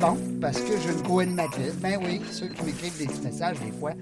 Bon 0.00 0.16
parce 0.40 0.58
que 0.62 0.78
j'ai 0.80 0.92
une 0.92 1.02
co-animatrice. 1.02 1.74
Ben 1.76 2.00
oui, 2.02 2.20
ceux 2.30 2.48
qui 2.48 2.62
m'écrivent 2.64 2.96
des 2.96 3.06
petits 3.06 3.20
messages 3.20 3.60
des 3.60 3.70
fois. 3.72 3.92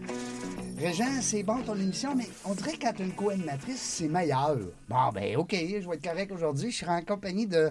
Régent, 0.79 1.21
c'est 1.21 1.43
bon 1.43 1.61
ton 1.63 1.75
émission, 1.75 2.15
mais 2.15 2.29
on 2.45 2.55
dirait 2.55 2.75
que 2.75 2.83
quand 2.83 2.93
tu 2.93 3.03
une 3.03 3.13
co-animatrice, 3.13 3.81
c'est 3.81 4.07
meilleur. 4.07 4.57
Bon, 4.89 5.09
ben 5.13 5.37
OK, 5.37 5.53
je 5.53 5.89
vais 5.89 5.97
être 5.97 6.05
correct 6.05 6.31
aujourd'hui. 6.31 6.71
Je 6.71 6.79
serai 6.79 6.93
en 6.93 7.03
compagnie 7.03 7.49
de 7.49 7.71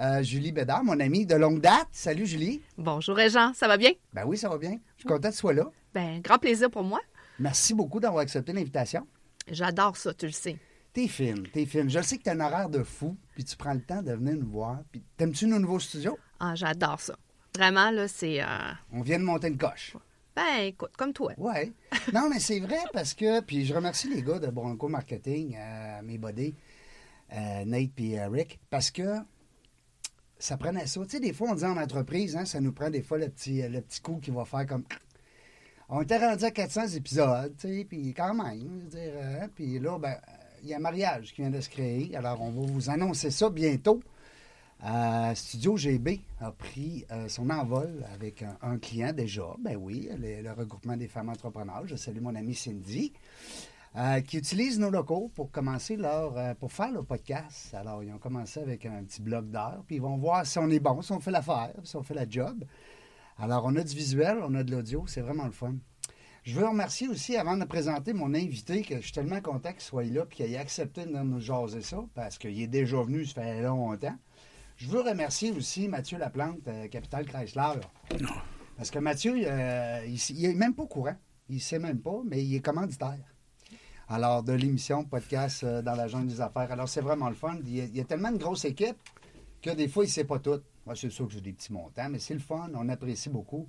euh, 0.00 0.22
Julie 0.24 0.50
Bédard, 0.50 0.82
mon 0.82 0.98
amie 0.98 1.24
de 1.24 1.36
longue 1.36 1.60
date. 1.60 1.86
Salut 1.92 2.26
Julie. 2.26 2.62
Bonjour, 2.76 3.14
Régent. 3.14 3.52
Ça 3.54 3.68
va 3.68 3.76
bien? 3.76 3.92
Ben 4.12 4.24
oui, 4.26 4.36
ça 4.36 4.48
va 4.48 4.58
bien. 4.58 4.78
Je 4.96 5.02
suis 5.02 5.08
content 5.08 5.28
que 5.28 5.34
tu 5.34 5.38
sois 5.38 5.52
là. 5.52 5.70
Ben, 5.94 6.20
grand 6.20 6.38
plaisir 6.38 6.68
pour 6.68 6.82
moi. 6.82 7.00
Merci 7.38 7.74
beaucoup 7.74 8.00
d'avoir 8.00 8.22
accepté 8.22 8.52
l'invitation. 8.52 9.06
J'adore 9.48 9.96
ça, 9.96 10.12
tu 10.12 10.26
le 10.26 10.32
sais. 10.32 10.56
T'es 10.92 11.06
fine, 11.06 11.46
t'es 11.52 11.64
fine. 11.64 11.88
Je 11.88 12.02
sais 12.02 12.18
que 12.18 12.24
t'as 12.24 12.34
un 12.34 12.40
horaire 12.40 12.68
de 12.68 12.82
fou, 12.82 13.16
puis 13.34 13.44
tu 13.44 13.56
prends 13.56 13.72
le 13.72 13.80
temps 13.80 14.02
de 14.02 14.12
venir 14.12 14.36
nous 14.36 14.50
voir. 14.50 14.80
Puis 14.90 15.02
t'aimes-tu 15.16 15.46
nos 15.46 15.58
nouveaux 15.58 15.78
studios? 15.78 16.18
Ah, 16.40 16.54
j'adore 16.54 17.00
ça. 17.00 17.14
Vraiment, 17.54 17.90
là, 17.90 18.08
c'est. 18.08 18.42
euh, 18.42 18.46
On 18.92 19.02
vient 19.02 19.18
de 19.18 19.24
monter 19.24 19.48
une 19.48 19.58
coche. 19.58 19.96
Ben, 20.34 20.60
écoute, 20.64 20.92
comme 20.96 21.12
toi. 21.12 21.32
Ouais. 21.36 21.72
Non, 22.14 22.28
mais 22.30 22.40
c'est 22.40 22.60
vrai 22.60 22.78
parce 22.92 23.12
que. 23.14 23.40
Puis 23.42 23.66
je 23.66 23.74
remercie 23.74 24.08
les 24.08 24.22
gars 24.22 24.38
de 24.38 24.46
Bronco 24.48 24.88
Marketing, 24.88 25.56
euh, 25.58 26.00
mes 26.02 26.16
buddies, 26.16 26.54
euh, 27.34 27.64
Nate 27.66 27.90
et 28.00 28.24
Rick, 28.24 28.58
parce 28.70 28.90
que 28.90 29.18
ça 30.38 30.56
prenait 30.56 30.86
ça. 30.86 31.00
Tu 31.02 31.10
sais, 31.10 31.20
des 31.20 31.32
fois, 31.34 31.50
on 31.50 31.54
dit 31.54 31.64
en 31.64 31.76
entreprise, 31.76 32.36
hein, 32.36 32.46
ça 32.46 32.60
nous 32.60 32.72
prend 32.72 32.88
des 32.88 33.02
fois 33.02 33.18
le 33.18 33.28
petit, 33.28 33.60
le 33.68 33.80
petit 33.82 34.00
coup 34.00 34.18
qui 34.22 34.30
va 34.30 34.44
faire 34.46 34.66
comme. 34.66 34.84
On 35.90 36.00
était 36.00 36.16
rendu 36.16 36.44
à 36.44 36.50
400 36.50 36.88
épisodes, 36.96 37.54
tu 37.58 37.68
sais, 37.68 37.84
puis 37.86 38.14
quand 38.14 38.32
même, 38.32 38.86
je 38.90 38.96
veux 38.96 39.04
dire, 39.04 39.12
hein, 39.22 39.48
puis 39.54 39.78
là, 39.78 39.98
ben, 39.98 40.16
il 40.62 40.70
y 40.70 40.72
a 40.72 40.78
un 40.78 40.80
mariage 40.80 41.34
qui 41.34 41.42
vient 41.42 41.50
de 41.50 41.60
se 41.60 41.68
créer. 41.68 42.16
Alors, 42.16 42.40
on 42.40 42.50
va 42.50 42.66
vous 42.72 42.88
annoncer 42.88 43.30
ça 43.30 43.50
bientôt. 43.50 44.00
Studio 45.34 45.76
GB 45.76 46.20
a 46.40 46.50
pris 46.50 47.04
euh, 47.12 47.28
son 47.28 47.50
envol 47.50 48.04
avec 48.12 48.44
un, 48.62 48.78
client 48.78 49.12
déjà. 49.12 49.54
Ben 49.60 49.76
oui, 49.76 50.08
le, 50.18 50.52
regroupement 50.52 50.96
des 50.96 51.06
femmes 51.06 51.28
entrepreneurs. 51.28 51.86
Je 51.86 51.94
salue 51.94 52.20
mon 52.20 52.34
amie 52.34 52.54
Cindy, 52.54 53.12
euh, 53.96 54.20
qui 54.22 54.38
utilise 54.38 54.80
nos 54.80 54.90
locaux 54.90 55.30
pour 55.36 55.52
commencer 55.52 55.96
leur, 55.96 56.36
euh, 56.36 56.54
pour 56.54 56.72
faire 56.72 56.90
le 56.90 57.04
podcast. 57.04 57.72
Alors, 57.74 58.02
ils 58.02 58.12
ont 58.12 58.18
commencé 58.18 58.58
avec 58.58 58.84
un 58.84 59.04
petit 59.04 59.22
bloc 59.22 59.48
d'heures, 59.50 59.84
puis 59.86 59.96
ils 59.96 60.02
vont 60.02 60.16
voir 60.16 60.44
si 60.44 60.58
on 60.58 60.68
est 60.68 60.80
bon, 60.80 61.00
si 61.00 61.12
on 61.12 61.20
fait 61.20 61.30
l'affaire, 61.30 61.74
si 61.84 61.94
on 61.94 62.02
fait 62.02 62.14
la 62.14 62.28
job. 62.28 62.64
Alors, 63.38 63.64
on 63.64 63.76
a 63.76 63.84
du 63.84 63.94
visuel, 63.94 64.38
on 64.42 64.54
a 64.56 64.64
de 64.64 64.72
l'audio, 64.72 65.04
c'est 65.06 65.20
vraiment 65.20 65.44
le 65.44 65.52
fun. 65.52 65.74
Je 66.42 66.58
veux 66.58 66.66
remercier 66.66 67.06
aussi, 67.06 67.36
avant 67.36 67.56
de 67.56 67.64
présenter 67.64 68.12
mon 68.12 68.34
invité, 68.34 68.82
que 68.82 68.96
je 68.96 69.02
suis 69.02 69.12
tellement 69.12 69.40
content 69.40 69.70
qu'il 69.70 69.80
soit 69.80 70.02
là 70.02 70.24
et 70.28 70.34
qu'il 70.34 70.52
ait 70.52 70.56
accepté 70.56 71.06
de 71.06 71.16
nous 71.16 71.40
jaser 71.40 71.82
ça, 71.82 72.04
parce 72.14 72.36
qu'il 72.36 72.60
est 72.60 72.66
déjà 72.66 73.00
venu, 73.00 73.24
ça 73.24 73.42
fait 73.42 73.62
longtemps. 73.62 74.16
Je 74.82 74.88
veux 74.88 75.00
remercier 75.00 75.52
aussi 75.52 75.86
Mathieu 75.86 76.18
Laplante, 76.18 76.66
euh, 76.66 76.88
Capital 76.88 77.24
Chrysler. 77.24 77.78
Parce 78.76 78.90
que 78.90 78.98
Mathieu, 78.98 79.34
euh, 79.36 80.02
il, 80.04 80.18
il 80.30 80.44
est 80.44 80.54
même 80.54 80.74
pas 80.74 80.82
au 80.82 80.88
courant. 80.88 81.14
Il 81.48 81.54
ne 81.56 81.60
sait 81.60 81.78
même 81.78 82.00
pas, 82.00 82.20
mais 82.24 82.44
il 82.44 82.52
est 82.56 82.60
commanditaire. 82.60 83.32
Alors, 84.08 84.42
de 84.42 84.52
l'émission 84.52 85.04
podcast 85.04 85.62
euh, 85.62 85.82
dans 85.82 85.94
la 85.94 86.08
jungle 86.08 86.26
des 86.26 86.40
affaires. 86.40 86.72
Alors, 86.72 86.88
c'est 86.88 87.00
vraiment 87.00 87.28
le 87.28 87.36
fun. 87.36 87.58
Il 87.64 87.76
y, 87.76 87.80
a, 87.80 87.84
il 87.84 87.96
y 87.96 88.00
a 88.00 88.04
tellement 88.04 88.30
une 88.30 88.38
grosse 88.38 88.64
équipe 88.64 88.96
que 89.60 89.70
des 89.70 89.86
fois, 89.86 90.02
il 90.02 90.08
ne 90.08 90.12
sait 90.12 90.24
pas 90.24 90.40
tout. 90.40 90.60
Moi, 90.84 90.96
c'est 90.96 91.10
sûr 91.10 91.28
que 91.28 91.34
j'ai 91.34 91.40
des 91.40 91.52
petits 91.52 91.72
montants, 91.72 92.08
mais 92.10 92.18
c'est 92.18 92.34
le 92.34 92.40
fun. 92.40 92.68
On 92.74 92.88
apprécie 92.88 93.28
beaucoup 93.28 93.68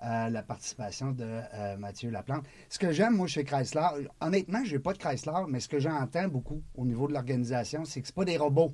la 0.00 0.42
participation 0.42 1.12
de 1.12 1.76
Mathieu 1.78 2.10
Laplante. 2.10 2.44
Ce 2.68 2.78
que 2.78 2.90
j'aime, 2.90 3.16
moi, 3.16 3.26
chez 3.26 3.44
Chrysler, 3.44 4.08
honnêtement, 4.20 4.62
je 4.64 4.72
n'ai 4.72 4.78
pas 4.78 4.92
de 4.92 4.98
Chrysler, 4.98 5.44
mais 5.48 5.60
ce 5.60 5.68
que 5.68 5.78
j'entends 5.78 6.28
beaucoup 6.28 6.62
au 6.74 6.84
niveau 6.84 7.06
de 7.06 7.12
l'organisation, 7.12 7.84
c'est 7.84 8.02
que 8.02 8.08
ce 8.08 8.12
pas 8.12 8.24
des 8.24 8.36
robots. 8.36 8.72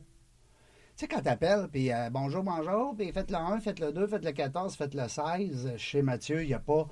Tu 1.01 1.07
sais, 1.07 1.09
quand 1.15 1.23
tu 1.23 1.29
appelles, 1.31 1.67
puis 1.73 1.91
euh, 1.91 2.11
bonjour, 2.11 2.43
bonjour, 2.43 2.95
puis 2.95 3.11
faites 3.11 3.31
le 3.31 3.39
1, 3.39 3.61
faites 3.61 3.81
le 3.81 3.91
2, 3.91 4.07
faites 4.07 4.23
le 4.23 4.33
14, 4.33 4.77
faites 4.77 4.93
le 4.95 5.09
16, 5.09 5.73
chez 5.79 6.03
Mathieu, 6.03 6.43
il 6.43 6.49
n'y 6.49 6.53
a 6.53 6.59
pas 6.59 6.87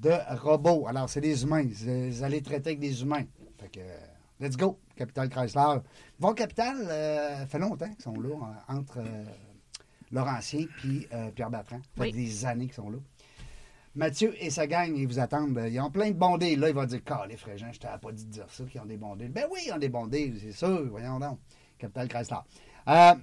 de 0.00 0.12
robots. 0.42 0.86
Alors, 0.86 1.08
c'est 1.08 1.22
des 1.22 1.44
humains. 1.44 1.64
Vous 1.66 2.22
allez 2.22 2.42
traiter 2.42 2.68
avec 2.68 2.78
des 2.80 3.00
humains. 3.00 3.24
Fait 3.58 3.70
que, 3.70 3.80
let's 4.38 4.54
go, 4.54 4.78
Capital 4.96 5.30
Chrysler. 5.30 5.78
Bon, 6.20 6.34
Capital, 6.34 6.76
euh, 6.90 7.46
fait 7.46 7.58
longtemps 7.58 7.88
qu'ils 7.88 8.02
sont 8.02 8.20
là, 8.20 8.34
en- 8.68 8.76
entre 8.76 8.98
euh, 8.98 9.24
Laurentien 10.12 10.66
puis 10.80 11.06
euh, 11.14 11.30
Pierre 11.30 11.48
Bertrand. 11.48 11.80
Ça 11.96 12.04
fait 12.04 12.10
Oui. 12.10 12.12
des 12.12 12.44
années 12.44 12.66
qu'ils 12.66 12.74
sont 12.74 12.90
là. 12.90 12.98
Mathieu 13.94 14.34
et 14.44 14.50
sa 14.50 14.66
gang, 14.66 14.94
ils 14.94 15.06
vous 15.06 15.20
attendent. 15.20 15.58
Ils 15.70 15.80
ont 15.80 15.90
plein 15.90 16.10
de 16.10 16.16
bondés. 16.18 16.54
Là, 16.54 16.68
il 16.68 16.74
va 16.74 16.84
dire 16.84 17.02
Calé, 17.02 17.38
Fréjean, 17.38 17.72
je 17.72 17.80
t'avais 17.80 17.96
pas 17.98 18.12
dit 18.12 18.26
de 18.26 18.30
dire 18.30 18.46
ça, 18.50 18.64
qu'ils 18.64 18.78
ont 18.82 18.84
des 18.84 18.98
bondés. 18.98 19.28
Ben 19.28 19.46
oui, 19.50 19.60
ils 19.68 19.72
ont 19.72 19.78
des 19.78 19.88
bondés, 19.88 20.34
c'est 20.38 20.52
sûr. 20.52 20.86
Voyons 20.90 21.18
donc. 21.18 21.38
Capital 21.78 22.08
Chrysler. 22.08 22.36
Euh, 22.88 23.14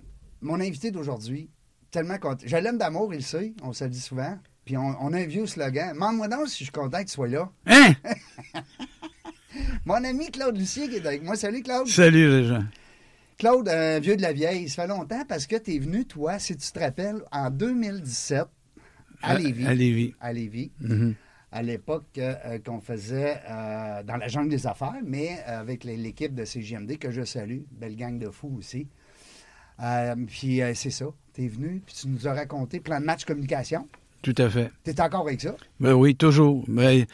mon 0.46 0.60
invité 0.62 0.92
d'aujourd'hui, 0.92 1.50
tellement 1.92 2.18
content. 2.18 2.44
Je 2.46 2.56
l'aime 2.58 2.78
d'amour, 2.78 3.14
il 3.14 3.18
le 3.18 3.24
sait. 3.24 3.54
On 3.64 3.74
se 3.74 3.84
le 3.84 3.90
dit 3.90 4.00
souvent. 4.00 4.38
Puis 4.66 4.78
on, 4.78 4.96
on 5.00 5.14
a 5.14 5.18
un 5.20 5.26
vieux 5.26 5.46
slogan. 5.46 5.94
Demande-moi 5.94 6.28
donc 6.28 6.48
si 6.48 6.60
je 6.60 6.64
suis 6.66 6.72
content 6.72 7.00
que 7.00 7.06
tu 7.08 7.14
sois 7.14 7.28
là. 7.28 7.50
Hein? 7.68 7.94
Mon 9.86 10.04
ami 10.04 10.32
Claude 10.32 10.58
Lucier 10.58 10.90
qui 10.90 10.96
est 10.96 11.06
avec 11.06 11.24
moi. 11.24 11.36
Salut 11.36 11.62
Claude. 11.62 11.88
Salut, 11.88 12.28
Régent. 12.30 12.64
Claude, 13.38 13.70
un 13.70 14.00
vieux 14.00 14.16
de 14.18 14.22
la 14.22 14.34
vieille, 14.34 14.68
ça 14.70 14.84
fait 14.84 14.88
longtemps 14.88 15.24
parce 15.28 15.46
que 15.48 15.56
tu 15.58 15.76
es 15.76 15.80
venu, 15.80 16.06
toi, 16.06 16.40
si 16.40 16.56
tu 16.58 16.72
te 16.72 16.80
rappelles, 16.80 17.22
en 17.32 17.50
2017 17.50 18.46
à 19.22 19.38
Lévis. 19.38 19.66
À 19.68 19.74
Lévis. 19.74 20.14
À 20.20 20.34
Lévis. 20.34 20.72
Mhm. 20.80 21.16
À 21.52 21.62
l'époque 21.64 22.06
euh, 22.18 22.34
euh, 22.46 22.60
qu'on 22.60 22.82
faisait 22.82 23.40
euh, 23.50 24.04
dans 24.04 24.18
la 24.18 24.28
jungle 24.28 24.50
des 24.50 24.68
affaires, 24.68 24.96
mais 25.06 25.38
euh, 25.48 25.60
avec 25.62 25.84
les- 25.86 25.96
l'équipe 25.96 26.34
de 26.36 26.44
CGMD 26.44 26.98
que 26.98 27.12
je 27.12 27.24
salue. 27.24 27.62
Belle 27.72 27.96
gang 27.96 28.18
de 28.20 28.30
fous 28.30 28.54
aussi. 28.58 28.88
Euh, 29.82 30.16
puis 30.28 30.62
euh, 30.62 30.74
c'est 30.74 30.90
ça. 30.90 31.06
Tu 31.34 31.46
es 31.46 31.48
venu, 31.48 31.82
puis 31.86 31.96
tu 31.96 32.08
nous 32.08 32.28
as 32.28 32.34
raconté 32.34 32.80
plein 32.80 33.00
de 33.00 33.06
matchs 33.06 33.26
communication. 33.26 33.88
Tout 34.22 34.36
à 34.38 34.50
fait. 34.50 34.72
Tu 34.84 34.92
es 34.92 35.02
encore 35.02 35.28
avec 35.28 35.42
ça? 35.42 35.56
Ben 35.80 35.94
oui, 35.94 36.16
toujours. 36.16 36.64
Ben, 36.68 37.06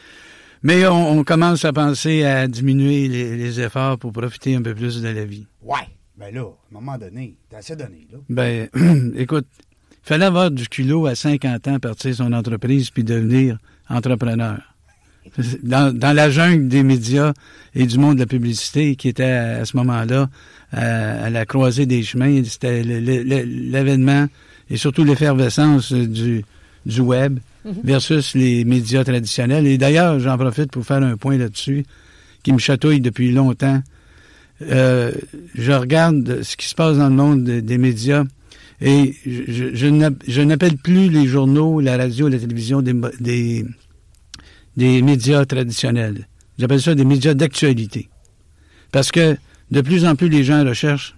mais 0.62 0.86
on, 0.86 1.18
on 1.18 1.24
commence 1.24 1.64
à 1.64 1.72
penser 1.72 2.24
à 2.24 2.46
diminuer 2.46 3.08
les, 3.08 3.36
les 3.36 3.60
efforts 3.60 3.98
pour 3.98 4.12
profiter 4.12 4.54
un 4.54 4.62
peu 4.62 4.74
plus 4.74 5.02
de 5.02 5.08
la 5.08 5.24
vie. 5.24 5.46
Ouais. 5.62 5.88
Ben 6.16 6.32
là, 6.32 6.42
à 6.42 6.44
un 6.44 6.80
moment 6.80 6.98
donné, 6.98 7.36
t'as 7.50 7.58
assez 7.58 7.74
donné, 7.74 8.06
là. 8.12 8.18
Ben, 8.28 8.68
écoute, 9.16 9.46
il 9.90 10.08
fallait 10.08 10.26
avoir 10.26 10.50
du 10.50 10.68
culot 10.68 11.06
à 11.06 11.14
50 11.14 11.68
ans, 11.68 11.78
partir 11.80 12.14
son 12.14 12.32
entreprise 12.32 12.90
puis 12.90 13.02
devenir 13.02 13.58
entrepreneur. 13.88 14.60
Dans, 15.62 15.96
dans 15.96 16.12
la 16.12 16.28
jungle 16.30 16.68
des 16.68 16.82
médias 16.82 17.32
et 17.74 17.86
du 17.86 17.96
monde 17.98 18.16
de 18.16 18.20
la 18.20 18.26
publicité 18.26 18.96
qui 18.96 19.08
était 19.08 19.24
à, 19.24 19.60
à 19.60 19.64
ce 19.64 19.76
moment-là 19.78 20.28
à, 20.72 21.24
à 21.24 21.30
la 21.30 21.46
croisée 21.46 21.86
des 21.86 22.02
chemins, 22.02 22.42
c'était 22.44 22.82
l'événement 22.82 24.26
et 24.70 24.76
surtout 24.76 25.04
l'effervescence 25.04 25.92
du, 25.92 26.44
du 26.86 27.00
web 27.00 27.38
versus 27.84 28.34
les 28.34 28.64
médias 28.64 29.04
traditionnels. 29.04 29.66
Et 29.66 29.78
d'ailleurs, 29.78 30.18
j'en 30.18 30.36
profite 30.36 30.70
pour 30.72 30.84
faire 30.84 31.02
un 31.02 31.16
point 31.16 31.38
là-dessus 31.38 31.84
qui 32.42 32.52
me 32.52 32.58
chatouille 32.58 33.00
depuis 33.00 33.30
longtemps. 33.32 33.82
Euh, 34.62 35.12
je 35.54 35.72
regarde 35.72 36.42
ce 36.42 36.56
qui 36.56 36.66
se 36.68 36.74
passe 36.74 36.96
dans 36.98 37.08
le 37.08 37.14
monde 37.14 37.44
de- 37.44 37.60
des 37.60 37.78
médias 37.78 38.24
et 38.80 39.14
je, 39.26 39.42
je- 39.48 39.74
je 39.74 39.86
n'app- 39.86 40.22
je 40.26 40.42
n'appelle 40.42 40.76
plus 40.76 41.08
les 41.08 41.26
journaux, 41.26 41.80
la 41.80 41.96
radio, 41.96 42.28
la 42.28 42.38
télévision 42.38 42.80
des, 42.82 42.94
des, 43.20 43.64
des 44.76 45.02
médias 45.02 45.44
traditionnels. 45.44 46.28
J'appelle 46.58 46.80
ça 46.80 46.94
des 46.94 47.04
médias 47.04 47.34
d'actualité. 47.34 48.08
Parce 48.90 49.10
que 49.10 49.36
de 49.70 49.80
plus 49.80 50.04
en 50.04 50.16
plus 50.16 50.28
les 50.28 50.44
gens 50.44 50.64
recherchent 50.64 51.14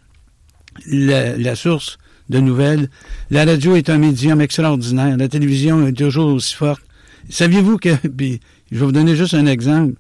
la, 0.87 1.37
la 1.37 1.57
source 1.57 1.99
de 2.29 2.41
nouvelles. 2.41 2.89
La 3.31 3.45
radio 3.45 3.77
est 3.77 3.91
un 3.91 3.99
médium 3.99 4.41
extraordinaire. 4.41 5.17
La 5.17 5.29
télévision 5.29 5.87
est 5.87 5.93
toujours 5.93 6.33
aussi 6.35 6.55
forte. 6.55 6.83
Saviez-vous 7.29 7.79
que, 7.79 7.95
puis 8.17 8.41
je 8.71 8.79
vais 8.79 8.87
vous 8.87 8.93
donner 8.93 9.17
juste 9.17 9.35
un 9.35 9.47
exemple, 9.47 9.95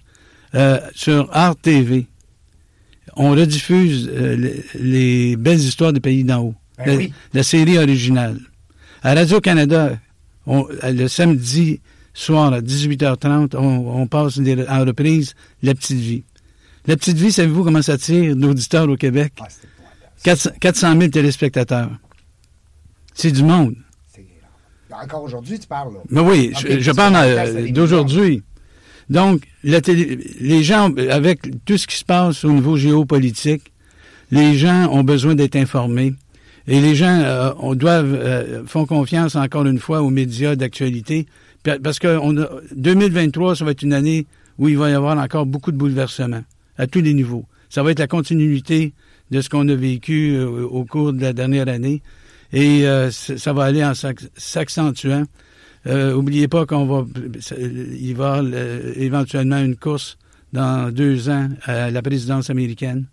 euh, 0.55 0.79
sur 0.95 1.29
Art 1.33 1.57
TV, 1.57 2.07
on 3.17 3.31
rediffuse 3.33 4.11
euh, 4.13 4.37
les, 4.37 4.65
les 4.81 5.37
belles 5.37 5.59
histoires 5.61 5.93
des 5.93 6.01
pays 6.01 6.25
d'en 6.25 6.41
haut. 6.43 6.55
Ben 6.79 6.87
la, 6.87 6.97
oui. 6.97 7.13
la 7.33 7.43
série 7.43 7.79
originale. 7.79 8.39
À 9.03 9.15
Radio-Canada, 9.15 9.99
le 10.47 11.09
samedi 11.09 11.81
soir 12.15 12.53
à 12.53 12.61
18h30, 12.63 13.55
on, 13.57 14.01
on 14.03 14.07
passe 14.07 14.39
des- 14.39 14.67
en 14.69 14.85
reprise 14.85 15.35
La 15.63 15.75
Petite 15.75 15.99
Vie. 15.99 16.25
La 16.87 16.97
Petite 16.97 17.17
Vie, 17.19 17.33
savez-vous 17.33 17.65
comment 17.65 17.83
ça 17.83 17.99
tire 17.99 18.35
d'auditeurs 18.37 18.89
au 18.89 18.97
Québec? 18.97 19.33
Ah, 19.41 19.47
c'est 19.51 19.67
épouvantable. 19.67 20.13
400, 20.23 20.51
400 20.61 20.99
000 20.99 21.09
téléspectateurs. 21.11 21.91
C'est 23.15 23.33
du 23.33 23.43
monde. 23.43 23.75
Encore 25.03 25.25
aujourd'hui, 25.25 25.59
tu 25.59 25.67
parles, 25.67 25.93
là. 25.95 26.01
Mais 26.09 26.21
oui, 26.21 26.53
je, 26.79 26.93
parle 26.93 27.15
euh, 27.17 27.69
d'aujourd'hui. 27.73 28.43
Donc, 29.11 29.43
la 29.65 29.81
télé- 29.81 30.19
les 30.41 30.63
gens, 30.63 30.95
avec 31.11 31.41
tout 31.65 31.77
ce 31.77 31.89
qui 31.89 31.97
se 31.97 32.05
passe 32.05 32.45
au 32.45 32.53
niveau 32.53 32.77
géopolitique, 32.77 33.73
les 34.31 34.57
gens 34.57 34.89
ont 34.93 35.03
besoin 35.03 35.35
d'être 35.35 35.57
informés. 35.57 36.15
Et 36.69 36.81
les 36.81 36.95
gens 36.95 37.19
euh, 37.25 37.53
on 37.59 37.75
doivent, 37.75 38.15
euh, 38.15 38.63
font 38.67 38.87
confiance 38.87 39.35
encore 39.35 39.67
une 39.67 39.81
fois 39.81 40.01
aux 40.01 40.11
médias 40.11 40.55
d'actualité. 40.55 41.27
Parce 41.83 41.99
que 41.99 42.19
on 42.21 42.37
a- 42.39 42.49
2023, 42.77 43.57
ça 43.57 43.65
va 43.65 43.71
être 43.73 43.83
une 43.83 43.93
année 43.93 44.27
où 44.59 44.69
il 44.69 44.77
va 44.79 44.91
y 44.91 44.93
avoir 44.93 45.19
encore 45.19 45.47
beaucoup 45.47 45.73
de 45.73 45.77
bouleversements 45.77 46.45
à 46.79 46.87
tous 46.87 47.01
les 47.01 47.15
niveaux. 47.15 47.45
Ça 47.71 47.83
va 47.83 47.91
être 47.91 47.99
la 47.99 48.07
continuité 48.07 48.93
de 49.31 49.41
ce 49.41 49.49
qu'on 49.49 49.67
a 49.69 49.75
vécu 49.75 50.35
euh, 50.37 50.47
au 50.67 50.85
cours 50.85 51.13
de 51.13 51.21
la 51.23 51.33
dernière 51.33 51.69
année. 51.69 52.03
Et 52.53 52.87
euh, 52.87 53.11
ça 53.11 53.53
va 53.53 53.65
aller 53.65 53.85
en 53.85 53.93
s'ac- 53.95 54.29
s'accentuant. 54.37 55.25
Euh, 55.87 56.15
oubliez 56.15 56.47
pas 56.49 56.67
qu'on 56.67 56.87
va, 56.87 57.05
il 57.59 58.15
va 58.15 58.43
y 58.43 58.47
avoir 58.47 58.95
éventuellement 58.97 59.59
une 59.59 59.77
course 59.77 60.17
dans 60.53 60.91
deux 60.93 61.29
ans 61.29 61.49
à 61.65 61.91
la 61.91 62.03
présidence 62.03 62.49
américaine. 62.51 63.07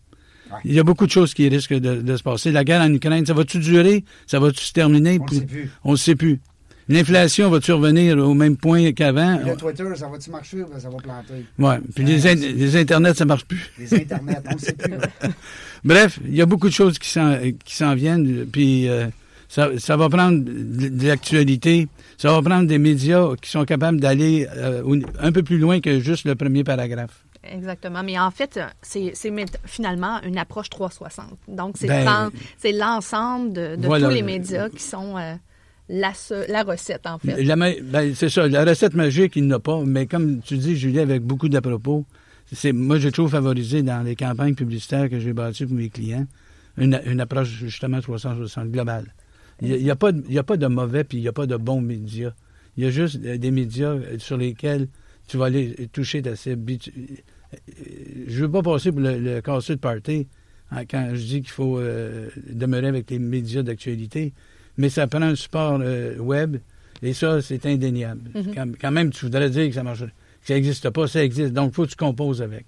Il 0.65 0.73
y 0.73 0.79
a 0.79 0.83
beaucoup 0.83 1.05
de 1.05 1.11
choses 1.11 1.33
qui 1.33 1.47
risquent 1.47 1.73
de, 1.79 2.01
de 2.01 2.17
se 2.17 2.23
passer. 2.23 2.51
La 2.51 2.63
guerre 2.65 2.81
en 2.81 2.93
Ukraine, 2.93 3.25
ça 3.25 3.33
va-tu 3.33 3.57
durer? 3.59 4.03
Ça 4.27 4.37
va-tu 4.39 4.63
se 4.63 4.73
terminer? 4.73 5.17
On 5.19 5.23
ne 5.23 5.29
sait 5.39 5.45
plus. 5.45 5.69
On 5.85 5.91
ne 5.93 5.97
sait 5.97 6.15
plus. 6.15 6.41
L'inflation 6.91 7.49
va-tu 7.49 7.71
revenir 7.71 8.17
au 8.17 8.33
même 8.33 8.57
point 8.57 8.91
qu'avant? 8.91 9.39
Le 9.45 9.55
Twitter, 9.55 9.83
ça 9.95 10.07
va-tu 10.07 10.29
marcher 10.29 10.63
ou 10.63 10.67
ben, 10.67 10.79
ça 10.79 10.89
va 10.89 10.97
planter? 10.97 11.45
Ouais. 11.57 11.79
Puis 11.95 12.03
les, 12.03 12.27
in- 12.27 12.35
les 12.35 12.75
Internets, 12.75 13.13
ça 13.13 13.25
marche 13.25 13.45
plus. 13.45 13.71
Les 13.79 13.93
Internets, 13.93 14.41
on 14.49 14.55
ne 14.55 14.59
sait 14.59 14.73
plus. 14.73 14.93
Bref, 15.83 16.19
il 16.25 16.35
y 16.35 16.41
a 16.41 16.45
beaucoup 16.45 16.67
de 16.69 16.73
choses 16.73 16.99
qui 16.99 17.09
s'en, 17.09 17.95
viennent, 17.95 18.45
puis 18.51 18.87
euh, 18.89 19.07
ça, 19.49 19.69
ça 19.79 19.97
va 19.97 20.09
prendre 20.09 20.43
de, 20.43 21.07
l'actualité, 21.07 21.87
ça 22.17 22.31
va 22.31 22.41
prendre 22.41 22.67
des 22.67 22.77
médias 22.77 23.35
qui 23.41 23.49
sont 23.49 23.65
capables 23.65 23.99
d'aller 23.99 24.47
euh, 24.55 24.83
un 25.19 25.31
peu 25.31 25.43
plus 25.43 25.57
loin 25.57 25.79
que 25.79 25.99
juste 25.99 26.25
le 26.25 26.35
premier 26.35 26.63
paragraphe. 26.63 27.23
Exactement. 27.43 28.03
Mais 28.03 28.19
en 28.19 28.29
fait, 28.29 28.59
c'est 28.83 29.13
finalement 29.65 30.21
une 30.23 30.37
approche 30.37 30.69
360. 30.69 31.25
Donc, 31.47 31.75
c'est 31.79 31.87
Ben, 31.87 32.05
prendre- 32.05 32.31
c'est 32.59 32.71
l'ensemble 32.71 33.53
de, 33.53 33.75
de 33.77 33.87
voilà. 33.87 34.07
tous 34.09 34.13
les 34.13 34.21
médias 34.21 34.69
qui 34.69 34.83
sont 34.83 35.17
euh, 35.17 35.33
la, 35.91 36.13
la 36.47 36.63
recette, 36.63 37.05
en 37.05 37.19
fait. 37.19 37.43
Ben, 37.43 38.15
c'est 38.15 38.29
ça, 38.29 38.47
la 38.47 38.65
recette 38.65 38.93
magique, 38.93 39.35
il 39.35 39.47
n'a 39.47 39.59
pas, 39.59 39.81
mais 39.85 40.07
comme 40.07 40.41
tu 40.41 40.57
dis, 40.57 40.75
Julie, 40.75 40.99
avec 40.99 41.21
beaucoup 41.21 41.49
d'à-propos, 41.49 42.05
c'est, 42.51 42.71
moi, 42.71 42.97
j'ai 42.97 43.11
toujours 43.11 43.29
favorisé 43.31 43.83
dans 43.83 44.01
les 44.03 44.15
campagnes 44.15 44.55
publicitaires 44.55 45.09
que 45.09 45.19
j'ai 45.19 45.33
bâties 45.33 45.65
pour 45.65 45.75
mes 45.75 45.89
clients 45.89 46.25
une, 46.77 47.19
approche 47.19 47.49
justement 47.49 48.01
360 48.01 48.69
globale. 48.69 49.13
Il 49.61 49.75
n'y 49.83 49.89
a, 49.89 49.93
a 49.93 49.95
pas 49.95 50.11
de 50.11 50.67
mauvais 50.67 51.03
puis 51.03 51.19
il 51.19 51.21
n'y 51.21 51.27
a 51.27 51.33
pas 51.33 51.45
de 51.45 51.55
bons 51.55 51.81
médias. 51.81 52.33
Il 52.77 52.83
y 52.83 52.87
a 52.87 52.89
juste 52.89 53.19
euh, 53.23 53.37
des 53.37 53.51
médias 53.51 53.95
sur 54.17 54.37
lesquels 54.37 54.87
tu 55.27 55.37
vas 55.37 55.45
aller 55.45 55.89
toucher 55.91 56.21
ta 56.21 56.35
cible. 56.35 56.73
Je 58.27 58.41
ne 58.41 58.41
veux 58.41 58.51
pas 58.51 58.63
passer 58.63 58.91
pour 58.91 59.01
le, 59.01 59.17
le 59.17 59.41
de 59.41 59.75
party 59.75 60.27
hein, 60.71 60.85
quand 60.85 61.09
je 61.13 61.21
dis 61.21 61.41
qu'il 61.41 61.51
faut 61.51 61.77
euh, 61.77 62.29
demeurer 62.49 62.87
avec 62.87 63.09
les 63.11 63.19
médias 63.19 63.61
d'actualité, 63.61 64.33
mais 64.77 64.89
ça 64.89 65.07
prend 65.07 65.21
un 65.21 65.35
support 65.35 65.79
euh, 65.81 66.17
web 66.17 66.57
et 67.01 67.13
ça, 67.13 67.41
c'est 67.41 67.65
indéniable. 67.65 68.29
Mhm. 68.33 68.55
quand, 68.55 68.67
quand 68.79 68.91
même, 68.91 69.11
tu 69.11 69.25
voudrais 69.25 69.49
dire 69.49 69.67
que 69.67 69.73
ça 69.73 69.83
marche, 69.83 70.01
que 70.01 70.07
ça 70.43 70.53
n'existe 70.53 70.89
pas, 70.89 71.07
ça 71.07 71.23
existe. 71.23 71.53
Donc, 71.53 71.71
il 71.71 71.75
faut 71.75 71.85
que 71.85 71.89
tu 71.89 71.95
composes 71.95 72.41
avec. 72.41 72.65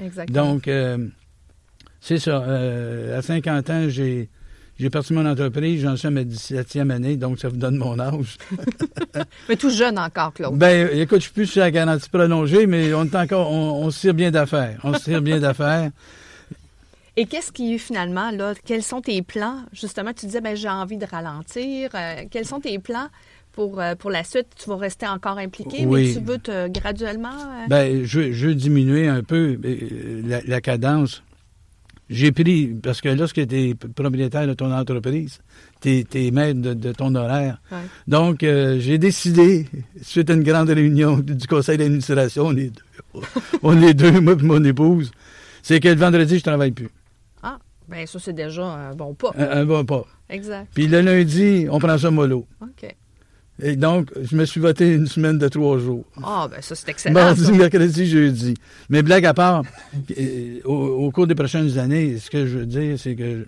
Exactement. 0.00 0.52
Donc, 0.54 0.68
euh, 0.68 1.06
c'est 2.00 2.18
ça. 2.18 2.42
Euh, 2.42 3.18
à 3.18 3.22
50 3.22 3.70
ans, 3.70 3.88
j'ai, 3.88 4.28
j'ai 4.78 4.90
parti 4.90 5.12
mon 5.12 5.26
entreprise, 5.26 5.82
j'en 5.82 5.96
suis 5.96 6.08
à 6.08 6.10
ma 6.10 6.22
17e 6.22 6.90
année, 6.90 7.16
donc 7.16 7.38
ça 7.38 7.48
vous 7.48 7.56
donne 7.56 7.76
mon 7.76 7.98
âge. 7.98 8.38
Mais 9.48 9.56
tout 9.56 9.70
jeune 9.70 9.98
encore, 9.98 10.32
Claude. 10.32 10.56
Ben, 10.56 10.88
écoute, 10.92 11.18
je 11.18 11.24
suis 11.24 11.32
plus 11.32 11.46
sur 11.46 11.60
la 11.60 11.70
garantie 11.70 12.08
prolongée, 12.08 12.66
mais 12.66 12.92
on 12.94 13.04
est 13.04 13.14
encore, 13.14 13.52
on, 13.52 13.84
on 13.84 13.90
se 13.90 14.00
tire 14.00 14.14
bien 14.14 14.30
d'affaires. 14.30 14.80
On 14.82 14.94
se 14.94 15.04
tire 15.04 15.22
bien 15.22 15.38
d'affaires. 15.38 15.90
Et 17.16 17.26
qu'est-ce 17.26 17.52
qui, 17.52 17.78
finalement, 17.78 18.30
là, 18.32 18.54
quels 18.64 18.82
sont 18.82 19.00
tes 19.00 19.22
plans? 19.22 19.58
Justement, 19.72 20.12
tu 20.12 20.26
disais, 20.26 20.40
ben, 20.40 20.56
j'ai 20.56 20.68
envie 20.68 20.96
de 20.96 21.06
ralentir. 21.06 21.90
Euh, 21.94 22.22
quels 22.30 22.44
sont 22.46 22.58
tes 22.60 22.78
plans 22.80 23.06
pour, 23.52 23.80
euh, 23.80 23.94
pour 23.94 24.10
la 24.10 24.24
suite? 24.24 24.48
Tu 24.60 24.68
vas 24.68 24.76
rester 24.76 25.06
encore 25.06 25.38
impliqué, 25.38 25.86
Oui. 25.86 26.08
mais 26.08 26.14
tu 26.14 26.20
veux 26.26 26.38
te 26.38 26.68
graduellement. 26.68 27.28
euh, 27.32 27.66
Ben, 27.68 28.04
je, 28.04 28.32
je 28.32 28.48
veux 28.48 28.54
diminuer 28.56 29.06
un 29.06 29.22
peu 29.22 29.56
euh, 29.64 30.22
la, 30.26 30.40
la 30.44 30.60
cadence. 30.60 31.22
J'ai 32.10 32.32
pris, 32.32 32.66
parce 32.82 33.00
que 33.00 33.08
lorsque 33.08 33.46
tu 33.46 33.56
es 33.70 33.74
propriétaire 33.74 34.46
de 34.46 34.52
ton 34.54 34.70
entreprise, 34.72 35.38
tu 35.80 36.04
es, 36.14 36.30
maître 36.32 36.60
de, 36.60 36.74
de 36.74 36.92
ton 36.92 37.14
horaire. 37.14 37.62
Ouais. 37.72 37.78
Donc, 38.08 38.42
euh, 38.42 38.78
j'ai 38.80 38.98
décidé, 38.98 39.66
suite 40.02 40.28
à 40.30 40.34
une 40.34 40.42
grande 40.42 40.68
réunion 40.68 41.18
du 41.18 41.46
conseil 41.46 41.78
d'administration, 41.78 42.46
on 42.48 42.56
est 42.56 42.70
deux, 42.70 43.20
on 43.62 43.80
est 43.82 43.94
deux 43.94 44.20
moi 44.20 44.34
et 44.38 44.42
mon 44.42 44.62
épouse, 44.64 45.12
c'est 45.62 45.78
que 45.80 45.88
le 45.88 45.94
vendredi, 45.94 46.38
je 46.38 46.42
travaille 46.42 46.72
plus. 46.72 46.90
Ben, 47.88 48.06
ça, 48.06 48.18
c'est 48.18 48.32
déjà 48.32 48.64
un 48.64 48.94
bon 48.94 49.14
pas. 49.14 49.32
Un, 49.36 49.60
un 49.60 49.64
bon 49.64 49.84
pas. 49.84 50.06
Exact. 50.30 50.68
Puis 50.74 50.86
le 50.86 51.00
lundi, 51.02 51.66
on 51.70 51.78
prend 51.78 51.98
ça 51.98 52.10
mollo. 52.10 52.46
OK. 52.62 52.94
Et 53.62 53.76
donc, 53.76 54.10
je 54.20 54.34
me 54.34 54.44
suis 54.46 54.60
voté 54.60 54.92
une 54.94 55.06
semaine 55.06 55.38
de 55.38 55.46
trois 55.48 55.78
jours. 55.78 56.04
Ah, 56.22 56.48
ben, 56.50 56.60
ça, 56.60 56.74
c'est 56.74 56.88
excellent. 56.88 57.14
Mardi, 57.14 57.44
ça. 57.44 57.52
mercredi, 57.52 58.06
jeudi. 58.06 58.54
Mais 58.88 59.02
blague 59.02 59.26
à 59.26 59.34
part, 59.34 59.62
euh, 60.18 60.60
au, 60.64 60.74
au 60.74 61.10
cours 61.12 61.26
des 61.28 61.34
prochaines 61.36 61.78
années, 61.78 62.18
ce 62.18 62.30
que 62.30 62.46
je 62.46 62.58
veux 62.58 62.66
dire, 62.66 62.98
c'est 62.98 63.14
que 63.14 63.46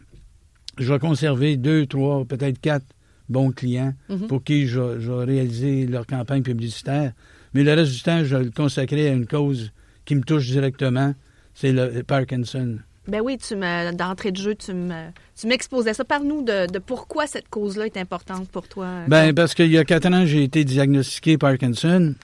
je 0.78 0.92
vais 0.92 0.98
conserver 1.00 1.56
deux, 1.56 1.86
trois, 1.86 2.24
peut-être 2.24 2.60
quatre 2.60 2.84
bons 3.28 3.50
clients 3.50 3.94
Mhm. 4.08 4.28
pour 4.28 4.44
qui 4.44 4.66
je 4.68 4.78
vais 4.80 5.24
réaliser 5.24 5.86
leur 5.86 6.06
campagne 6.06 6.42
publicitaire. 6.42 7.12
Mais 7.54 7.64
le 7.64 7.72
reste 7.74 7.92
du 7.92 8.02
temps, 8.02 8.22
je 8.22 8.36
vais 8.36 8.44
le 8.44 8.50
consacrer 8.52 9.08
à 9.08 9.12
une 9.12 9.26
cause 9.26 9.72
qui 10.04 10.14
me 10.14 10.20
touche 10.22 10.46
directement, 10.46 11.14
c'est 11.54 11.72
le 11.72 12.02
Parkinson. 12.04 12.76
Ben 13.08 13.20
oui, 13.20 13.38
tu 13.38 13.54
me, 13.56 13.92
d'entrée 13.94 14.32
de 14.32 14.36
jeu, 14.36 14.54
tu 14.54 14.72
me, 14.74 15.06
tu 15.38 15.46
m'exposais 15.46 15.94
ça. 15.94 16.04
Parle-nous 16.04 16.42
de, 16.42 16.66
de 16.70 16.78
pourquoi 16.78 17.26
cette 17.26 17.48
cause-là 17.48 17.86
est 17.86 17.96
importante 17.96 18.48
pour 18.48 18.66
toi. 18.68 18.88
Ben, 19.08 19.32
parce 19.34 19.54
qu'il 19.54 19.70
y 19.70 19.78
a 19.78 19.84
quatre 19.84 20.06
ans, 20.06 20.26
j'ai 20.26 20.42
été 20.42 20.64
diagnostiqué 20.64 21.38
Parkinson. 21.38 22.14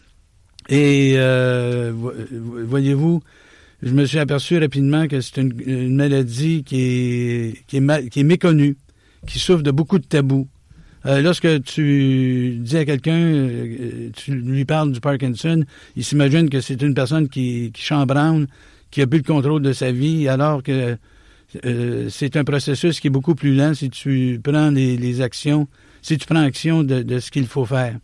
Et 0.69 1.15
euh, 1.17 1.93
vo- 1.95 2.13
voyez-vous, 2.67 3.21
je 3.83 3.93
me 3.93 4.05
suis 4.05 4.19
aperçu 4.19 4.59
rapidement 4.59 5.07
que 5.09 5.21
c'est 5.21 5.41
une, 5.41 5.55
une 5.67 5.97
maladie 5.97 6.63
qui 6.65 6.81
est, 6.81 7.67
qui, 7.67 7.77
est 7.79 7.81
mal- 7.81 8.09
qui 8.09 8.21
est 8.21 8.25
méconnue, 8.25 8.77
qui 9.27 9.39
souffre 9.39 9.63
de 9.63 9.71
beaucoup 9.71 9.99
de 9.99 10.07
tabous. 10.07 10.49
Euh, 11.05 11.21
lorsque 11.21 11.63
tu 11.65 12.59
dis 12.61 12.77
à 12.77 12.85
quelqu'un, 12.85 13.19
euh, 13.19 14.11
tu 14.15 14.35
lui 14.35 14.65
parles 14.65 14.93
du 14.93 15.01
Parkinson, 15.01 15.65
il 15.97 16.05
s'imagine 16.05 16.49
que 16.49 16.61
c'est 16.61 16.81
une 16.81 16.95
personne 16.95 17.29
qui, 17.29 17.73
qui 17.73 17.83
chambranle, 17.83 18.47
qui 18.93 19.03
a 19.03 19.07
plus 19.09 19.19
le 19.19 19.25
contrôle 19.25 19.63
de 19.63 19.73
sa 19.73 19.91
vie, 19.91 20.29
alors 20.29 20.63
que 20.63 20.97
euh, 21.65 22.09
c'est 22.09 22.37
un 22.37 22.45
processus 22.45 23.01
qui 23.01 23.09
est 23.09 23.11
beaucoup 23.11 23.35
plus 23.35 23.55
lent 23.55 23.75
si 23.75 23.91
tu 23.91 24.41
prends 24.43 24.71
les, 24.71 25.21
actions, 25.21 25.67
si 26.03 26.17
tu 26.19 26.27
prends 26.27 26.43
action 26.43 26.85
de, 26.85 27.19
ce 27.19 27.31
qu'il 27.31 27.47
faut 27.47 27.65
faire. 27.65 27.99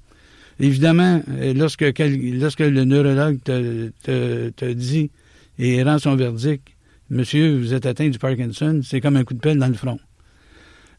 Évidemment, 0.59 1.23
euh, 1.31 1.55
lorsque, 1.55 1.85
lorsque 2.01 2.61
le 2.61 2.85
neurologue 2.85 3.39
te, 3.45 3.91
te, 4.03 4.73
dit 4.73 5.11
et 5.59 5.83
rend 5.85 5.99
son 5.99 6.17
verdict, 6.17 6.67
Monsieur, 7.11 7.57
vous 7.57 7.73
êtes 7.73 7.87
atteint 7.87 8.09
du 8.09 8.19
Parkinson, 8.19 8.81
c'est 8.83 9.01
comme 9.01 9.17
un 9.17 9.25
coup 9.25 9.33
de 9.33 9.39
pelle 9.39 9.59
dans 9.59 9.69
le 9.69 9.75
front. 9.75 9.99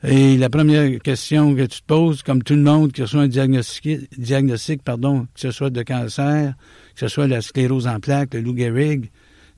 Et 0.03 0.37
la 0.37 0.49
première 0.49 0.99
question 1.01 1.53
que 1.53 1.63
tu 1.63 1.81
te 1.81 1.85
poses, 1.85 2.23
comme 2.23 2.41
tout 2.41 2.55
le 2.55 2.61
monde 2.61 2.91
qui 2.91 3.01
reçoit 3.01 3.21
un 3.21 3.27
diagnostic, 3.27 4.09
diagnostic 4.17 4.81
pardon, 4.81 5.27
que 5.35 5.39
ce 5.39 5.51
soit 5.51 5.69
de 5.69 5.83
cancer, 5.83 6.55
que 6.95 6.99
ce 7.01 7.07
soit 7.09 7.27
la 7.27 7.41
sclérose 7.41 7.85
en 7.85 7.99
plaques, 7.99 8.33
le 8.33 8.41
Lou 8.41 8.57
Gehrig, 8.57 9.11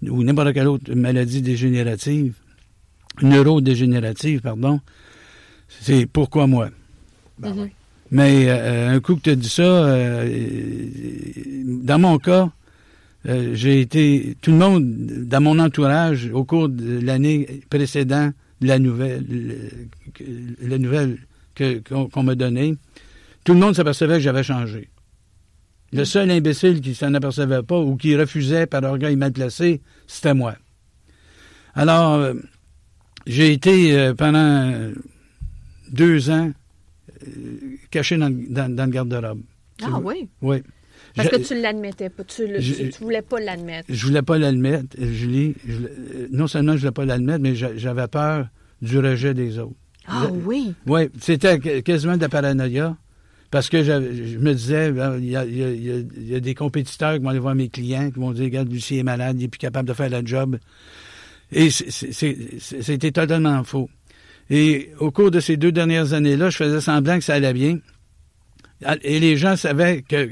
ou 0.10 0.24
n'importe 0.24 0.54
quelle 0.54 0.68
autre 0.68 0.94
maladie 0.94 1.42
dégénérative, 1.42 2.34
neurodégénérative, 3.22 4.42
pardon, 4.42 4.80
c'est 5.82 6.06
pourquoi 6.06 6.48
moi? 6.48 6.70
Ben 7.40 7.54
Mhm. 7.54 7.60
oui. 7.62 7.70
Mais 8.14 8.50
euh, 8.50 8.90
un 8.90 9.00
coup 9.00 9.16
que 9.16 9.22
tu 9.22 9.30
as 9.30 9.36
dit 9.36 9.48
ça, 9.50 9.64
euh, 9.64 10.28
dans 11.84 11.98
mon 12.00 12.18
cas, 12.18 12.52
euh, 13.28 13.52
j'ai 13.54 13.80
été. 13.82 14.36
Tout 14.42 14.52
le 14.52 14.58
monde, 14.58 14.84
dans 15.28 15.40
mon 15.42 15.58
entourage, 15.60 16.30
au 16.34 16.44
cours 16.44 16.68
de 16.68 17.00
l'année 17.00 17.62
précédente, 17.70 18.34
la 18.60 18.80
nouvelle, 18.80 19.26
le- 19.30 20.68
la 20.68 20.78
nouvelle 20.78 21.18
qu'on 21.56 22.24
m'a 22.24 22.36
donnée, 22.36 22.76
tout 23.44 23.54
le 23.54 23.60
monde 23.60 23.76
s'apercevait 23.76 24.16
que 24.16 24.20
j'avais 24.24 24.44
changé. 24.44 24.90
Le 25.94 26.06
seul 26.06 26.32
imbécile 26.32 26.80
qui 26.82 26.96
s'en 26.96 27.14
apercevait 27.14 27.64
pas 27.64 27.78
ou 27.80 27.98
qui 27.98 28.16
refusait 28.16 28.66
par 28.66 28.84
orgueil 28.84 29.16
mal 29.16 29.32
placé, 29.34 29.82
c'était 30.08 30.34
moi. 30.34 30.56
Alors, 31.76 32.14
euh, 32.16 32.34
j'ai 33.28 33.52
été 33.52 33.98
euh, 33.98 34.14
pendant 34.14 34.92
deux 35.92 36.30
ans 36.30 36.52
euh, 37.28 37.32
caché 37.92 38.18
dans, 38.18 38.30
le- 38.30 38.46
dans- 38.50 38.74
dans 38.74 38.86
le 38.86 38.92
garde-robe. 38.92 39.42
Ah 39.84 40.00
oui? 40.02 40.30
Oui. 40.42 40.58
Parce 41.16 41.28
Je- 41.30 41.36
que 41.36 41.42
tu 41.48 41.54
ne 41.56 41.62
l'admettais 41.62 42.10
pas. 42.10 42.24
Tu 42.24 42.44
ne 42.44 42.98
voulais 43.00 43.22
pas 43.22 43.40
l'admettre. 43.40 43.86
Je 43.90 44.06
voulais 44.06 44.22
pas 44.22 44.38
l'admettre, 44.38 44.96
Julie. 44.98 45.56
Je 45.68 46.28
non 46.32 46.48
seulement 46.48 46.74
je 46.74 46.80
voulais 46.80 46.92
pas 46.92 47.04
l'admettre, 47.06 47.42
mais 47.42 47.56
j'a- 47.56 47.76
j'avais 47.76 48.08
peur 48.08 48.48
du 48.82 48.98
rejet 49.00 49.34
des 49.34 49.60
autres. 49.60 49.76
Ah 50.08 50.28
oui? 50.32 50.74
Oui, 50.88 51.10
c'était 51.20 51.60
qu- 51.60 51.82
quasiment 51.84 52.16
de 52.16 52.22
la 52.22 52.30
paranoïa. 52.30 52.96
Parce 53.52 53.68
que 53.70 53.84
j'avais- 53.84 54.28
je 54.28 54.38
me 54.38 54.54
disais, 54.54 54.90
il 54.90 54.96
y 54.96 55.02
a, 55.02 55.18
il 55.18 55.26
y 55.30 55.36
a- 55.36 55.46
il 55.46 55.84
y 55.84 55.92
a- 55.92 55.98
il 55.98 56.28
y 56.30 56.36
a 56.36 56.40
des 56.40 56.56
compétiteurs 56.56 57.16
qui 57.16 57.20
vont 57.20 57.30
aller 57.30 57.40
voir 57.40 57.54
mes 57.54 57.68
clients, 57.68 58.10
qui 58.10 58.18
vont 58.20 58.32
dire, 58.32 58.46
regarde, 58.46 58.72
Lucie 58.72 58.98
est 58.98 59.04
malade, 59.04 59.36
il 59.38 59.44
n'est 59.44 59.48
plus 59.50 59.58
capable 59.58 59.90
de 59.90 59.94
faire 59.94 60.10
la 60.10 60.24
job. 60.24 60.58
Et 61.52 61.70
c'était 61.70 63.12
totalement 63.12 63.62
faux. 63.66 63.90
Et 64.50 64.92
au 65.00 65.12
cours 65.12 65.32
de 65.32 65.42
ces 65.42 65.58
deux 65.58 65.74
dernières 65.74 66.14
années-là, 66.14 66.50
je 66.50 66.58
faisais 66.58 66.80
semblant 66.82 67.18
que 67.18 67.26
ça 67.26 67.34
allait 67.36 67.54
bien. 67.54 67.80
Et 69.04 69.20
les 69.20 69.36
gens 69.36 69.58
savaient 69.58 70.02
que 70.02 70.30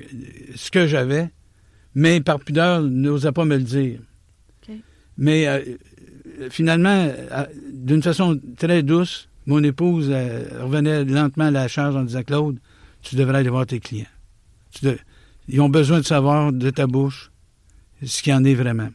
ce 0.55 0.71
que 0.71 0.87
j'avais, 0.87 1.29
mais 1.95 2.21
par 2.21 2.39
pudeur, 2.39 2.81
n'osaient 2.81 3.33
pas 3.33 3.45
me 3.45 3.57
le 3.57 3.63
dire. 3.63 3.99
Mais 5.17 5.45
euh, 5.47 5.59
finalement, 6.49 7.09
euh, 7.31 7.45
d'une 7.73 8.01
façon 8.01 8.39
très 8.57 8.81
douce, 8.81 9.27
mon 9.45 9.61
épouse 9.63 10.07
euh, 10.09 10.45
revenait 10.61 11.03
lentement 11.03 11.45
à 11.45 11.51
la 11.51 11.67
charge 11.67 11.95
en 11.97 12.03
disant 12.03 12.23
Claude, 12.23 12.59
tu 13.01 13.15
devrais 13.15 13.39
aller 13.39 13.49
voir 13.49 13.65
tes 13.65 13.79
clients. 13.79 14.05
Tu 14.71 14.85
de- 14.85 14.97
Ils 15.47 15.61
ont 15.61 15.69
besoin 15.69 15.99
de 15.99 16.05
savoir 16.05 16.53
de 16.53 16.69
ta 16.69 16.85
bouche 16.85 17.31
ce 18.05 18.21
qu'il 18.21 18.31
y 18.31 18.35
en 18.35 18.43
est 18.43 18.53
vraiment. 18.53 18.89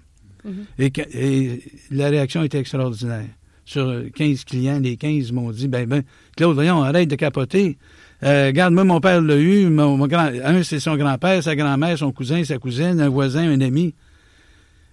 Mhm. 0.44 0.66
et, 0.78 1.62
la 1.90 2.11
réaction 2.11 2.42
était 2.42 2.58
extraordinaire. 2.58 3.26
Sur 3.64 4.04
15 4.14 4.44
clients, 4.44 4.78
les 4.78 4.99
15 4.99 5.32
m'ont 5.32 5.50
dit 5.50 5.68
ben, 5.68 5.88
ben, 5.88 6.02
Claude, 6.37 6.54
voyons, 6.54 6.82
arrête 6.82 7.08
de 7.08 7.16
capoter. 7.16 7.78
Euh, 8.23 8.46
regarde, 8.49 8.75
moi, 8.75 8.84
mon 8.84 9.00
père 9.00 9.23
l'a 9.23 9.37
eu. 9.37 9.70
Mon, 9.70 9.96
mon 9.96 10.06
grand, 10.06 10.26
un, 10.44 10.62
c'est 10.62 10.80
son 10.80 10.96
grand-père, 10.96 11.42
sa 11.42 11.56
grand-mère, 11.56 11.96
son 11.99 12.12
cousin, 12.12 12.44
sa 12.44 12.58
cousine, 12.58 13.00
un 13.00 13.08
voisin, 13.08 13.50
un 13.50 13.61
ami. 13.62 13.94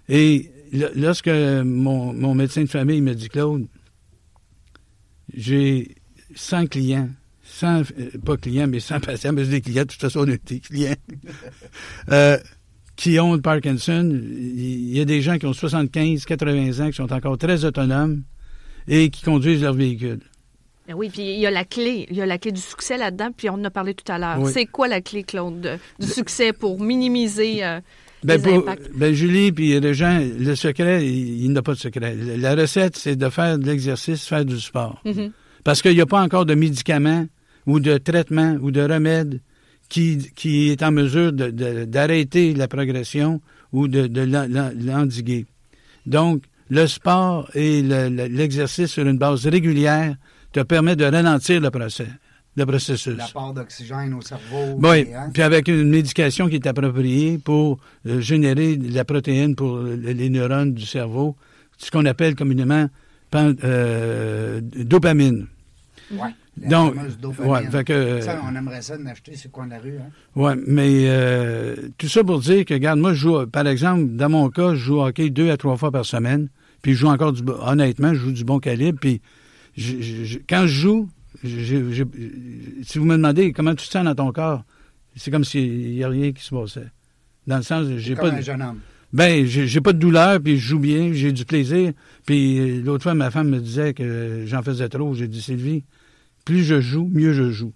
Et 0.07 0.49
lorsque 0.95 1.27
mon, 1.27 2.13
mon 2.13 2.33
médecin 2.33 2.61
de 2.61 2.69
famille 2.69 3.01
me 3.01 3.13
dit 3.13 3.27
Claude, 3.27 3.67
j'ai 5.33 5.95
100 6.35 6.67
clients, 6.67 7.09
100, 7.51 7.81
euh, 7.81 7.83
pas 8.25 8.37
clients, 8.37 8.67
mais 8.67 8.79
100 8.79 8.99
patients, 9.01 9.33
mais 9.33 9.43
c'est 9.45 9.51
des 9.51 9.61
clients, 9.61 9.83
de 9.83 9.87
toute 9.87 10.01
façon, 10.01 10.21
on 10.21 10.27
est 10.27 10.47
des 10.47 10.59
clients, 10.59 10.95
euh, 12.11 12.37
qui 12.95 13.19
ont 13.19 13.33
le 13.33 13.41
Parkinson. 13.41 14.09
Il 14.11 14.95
y 14.95 14.99
a 15.01 15.05
des 15.05 15.21
gens 15.21 15.37
qui 15.37 15.45
ont 15.45 15.53
75, 15.53 16.25
80 16.25 16.79
ans, 16.85 16.89
qui 16.89 16.95
sont 16.95 17.11
encore 17.11 17.37
très 17.37 17.65
autonomes 17.65 18.23
et 18.87 19.09
qui 19.09 19.23
conduisent 19.23 19.61
leur 19.63 19.73
véhicule. 19.73 20.19
Ben 20.87 20.95
oui, 20.95 21.09
puis 21.09 21.21
il 21.21 21.39
y 21.39 21.45
a 21.45 21.51
la 21.51 21.63
clé. 21.63 22.07
Il 22.09 22.17
y 22.17 22.21
a 22.21 22.25
la 22.25 22.37
clé 22.37 22.51
du 22.51 22.61
succès 22.61 22.97
là-dedans, 22.97 23.29
puis 23.35 23.49
on 23.49 23.53
en 23.53 23.63
a 23.65 23.69
parlé 23.69 23.93
tout 23.93 24.09
à 24.11 24.17
l'heure. 24.17 24.39
Oui. 24.39 24.51
C'est 24.51 24.65
quoi 24.65 24.87
la 24.87 25.01
clé, 25.01 25.23
Claude, 25.23 25.61
de- 25.61 25.77
du 25.99 26.07
succès 26.11 26.53
pour 26.53 26.81
minimiser 26.81 27.63
euh, 27.63 27.79
Ben, 28.23 28.37
les 28.41 28.43
pour- 28.49 28.57
impacts? 28.59 28.89
ben, 28.95 29.13
Julie 29.13 29.51
puis 29.51 29.79
les 29.79 29.93
gens, 29.93 30.19
le 30.19 30.55
secret, 30.55 31.05
il, 31.07 31.43
il 31.43 31.51
n'a 31.53 31.61
pas 31.61 31.73
de 31.73 31.79
secret. 31.79 32.15
La 32.37 32.55
recette, 32.55 32.97
c'est 32.97 33.15
de 33.15 33.29
faire 33.29 33.57
de 33.59 33.65
l'exercice, 33.65 34.25
faire 34.27 34.43
du 34.45 34.59
sport. 34.59 35.01
Mhm. 35.05 35.31
Parce 35.63 35.81
qu'il 35.83 35.93
n'y 35.93 36.01
a 36.01 36.05
pas 36.07 36.21
encore 36.21 36.45
de 36.47 36.55
médicaments 36.55 37.27
ou 37.65 37.79
de 37.79 37.97
traitements 37.97 38.57
ou 38.61 38.71
de 38.71 38.81
remèdes 38.81 39.39
qui, 39.89 40.29
qui 40.35 40.69
est 40.69 40.83
en 40.83 40.91
mesure 40.91 41.31
d'arrêter 41.33 42.53
la 42.53 42.67
progression 42.67 43.41
ou 43.73 43.87
de, 43.87 44.07
de 44.07 44.21
l'en- 44.21 44.47
l'en- 44.49 44.71
l'endiguer. 44.75 45.45
Donc, 46.05 46.43
le 46.69 46.87
sport 46.87 47.49
et 47.53 47.81
le- 47.81 48.09
le- 48.09 48.27
l'exercice 48.27 48.87
sur 48.91 49.05
une 49.05 49.17
base 49.17 49.45
régulière 49.47 50.15
te 50.53 50.61
permet 50.61 50.95
de 50.95 51.05
ralentir 51.05 51.59
le, 51.61 51.69
procès, 51.69 52.07
le 52.55 52.65
processus. 52.65 53.15
L'apport 53.17 53.53
d'oxygène 53.53 54.13
au 54.13 54.21
cerveau. 54.21 54.77
Oui, 54.81 55.03
puis, 55.05 55.13
hein, 55.13 55.29
puis 55.33 55.41
avec 55.41 55.67
une 55.67 55.89
médication 55.89 56.47
qui 56.49 56.55
est 56.55 56.67
appropriée 56.67 57.37
pour 57.37 57.79
euh, 58.07 58.19
générer 58.21 58.77
de 58.77 58.93
la 58.93 59.05
protéine 59.05 59.55
pour 59.55 59.77
le- 59.77 59.95
les 59.95 60.29
neurones 60.29 60.73
du 60.73 60.85
cerveau, 60.85 61.35
ce 61.77 61.91
qu'on 61.91 62.05
appelle 62.05 62.35
communément 62.35 62.89
pan- 63.29 63.53
euh, 63.63 64.61
dopamine. 64.61 65.47
ouais, 66.11 66.29
la 66.59 66.67
Donc, 66.69 66.95
fameuse 66.95 67.17
dopamine. 67.17 67.51
ouais, 67.51 67.65
fait 67.71 67.83
que, 67.83 68.21
Ça, 68.21 68.41
on 68.49 68.55
aimerait 68.55 68.81
ça 68.81 68.97
d'acheter 68.97 69.35
sur 69.35 69.49
le 69.49 69.51
coin 69.51 69.65
de 69.65 69.71
la 69.71 69.79
rue. 69.79 69.97
Hein? 69.97 70.09
ouais, 70.35 70.55
mais 70.67 71.05
euh, 71.07 71.75
tout 71.97 72.07
ça 72.09 72.23
pour 72.23 72.39
dire 72.39 72.65
que, 72.65 72.73
regarde, 72.73 72.99
moi, 72.99 73.13
je 73.13 73.19
joue, 73.19 73.47
par 73.47 73.65
exemple, 73.67 74.07
dans 74.15 74.29
mon 74.29 74.49
cas, 74.49 74.71
je 74.75 74.79
joue 74.79 74.95
au 74.99 75.05
hockey 75.05 75.29
deux 75.29 75.49
à 75.49 75.57
trois 75.57 75.77
fois 75.77 75.91
par 75.91 76.05
semaine, 76.05 76.49
puis 76.81 76.93
je 76.93 76.99
joue 76.99 77.07
encore 77.07 77.31
du, 77.33 77.41
honnêtement, 77.47 78.13
je 78.13 78.19
joue 78.19 78.31
du 78.31 78.43
bon 78.43 78.59
calibre, 78.59 78.99
puis 78.99 79.21
je- 79.77 80.01
je- 80.01 80.23
je- 80.25 80.39
quand 80.47 80.63
je 80.63 80.67
joue, 80.81 81.09
si 81.43 82.97
vous 82.99 83.05
me 83.05 83.15
demandez 83.15 83.51
comment 83.53 83.75
tu 83.75 83.87
te 83.87 83.91
sens 83.91 84.03
dans 84.03 84.15
ton 84.15 84.31
corps, 84.31 84.63
c'est 85.15 85.31
comme 85.31 85.43
s'il 85.43 85.93
n'y 85.93 86.03
a 86.03 86.09
rien 86.09 86.31
qui 86.31 86.43
se 86.43 86.53
passait. 86.53 86.87
Dans 87.47 87.57
le 87.57 87.63
sens, 87.63 87.87
j'ai 87.97 88.13
Comme 88.15 88.29
pas, 88.29 88.35
un 88.35 88.39
de- 88.39 88.43
jeune 88.43 88.61
homme. 88.61 88.79
ben, 89.13 89.45
j'ai 89.45 89.67
j'ai 89.67 89.81
pas 89.81 89.93
de 89.93 89.97
douleur, 89.99 90.39
puis 90.41 90.57
je 90.57 90.67
joue 90.67 90.79
bien, 90.79 91.11
j'ai 91.13 91.31
du 91.31 91.45
plaisir. 91.45 91.93
Puis 92.25 92.59
euh, 92.59 92.81
l'autre 92.83 93.03
fois, 93.03 93.13
ma 93.13 93.31
femme 93.31 93.49
me 93.49 93.59
disait 93.59 93.93
que 93.93 94.43
j'en 94.45 94.61
faisais 94.61 94.87
trop. 94.89 95.13
J'ai 95.15 95.27
dit, 95.27 95.41
Sylvie, 95.41 95.83
plus 96.45 96.63
je 96.63 96.81
joue, 96.81 97.09
mieux 97.11 97.33
je 97.33 97.51
joue. 97.51 97.73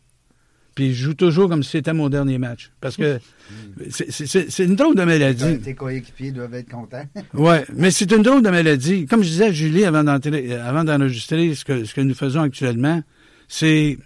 Puis 0.75 0.93
je 0.93 1.05
joue 1.05 1.13
toujours 1.13 1.47
comme 1.47 1.63
si 1.63 1.69
c'était 1.71 1.93
mon 1.93 2.09
dernier 2.09 2.37
match. 2.37 2.71
Parce 2.81 2.97
que 2.97 3.19
c'est- 3.89 4.63
une 4.65 4.75
drôle 4.75 4.95
de 4.95 5.03
maladie. 5.03 5.59
Tes 5.59 5.73
coéquipiers 5.73 6.31
doivent 6.31 6.53
être 6.55 6.69
contents. 6.69 7.05
Ouais, 7.33 7.63
mais 7.73 7.91
c'est 7.91 8.11
une 8.11 8.23
drôle 8.23 8.41
de 8.43 8.49
maladie. 8.49 9.05
Comme 9.05 9.23
je 9.23 9.29
disais 9.29 9.45
à 9.45 9.51
Julie 9.51 9.85
avant 9.85 10.05
avant 10.05 10.83
d'enregistrer 10.83 11.55
ce 11.55 11.63
que, 11.63 11.85
ce 11.85 11.93
que 11.93 12.01
nous 12.01 12.13
faisons 12.15 12.41
actuellement, 12.41 13.01
c'est 13.47 13.97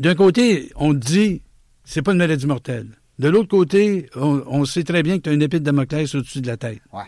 d'un 0.00 0.14
côté, 0.14 0.70
on 0.76 0.92
dit 0.92 1.42
c'est 1.84 2.02
pas 2.02 2.12
une 2.12 2.18
maladie 2.18 2.46
mortelle. 2.46 2.88
De 3.18 3.28
l'autre 3.28 3.48
côté, 3.48 4.10
on, 4.16 4.42
on 4.46 4.64
sait 4.64 4.82
très 4.84 5.02
bien 5.02 5.16
que 5.18 5.22
tu 5.22 5.30
as 5.30 5.32
une 5.32 5.40
épée 5.42 5.60
de 5.60 5.64
Damoclès 5.64 6.12
au-dessus 6.14 6.40
de 6.40 6.48
la 6.48 6.56
tête. 6.56 6.80
Ouais. 6.92 7.00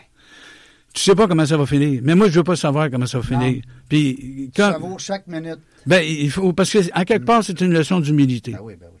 Tu 0.93 1.01
sais 1.01 1.15
pas 1.15 1.27
comment 1.27 1.45
ça 1.45 1.55
va 1.57 1.65
finir. 1.65 2.01
Mais 2.03 2.15
moi, 2.15 2.27
je 2.29 2.35
veux 2.39 2.43
pas 2.43 2.55
savoir 2.55 2.89
comment 2.89 3.05
ça 3.05 3.19
va 3.19 3.35
Non. 3.37 3.41
finir. 3.45 3.63
Puis, 3.87 4.51
quand, 4.55 4.71
Ça 4.71 4.77
vaut 4.79 4.97
chaque 4.97 5.27
minute. 5.27 5.59
ben, 5.85 6.01
il 6.01 6.31
faut, 6.31 6.51
parce 6.53 6.71
que, 6.71 6.79
en 6.99 7.03
quelque 7.03 7.25
part, 7.25 7.43
c'est 7.43 7.61
une 7.61 7.73
leçon 7.73 7.99
d'humilité. 7.99 8.53
Ben 8.53 8.59
oui, 8.63 8.73
ben 8.79 8.87
oui. 8.91 8.99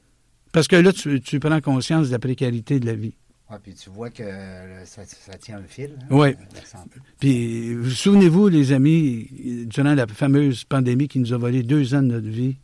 Parce 0.51 0.67
que 0.67 0.75
là, 0.75 0.91
tu, 0.93 1.19
tu 1.21 1.39
prends 1.39 1.59
conscience 1.61 2.07
de 2.07 2.11
la 2.11 2.19
précarité 2.19 2.79
de 2.79 2.85
la 2.85 2.93
vie. 2.93 3.13
Ouais, 3.49 3.57
puis 3.63 3.73
tu 3.73 3.89
vois 3.89 4.11
que 4.11 4.21
euh, 4.21 4.85
ça, 4.85 5.01
ça 5.05 5.35
tient 5.39 5.57
un 5.57 5.63
fil. 5.63 5.91
Hein, 6.11 6.17
la 6.19 6.65
santé. 6.65 6.99
Puis, 7.19 7.73
vous 7.73 7.89
souvenez-vous, 7.89 8.47
les 8.49 8.71
amis, 8.71 9.27
durant 9.65 9.95
la 9.95 10.05
fameuse 10.05 10.63
pandémie 10.65 11.07
qui 11.07 11.19
nous 11.19 11.33
a 11.33 11.37
volé 11.37 11.63
deux 11.63 11.95
ans 11.95 12.03
de 12.03 12.07
notre 12.07 12.29
vie, 12.29 12.57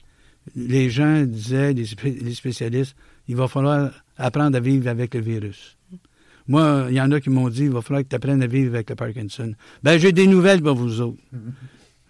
les 0.56 0.92
gens 0.92 1.24
disaient, 1.24 1.74
les, 1.74 1.86
les 2.22 2.34
spécialistes, 2.36 2.96
il 3.28 3.36
va 3.36 3.48
falloir 3.48 3.92
apprendre 4.18 4.56
à 4.56 4.60
vivre 4.60 4.88
avec 4.88 5.16
le 5.16 5.22
virus. 5.22 5.75
Moi, 6.48 6.86
il 6.90 6.96
y 6.96 7.02
en 7.02 7.12
a 7.12 7.20
qui 7.20 7.30
m'ont 7.30 7.50
dit, 7.50 7.64
il 7.64 7.72
va 7.72 7.82
falloir 7.82 8.04
que 8.04 8.10
tu 8.10 8.16
apprennes 8.16 8.44
à 8.44 8.48
vivre 8.48 8.76
avec 8.76 8.90
le 8.90 8.96
Parkinson. 8.96 9.54
Ben, 9.84 9.98
j'ai 9.98 10.12
des 10.12 10.28
nouvelles 10.28 10.62
pour 10.62 10.76
vous 10.76 11.02
autres. 11.02 11.18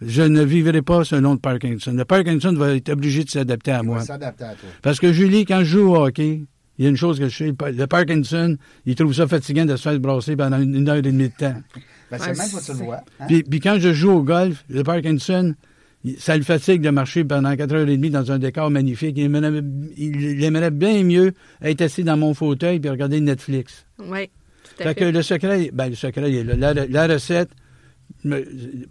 Je 0.01 0.21
ne 0.23 0.43
vivrai 0.43 0.81
pas 0.81 1.05
selon 1.05 1.33
le 1.33 1.39
Parkinson. 1.39 1.93
Le 1.93 2.03
Parkinson 2.05 2.53
va 2.53 2.75
être 2.75 2.89
obligé 2.89 3.23
de 3.23 3.29
s'adapter 3.29 3.71
à 3.71 3.79
Il 3.81 3.85
moi. 3.85 3.99
va 3.99 4.03
s'adapter 4.05 4.43
à 4.43 4.49
toi. 4.55 4.69
Parce 4.81 4.99
que 4.99 5.13
Julie, 5.13 5.45
quand 5.45 5.59
je 5.59 5.65
joue 5.77 5.95
au 5.95 6.05
hockey, 6.05 6.41
il 6.77 6.83
y 6.83 6.87
a 6.87 6.89
une 6.89 6.97
chose 6.97 7.17
que 7.17 7.29
je 7.29 7.37
sais, 7.37 7.53
le 7.71 7.85
Parkinson, 7.87 8.57
il 8.85 8.95
trouve 8.95 9.13
ça 9.13 9.25
fatigant 9.27 9.63
de 9.65 9.77
se 9.77 9.83
faire 9.83 9.97
brasser 9.99 10.35
pendant 10.35 10.59
une 10.61 10.87
heure 10.89 10.97
et 10.97 11.01
demie 11.01 11.29
de 11.29 11.33
temps. 11.37 11.55
Ben, 12.11 12.17
c'est 12.19 12.37
même 12.37 12.51
pas 12.51 12.61
tu 12.61 12.71
le 12.73 12.77
vois. 12.79 12.97
hein? 13.21 13.25
Puis, 13.27 13.43
puis 13.43 13.59
quand 13.61 13.77
je 13.79 13.93
joue 13.93 14.11
au 14.11 14.21
golf, 14.21 14.65
le 14.69 14.83
Parkinson, 14.83 15.55
ça 16.17 16.37
le 16.37 16.43
fatigue 16.43 16.81
de 16.81 16.89
marcher 16.89 17.23
pendant 17.23 17.55
quatre 17.55 17.73
heures 17.73 17.87
et 17.89 17.97
demie 17.97 18.09
dans 18.09 18.31
un 18.31 18.37
décor 18.39 18.69
magnifique. 18.69 19.15
Il 19.17 19.23
aimerait, 19.23 19.61
il- 19.97 20.21
il 20.21 20.43
aimerait 20.43 20.71
bien 20.71 21.03
mieux 21.03 21.33
être 21.61 21.81
assis 21.81 22.03
dans 22.03 22.17
mon 22.17 22.33
fauteuil 22.33 22.79
et 22.83 22.89
regarder 22.89 23.19
Netflix. 23.21 23.85
Oui, 23.99 24.27
tout 24.63 24.71
à 24.79 24.83
Fait 24.83 24.89
fait. 24.89 24.95
que 24.95 25.05
le 25.05 25.21
secret, 25.21 25.69
ben 25.73 25.89
le 25.89 25.95
secret, 25.95 26.29
il 26.31 26.37
est 26.37 26.43
là. 26.55 26.73
La, 26.73 26.85
la 26.85 27.07
recette, 27.13 27.49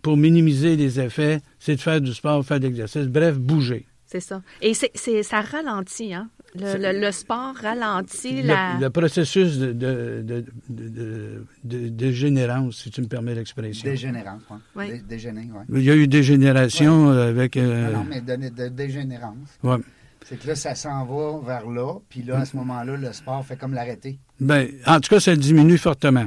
pour 0.02 0.16
minimiser 0.16 0.76
les 0.76 1.00
effets, 1.00 1.40
c'est 1.58 1.76
de 1.76 1.80
faire 1.80 2.00
du 2.00 2.12
sport, 2.14 2.44
faire 2.44 2.60
de 2.60 2.66
l'exercice, 2.66 3.06
bref, 3.06 3.38
bouger. 3.38 3.86
C'est 4.06 4.20
ça. 4.20 4.42
Et 4.62 4.74
c'est- 4.74 5.22
ça 5.22 5.40
ralentit, 5.40 6.14
hein? 6.14 6.28
Le, 6.56 6.66
C'est- 6.66 6.92
le- 6.92 7.00
le 7.00 7.10
sport 7.10 7.54
ralentit 7.60 8.42
Le, 8.42 8.48
la... 8.48 8.78
le 8.80 8.88
processus 8.90 9.58
de, 9.58 9.72
de, 9.72 10.22
de, 10.24 10.44
de, 10.68 10.88
de- 10.88 11.44
de 11.64 11.88
dégénérance, 11.88 12.76
si 12.82 12.90
tu 12.92 13.00
me 13.00 13.06
permets 13.08 13.34
l'expression. 13.34 13.88
Dégénérance. 13.90 14.42
Ouais. 14.50 14.56
Oui. 14.76 14.88
Dé- 14.92 15.02
Dégéné, 15.08 15.40
ouais. 15.52 15.64
Il 15.80 15.82
y 15.82 15.90
a 15.90 15.96
eu 15.96 16.06
dégénération 16.06 17.10
euh, 17.10 17.30
avec... 17.30 17.56
euh, 17.56 17.90
Non, 17.90 17.98
non, 17.98 18.04
mais 18.08 18.20
de, 18.20 18.48
de 18.50 18.68
dégénérance. 18.68 19.48
ouais. 19.64 19.78
C'est 20.26 20.38
que 20.40 20.46
là, 20.48 20.54
ça 20.54 20.74
s'en 20.74 21.04
va 21.04 21.38
vers 21.46 21.68
là, 21.70 21.98
puis 22.08 22.22
là, 22.22 22.38
à 22.38 22.44
ce 22.46 22.56
moment-là, 22.56 22.96
le 22.96 23.12
sport 23.12 23.44
fait 23.44 23.56
comme 23.56 23.74
l'arrêter. 23.74 24.18
Ben, 24.40 24.68
en 24.86 24.98
tout 24.98 25.10
cas, 25.10 25.20
ça 25.20 25.36
diminue 25.36 25.76
fortement. 25.76 26.24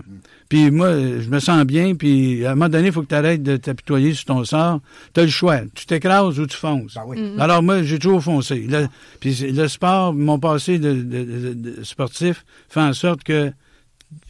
Puis 0.49 0.69
moi, 0.69 0.91
je 1.19 1.27
me 1.29 1.39
sens 1.39 1.65
bien, 1.65 1.95
puis 1.95 2.45
à 2.45 2.51
un 2.51 2.55
moment 2.55 2.69
donné, 2.69 2.87
il 2.87 2.93
faut 2.93 3.01
que 3.01 3.07
tu 3.07 3.15
arrêtes 3.15 3.41
de 3.41 3.57
t'apitoyer 3.57 4.13
sur 4.13 4.25
ton 4.25 4.43
sort. 4.43 4.81
Tu 5.15 5.19
as 5.19 5.23
le 5.23 5.29
choix. 5.29 5.61
Tu 5.73 5.87
t'écrases 5.87 6.39
ou 6.39 6.45
tu 6.45 6.55
fonces. 6.55 6.93
Ben 6.93 7.01
oui. 7.07 7.17
Mm-hmm. 7.19 7.39
Alors 7.39 7.63
moi, 7.63 7.81
j'ai 7.81 7.97
toujours 7.97 8.23
foncé. 8.23 8.67
Le, 8.69 8.87
puis 9.19 9.33
c'est- 9.33 9.51
le 9.51 9.67
sport, 9.67 10.13
mon 10.13 10.37
passé 10.39 10.77
de, 10.77 10.93
de- 10.93 11.23
de- 11.23 11.53
de 11.53 11.83
sportif 11.83 12.45
fait 12.69 12.81
en 12.81 12.93
sorte 12.93 13.23
que 13.23 13.51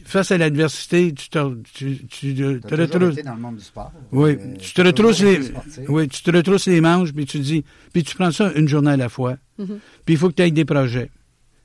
face 0.04 0.32
à 0.32 0.38
l'adversité, 0.38 1.12
tu 1.12 1.28
te, 1.28 1.54
tu, 1.74 2.06
tu, 2.08 2.34
te 2.34 2.74
retrousses. 2.74 3.12
été 3.12 3.22
dans 3.22 3.34
le 3.34 3.40
monde 3.40 3.56
du 3.56 3.64
sport. 3.64 3.92
Oui, 4.12 4.30
Euh, 4.40 4.56
tu 4.58 4.72
te 4.72 4.80
retrousses 4.80 5.20
les, 5.20 5.40
oui, 5.88 6.08
tu 6.08 6.22
te 6.22 6.30
retrousses 6.30 6.66
les 6.66 6.80
manches, 6.80 7.12
puis 7.12 7.26
tu 7.26 7.38
dis, 7.38 7.64
puis 7.92 8.02
tu 8.02 8.16
prends 8.16 8.32
ça 8.32 8.50
une 8.56 8.66
journée 8.66 8.92
à 8.92 8.96
la 8.96 9.08
fois. 9.10 9.36
Mhm. 9.58 9.78
Puis 10.04 10.14
il 10.14 10.18
faut 10.18 10.28
que 10.28 10.34
tu 10.34 10.42
aies 10.42 10.50
des 10.50 10.64
projets. 10.64 11.10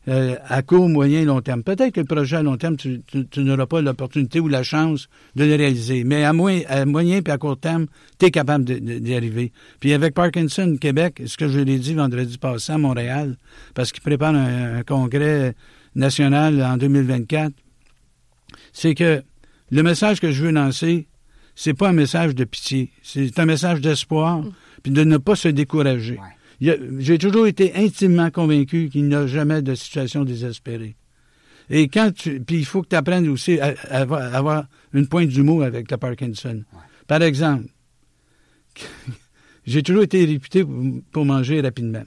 euh, 0.10 0.36
à 0.50 0.62
court, 0.64 0.90
moyen, 0.90 1.24
long 1.24 1.40
terme. 1.40 1.64
Peut-être 1.64 1.94
que 1.94 2.02
le 2.02 2.06
projet 2.06 2.36
à 2.36 2.44
long 2.44 2.58
terme, 2.58 2.76
tu, 2.76 3.02
tu- 3.08 3.26
tu 3.26 3.40
n'auras 3.40 3.68
pas 3.68 3.80
l'opportunité 3.82 4.42
ou 4.42 4.50
la 4.50 4.62
chance 4.62 5.08
de 5.38 5.46
le 5.46 5.56
réaliser. 5.56 6.04
Mais 6.04 6.26
à, 6.26 6.34
moyen, 6.34 6.64
à 6.68 6.84
moyen 6.84 7.22
puis 7.22 7.32
à 7.32 7.38
court 7.38 7.58
terme, 7.58 7.86
tu 8.20 8.26
es 8.26 8.30
capable 8.32 8.66
d'y 8.66 9.16
arriver. 9.16 9.54
Puis 9.80 9.94
avec 9.94 10.14
Parkinson 10.14 10.76
Québec, 10.76 11.22
ce 11.26 11.38
que 11.38 11.48
je 11.48 11.58
l'ai 11.62 11.80
dit 11.80 11.94
vendredi 11.94 12.38
passé 12.38 12.74
à 12.74 12.78
Montréal, 12.78 13.38
parce 13.76 13.94
qu'il 13.94 14.02
prépare 14.04 14.36
un, 14.36 14.80
un 14.80 14.84
congrès 14.84 15.56
national 15.96 16.62
en 16.62 16.76
2024, 16.76 17.54
c'est 18.74 18.96
que 18.96 19.24
le 19.72 19.84
message 19.84 20.20
que 20.20 20.32
je 20.32 20.44
veux 20.44 20.52
lancer, 20.52 21.08
c'est 21.56 21.74
pas 21.74 21.90
un 21.90 21.94
message 21.94 22.36
de 22.36 22.44
pitié, 22.44 22.92
c'est 23.04 23.40
un 23.40 23.46
message 23.46 23.80
d'espoir, 23.82 24.44
puis 24.82 24.92
de 24.92 25.04
ne 25.04 25.16
pas 25.18 25.36
se 25.36 25.48
décourager. 25.48 26.16
Ouais. 26.16 26.28
J'ai 27.00 27.18
toujours 27.18 27.48
été 27.48 27.76
intimement 27.76 28.32
convaincu 28.32 28.90
qu'il 28.90 29.06
n'y 29.08 29.16
a 29.16 29.28
jamais 29.28 29.62
de 29.62 29.76
situation 29.76 30.24
désespérée. 30.24 30.96
Et 31.70 31.88
quand 31.88 32.14
tu. 32.14 32.40
Puis 32.42 32.58
il 32.60 32.66
faut 32.66 32.82
que 32.82 32.90
tu 32.90 32.96
apprennes 32.96 33.28
aussi 33.28 33.60
à, 33.60 33.74
à 33.90 34.02
avoir, 34.02 34.22
à 34.22 34.38
avoir 34.38 34.66
une 34.94 35.08
pointe 35.08 35.30
d'humour 35.30 35.64
avec 35.64 35.90
le 35.92 35.98
Parkinson. 35.98 36.64
Par 37.08 37.22
exemple, 37.22 37.66
j'ai 39.66 39.82
toujours 39.84 40.04
été 40.04 40.24
réputé 40.26 40.64
pour, 41.12 41.26
manger 41.26 41.62
rapidement. 41.62 42.04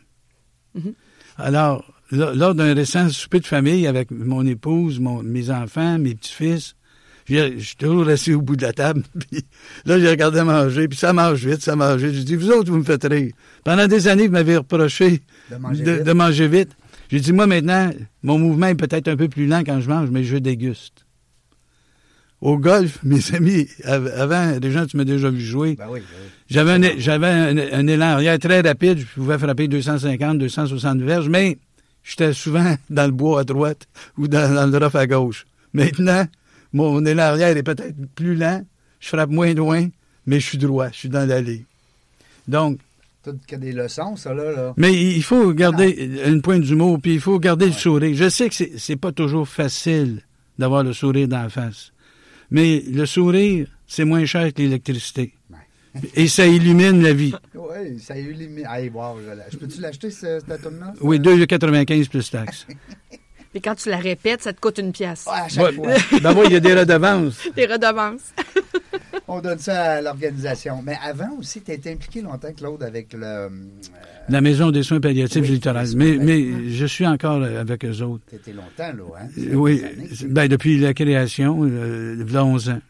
Alors, 1.37 1.85
lo- 2.11 2.35
lors 2.35 2.55
d'un 2.55 2.75
récent 2.75 3.09
souper 3.09 3.41
de 3.41 3.47
famille 3.47 3.87
avec 3.87 4.11
mon 4.11 4.47
épouse, 4.47 5.01
mon- 5.01 5.23
mes 5.23 5.51
enfants, 5.51 5.99
mes 5.99 6.15
petits-fils, 6.15 6.75
je 7.28 7.59
suis 7.59 7.76
toujours 7.76 8.06
assis 8.09 8.33
au 8.35 8.40
bout 8.42 8.56
de 8.56 8.62
la 8.62 8.73
table. 8.73 9.02
Puis 9.30 9.45
là, 9.85 9.99
j'ai 9.99 10.09
regardé 10.09 10.42
manger, 10.42 10.87
puis 10.88 10.97
ça 10.99 11.12
mange 11.12 11.45
vite, 11.45 11.61
ça 11.62 11.75
mange 11.76 12.00
vite. 12.02 12.14
Je 12.14 12.23
dis, 12.23 12.37
vous 12.37 12.50
autres, 12.50 12.71
vous 12.71 12.78
me 12.78 12.85
faites 12.85 13.04
rire. 13.04 13.33
Pendant 13.64 13.87
des 13.88 14.06
années, 14.09 14.26
vous 14.26 14.33
m'avez 14.33 14.56
reproché 14.56 15.21
De 15.50 15.56
manger 15.56 15.83
de, 15.85 15.90
vite. 15.92 16.02
de 16.04 16.12
manger 16.12 16.49
vite. 16.49 16.71
J'ai 17.11 17.21
dit, 17.21 17.33
moi, 17.33 17.47
maintenant, 17.47 17.90
mon 18.23 18.38
mouvement 18.38 18.66
est 18.68 18.75
peut-être 18.75 19.09
un 19.09 19.16
peu 19.16 19.28
plus 19.28 19.47
lent 19.47 19.62
quand 19.64 19.80
je 19.80 19.88
mange, 19.88 20.11
mais 20.11 20.25
je 20.25 20.37
déguste. 20.37 21.04
Au 22.40 22.59
golf, 22.59 22.99
mes 23.02 23.35
amis, 23.35 23.66
av- 23.85 24.12
avant, 24.16 24.59
les 24.61 24.71
gens, 24.71 24.87
tu 24.87 24.97
m'as 24.97 25.04
déjà 25.04 25.30
vu 25.30 25.40
jouer, 25.40 25.75
Ben 25.76 25.87
oui, 25.90 26.00
ben 26.00 26.06
oui. 26.23 26.28
j'avais 26.99 27.26
un, 27.26 27.56
un, 27.56 27.73
un 27.73 27.87
élan 27.87 28.06
arrière 28.06 28.38
très 28.38 28.61
rapide. 28.61 28.99
Je 28.99 29.04
pouvais 29.06 29.38
frapper 29.38 29.68
250, 29.68 30.38
260 30.38 31.00
verges, 31.00 31.28
mais 31.28 31.59
j'étais 32.04 32.33
souvent 32.33 32.76
dans 32.90 33.06
le 33.06 33.12
bois 33.12 33.40
à 33.40 33.45
droite 33.45 33.87
ou 34.18 34.28
dans, 34.28 34.54
dans 34.54 34.66
le 34.78 34.85
rough 34.85 34.95
à 34.97 35.06
gauche. 35.06 35.47
Maintenant, 35.73 36.26
mon 36.76 37.04
élan 37.06 37.23
arrière 37.25 37.56
est 37.56 37.62
peut-être 37.62 37.95
plus 38.14 38.35
lent. 38.37 38.64
Je 39.00 39.09
frappe 39.09 39.30
moins 39.30 39.52
loin, 39.54 39.88
mais 40.26 40.40
je 40.40 40.47
suis 40.47 40.59
droit. 40.59 40.88
Je 40.90 40.97
suis 40.97 41.09
dans 41.09 41.28
l'allée. 41.28 41.64
Donc, 42.49 42.78
Tout 43.25 43.37
que 43.47 43.56
des 43.56 43.73
leçons, 43.73 44.16
ça, 44.16 44.33
là. 44.35 44.52
là? 44.52 44.75
mais 44.76 44.92
il 44.95 45.23
faut 45.23 45.52
garder 45.52 45.88
une 46.26 46.42
pointe 46.42 46.62
d'humour, 46.62 46.99
puis 47.02 47.14
il 47.14 47.21
faut 47.21 47.38
garder 47.38 47.66
le 47.66 47.73
sourire. 47.73 48.14
Je 48.16 48.28
sais 48.28 48.49
que 48.49 48.54
c'est, 48.76 48.97
pas 48.97 49.12
toujours 49.12 49.49
facile 49.49 50.23
d'avoir 50.59 50.83
le 50.85 50.92
sourire 50.92 51.28
d'en 51.28 51.49
face. 51.49 51.92
Mais 52.50 52.83
le 52.88 53.04
sourire, 53.06 53.66
c'est 53.87 54.04
moins 54.04 54.25
cher 54.25 54.52
que 54.54 54.62
l'électricité. 54.62 55.33
Et 56.14 56.28
ça 56.28 56.47
illumine 56.47 57.02
la 57.02 57.12
vie. 57.14 57.35
Oui, 57.54 57.99
ça 57.99 58.18
illumine. 58.18 58.66
Hey, 58.71 58.90
wow, 58.90 59.16
je, 59.18 59.52
je 59.52 59.56
peux-tu 59.56 59.80
l'acheter, 59.80 60.11
ce- 60.11 60.40
cette 60.47 60.62
tome-là? 60.62 60.92
Oui, 61.00 61.18
2,95 61.18 62.09
plus 62.09 62.30
taxes. 62.30 62.66
Et 63.57 63.61
quand 63.63 63.75
tu 63.75 63.89
la 63.89 63.97
répètes, 63.97 64.43
ça 64.43 64.53
te 64.53 64.61
coûte 64.61 64.77
une 64.77 64.93
pièce. 64.93 65.25
Ouais, 65.27 65.33
à 65.41 65.49
chaque 65.49 65.65
Ouais, 65.65 65.73
fois. 65.73 66.21
ben 66.21 66.35
oui, 66.37 66.43
il 66.49 66.53
y 66.53 66.57
a 66.57 66.61
des 66.61 66.75
redevances. 66.75 67.49
Les 67.57 67.65
redevances. 67.65 68.35
On 69.29 69.41
donne 69.41 69.59
ça 69.59 69.93
à 69.95 70.01
l'organisation. 70.03 70.83
Mais 70.85 70.97
avant 71.03 71.39
aussi, 71.39 71.63
tu 71.63 71.71
as 71.71 71.75
été 71.75 71.91
impliqué 71.91 72.21
longtemps, 72.21 72.53
Claude, 72.53 72.83
avec 72.83 73.15
le. 73.15 73.25
euh, 73.25 73.49
La 74.29 74.43
Maison 74.43 74.71
des 74.71 74.83
soins 74.83 75.01
palliatifs 75.01 75.41
Oui, 75.43 75.49
littorales. 75.49 75.87
les 75.87 76.17
soins 76.17 76.25
Mais, 76.25 76.69
je 76.71 76.85
suis 76.87 77.07
encore 77.07 77.43
avec 77.43 77.83
eux 77.87 78.03
autres. 78.03 78.25
tu 78.29 78.37
étais 78.37 78.53
longtemps, 78.53 78.93
là, 78.93 79.21
hein? 79.23 79.29
Fait 79.35 79.55
Oui, 79.55 79.79
des 79.79 79.85
années, 79.87 80.33
ben, 80.35 80.49
depuis 80.49 80.79
la 80.79 80.93
création, 80.93 81.61
euh, 81.65 82.17
il 82.21 82.31
y 82.31 82.37
a 82.37 82.45
11 82.45 82.69
ans. 82.69 82.81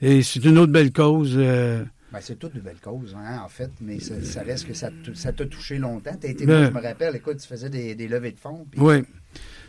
Et 0.00 0.22
c'est 0.22 0.44
une 0.44 0.58
autre 0.58 0.72
belle 0.72 0.92
cause. 0.92 1.34
euh, 1.36 1.82
Ben, 2.12 2.20
c'est 2.22 2.38
toutes 2.38 2.54
de 2.54 2.60
belles 2.60 2.80
causes, 2.80 3.14
hein, 3.18 3.40
en 3.44 3.48
fait, 3.48 3.70
mais 3.82 3.98
ça, 3.98 4.14
ça 4.22 4.42
reste 4.42 4.66
que 4.68 4.74
ça 4.74 4.90
t'a 5.32 5.44
touché 5.44 5.76
longtemps. 5.78 6.16
Tu 6.18 6.28
été, 6.28 6.46
Ben- 6.46 6.60
moi, 6.60 6.70
je 6.70 6.78
me 6.78 6.82
rappelle, 6.88 7.16
écoute, 7.16 7.38
tu 7.38 7.48
faisais 7.48 7.68
des, 7.68 7.94
des 7.96 8.06
levées 8.08 8.30
de 8.32 8.38
fonds. 8.38 8.64
puis- 8.70 8.80
Oui. 8.80 9.02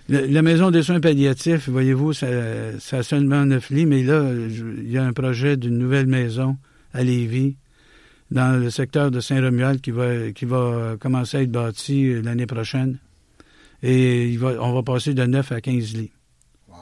La, 0.10 0.26
la 0.26 0.42
maison 0.42 0.72
des 0.72 0.82
soins 0.82 1.00
palliatifs, 1.00 1.70
voyez-vous, 1.70 2.14
ça, 2.14 2.28
ça 2.80 2.98
a 2.98 3.04
seulement 3.04 3.46
neuf 3.46 3.70
lits, 3.70 3.86
mais 3.86 4.04
là, 4.04 4.32
il 4.34 4.90
y 4.90 4.98
a 4.98 5.06
un 5.06 5.14
projet 5.14 5.56
d'une 5.56 5.78
nouvelle 5.78 6.08
maison 6.08 6.58
à 6.94 7.04
Lévis, 7.04 7.58
dans 8.32 8.60
le 8.60 8.70
secteur 8.70 9.12
de 9.12 9.20
Saint-Romuald, 9.20 9.82
qui 9.82 9.92
va, 9.92 10.32
qui 10.32 10.46
va 10.46 10.96
commencer 11.00 11.38
à 11.38 11.42
être 11.42 11.52
bâti 11.52 12.08
euh, 12.10 12.22
l'année 12.22 12.46
prochaine. 12.46 12.98
Et 13.82 14.28
il 14.30 14.40
va, 14.40 14.62
on 14.62 14.74
va 14.74 14.84
passer 14.84 15.14
de 15.14 15.26
9 15.26 15.52
à 15.52 15.62
15 15.62 15.94
lits. 15.96 16.12
Wow. 16.68 16.76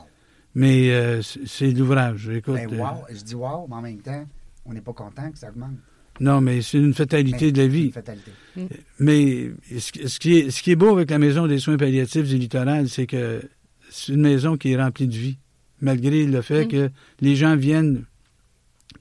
Mais 0.56 0.92
euh, 0.92 1.22
c'est 1.22 1.72
l'ouvrage. 1.72 2.30
Écoute, 2.30 2.56
Ben, 2.56 2.74
euh, 2.74 2.78
wow. 2.78 3.06
Je 3.10 3.24
dis 3.24 3.36
wow, 3.36 3.68
mais 3.70 3.76
en 3.76 3.82
même 3.82 4.02
temps, 4.02 4.26
on 4.66 4.74
n'est 4.74 4.82
pas 4.82 4.94
content 4.94 5.32
que 5.32 5.38
ça 5.38 5.50
augmente. 5.50 5.78
Non, 6.20 6.42
mais 6.42 6.62
c'est 6.62 6.78
une 6.78 6.94
fatalité 6.94 7.46
Mais 7.48 7.52
de 7.52 7.58
la 7.62 7.68
vie. 7.68 7.86
une 7.86 7.92
fatalité. 7.92 8.32
Mais 9.00 9.52
ce, 9.78 9.92
qui- 9.92 10.10
ce 10.10 10.20
qui 10.20 10.38
est, 10.38 10.50
ce 10.50 10.62
qui 10.64 10.72
est 10.72 10.76
beau 10.76 10.90
avec 10.96 11.10
la 11.12 11.20
maison 11.20 11.48
des 11.48 11.60
soins 11.60 11.78
palliatifs 11.78 12.28
du 12.28 12.38
littoral, 12.38 12.90
c'est 12.90 13.06
que 13.06 13.42
c'est 13.90 14.14
une 14.14 14.22
maison 14.22 14.58
qui 14.58 14.72
est 14.72 14.82
remplie 14.82 15.08
de 15.08 15.14
vie, 15.16 15.38
malgré 15.82 16.26
le 16.26 16.42
fait 16.42 16.66
Mm. 16.66 16.68
que 16.70 16.90
les 17.22 17.36
gens 17.36 17.56
viennent 17.56 18.04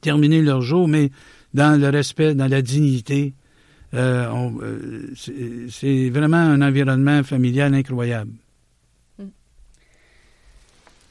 terminer 0.01 0.43
leur 0.43 0.61
jour, 0.63 0.89
mais 0.89 1.11
dans 1.55 1.81
le 1.81 1.89
respect, 1.89 2.35
dans 2.35 2.49
la 2.49 2.61
dignité. 2.63 3.33
Euh, 3.95 4.29
on- 4.31 4.59
euh, 4.63 5.09
c'est- 5.17 5.69
c'est 5.71 6.11
vraiment 6.11 6.37
un 6.37 6.61
environnement 6.61 7.23
familial 7.23 7.73
incroyable. 7.75 8.33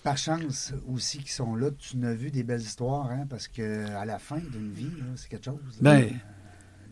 Par 0.06 0.18
chance 0.18 0.72
aussi 0.88 1.18
qu'ils 1.18 1.30
sont 1.30 1.56
là, 1.56 1.72
tu 1.72 1.98
n'as 1.98 2.14
vu 2.14 2.30
des 2.30 2.44
belles 2.44 2.62
histoires, 2.62 3.10
hein, 3.10 3.26
parce 3.28 3.48
que 3.48 3.88
à 3.96 4.06
la 4.06 4.20
fin 4.20 4.38
d'une 4.38 4.72
vie, 4.72 4.84
là, 5.00 5.06
c'est 5.16 5.28
quelque 5.30 5.46
chose. 5.46 5.56
là. 5.82 6.02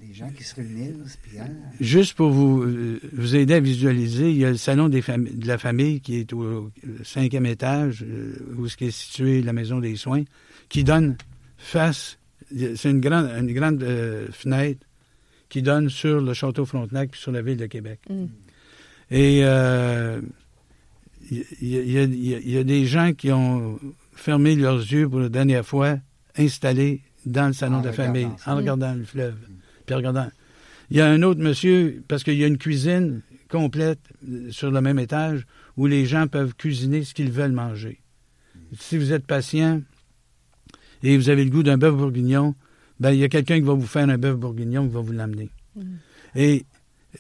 Des 0.01 0.13
gens 0.13 0.29
qui 0.31 0.43
se 0.43 0.55
réunissent, 0.55 1.17
puis 1.21 1.37
hein, 1.39 1.47
Juste 1.79 2.15
pour 2.15 2.31
vous, 2.31 2.63
euh, 2.63 2.99
vous 3.13 3.35
aider 3.35 3.53
à 3.53 3.59
visualiser, 3.59 4.31
il 4.31 4.37
y 4.37 4.45
a 4.45 4.49
le 4.49 4.57
salon 4.57 4.89
des 4.89 5.01
fami- 5.01 5.37
de 5.37 5.47
la 5.47 5.57
famille 5.57 6.01
qui 6.01 6.15
est 6.15 6.33
au, 6.33 6.71
cinquième 7.05 7.45
étage, 7.45 8.03
euh, 8.03 8.35
où 8.57 8.67
ce 8.67 8.75
qui 8.75 8.85
est 8.85 8.91
situé 8.91 9.43
la 9.43 9.53
maison 9.53 9.79
des 9.79 9.95
soins, 9.95 10.23
qui 10.67 10.83
donne 10.83 11.15
face, 11.57 12.17
c'est 12.49 12.89
une 12.89 12.99
grande, 12.99 13.27
une 13.27 13.53
grande 13.53 13.81
euh, 13.83 14.27
fenêtre 14.31 14.85
qui 15.49 15.61
donne 15.61 15.87
sur 15.87 16.19
le 16.19 16.33
château 16.33 16.65
Frontenac 16.65 17.11
puis 17.11 17.21
sur 17.21 17.31
la 17.31 17.43
ville 17.43 17.57
de 17.57 17.67
Québec. 17.67 17.99
Mm. 18.09 18.25
Et 19.11 19.41
euh, 19.43 20.19
il 21.31 21.37
y, 21.61 21.77
a- 21.77 21.81
il 22.03 22.25
y 22.25 22.33
a- 22.33 22.39
il 22.39 22.49
y 22.51 22.57
a 22.57 22.63
des 22.63 22.85
gens 22.85 23.13
qui 23.13 23.31
ont 23.31 23.79
fermé 24.13 24.55
leurs 24.55 24.79
yeux 24.79 25.07
pour 25.09 25.19
la 25.19 25.29
dernière 25.29 25.65
fois, 25.65 25.97
installés 26.37 27.01
dans 27.25 27.47
le 27.47 27.53
salon 27.53 27.77
En 27.77 27.81
de 27.81 27.87
la 27.87 27.93
famille, 27.93 28.27
ça. 28.37 28.53
en 28.53 28.57
regardant 28.57 28.93
le 28.93 29.03
fleuve. 29.05 29.35
Puis 29.85 29.93
en 29.95 29.97
regardant. 29.97 30.27
Il 30.91 30.97
y 30.97 31.01
a 31.01 31.07
un 31.09 31.21
autre 31.23 31.39
monsieur, 31.41 32.03
parce 32.07 32.23
qu'il 32.23 32.35
y 32.35 32.43
a 32.43 32.47
une 32.47 32.57
cuisine 32.57 33.21
complète 33.49 33.99
euh, 34.29 34.51
sur 34.51 34.69
le 34.71 34.81
même 34.81 34.99
étage 34.99 35.45
où 35.77 35.87
les 35.87 36.05
gens 36.05 36.27
peuvent 36.27 36.53
cuisiner 36.55 37.03
ce 37.03 37.13
qu'ils 37.13 37.31
veulent 37.31 37.51
manger. 37.53 37.99
Si 38.77 38.97
vous 38.97 39.11
êtes 39.13 39.25
patient 39.25 39.81
et 41.03 41.17
vous 41.17 41.29
avez 41.29 41.43
le 41.45 41.49
goût 41.49 41.63
d'un 41.63 41.77
bœuf 41.77 41.95
bourguignon, 41.95 42.55
ben 42.99 43.11
il 43.11 43.19
y 43.19 43.23
a 43.23 43.29
quelqu'un 43.29 43.55
qui 43.55 43.65
va 43.65 43.73
vous 43.73 43.85
faire 43.87 44.07
un 44.09 44.17
bœuf 44.17 44.35
bourguignon 44.37 44.87
qui 44.87 44.93
va 44.93 45.01
vous 45.01 45.11
l'amener. 45.13 45.49
Et 46.35 46.65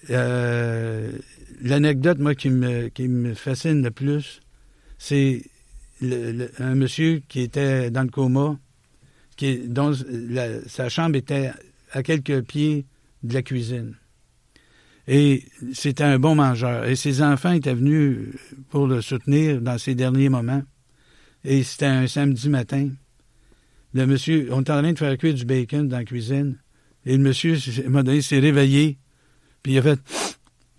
euh, 0.09 1.11
l'anecdote, 1.63 2.19
moi, 2.19 2.35
qui 2.35 2.49
me, 2.49 3.33
fascine 3.33 3.81
le 3.81 3.91
plus, 3.91 4.41
c'est 4.99 5.43
un 6.01 6.75
monsieur 6.75 7.23
qui 7.27 7.41
était 7.41 7.89
dans 7.89 8.03
le 8.03 8.09
coma, 8.09 8.59
dont 9.67 9.93
sa 10.67 10.89
chambre 10.89 11.15
était 11.15 11.51
à 11.91 12.03
quelques 12.03 12.41
pieds 12.43 12.85
de 13.23 13.33
la 13.33 13.41
cuisine. 13.41 13.95
Et 15.07 15.45
c'était 15.73 16.03
un 16.03 16.19
bon 16.19 16.35
mangeur. 16.35 16.85
Et 16.85 16.95
ses 16.95 17.21
enfants 17.21 17.51
étaient 17.51 17.73
venus 17.73 18.35
pour 18.69 18.87
le 18.87 19.01
soutenir 19.01 19.61
dans 19.61 19.77
ses 19.77 19.95
derniers 19.95 20.29
moments. 20.29 20.63
Et 21.43 21.63
c'était 21.63 21.85
un 21.87 22.07
samedi 22.07 22.49
matin. 22.49 22.89
Le 23.93 24.05
monsieur, 24.05 24.47
on 24.51 24.61
était 24.61 24.71
en 24.71 24.81
train 24.81 24.93
de 24.93 24.97
faire 24.97 25.17
cuire 25.17 25.33
du 25.33 25.45
bacon 25.45 25.87
dans 25.87 25.97
la 25.97 26.05
cuisine. 26.05 26.57
Et 27.05 27.17
le 27.17 27.23
monsieur, 27.23 27.57
moment 27.83 28.03
donné, 28.03 28.21
s'est 28.21 28.39
réveillé. 28.39 28.97
Puis 29.61 29.73
il 29.73 29.79
a 29.79 29.81
fait 29.81 29.99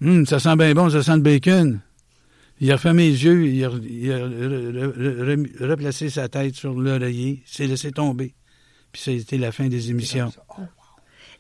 Hum, 0.03 0.27
ça 0.27 0.39
sent 0.39 0.57
bien 0.57 0.75
bon, 0.75 0.91
ça 0.91 1.03
sent 1.03 1.17
le 1.17 1.23
bacon. 1.23 1.81
Il 2.61 2.71
a 2.71 2.77
refermé 2.77 3.09
les 3.09 3.25
yeux, 3.25 3.47
il 3.47 3.65
a, 3.65 3.71
il 3.83 4.13
a 4.13 4.19
re- 4.19 4.29
re- 4.29 4.93
re- 4.95 5.37
re- 5.59 5.67
replacé 5.69 6.09
sa 6.09 6.29
tête 6.29 6.55
sur 6.55 6.73
l'oreiller, 6.75 7.43
s'est 7.47 7.67
laissé 7.67 7.91
tomber. 7.91 8.35
Puis 8.93 9.03
ça 9.03 9.11
a 9.11 9.15
été 9.15 9.39
la 9.39 9.51
fin 9.51 9.67
des 9.69 9.91
émissions. 9.91 10.31
Oh, 10.59 10.63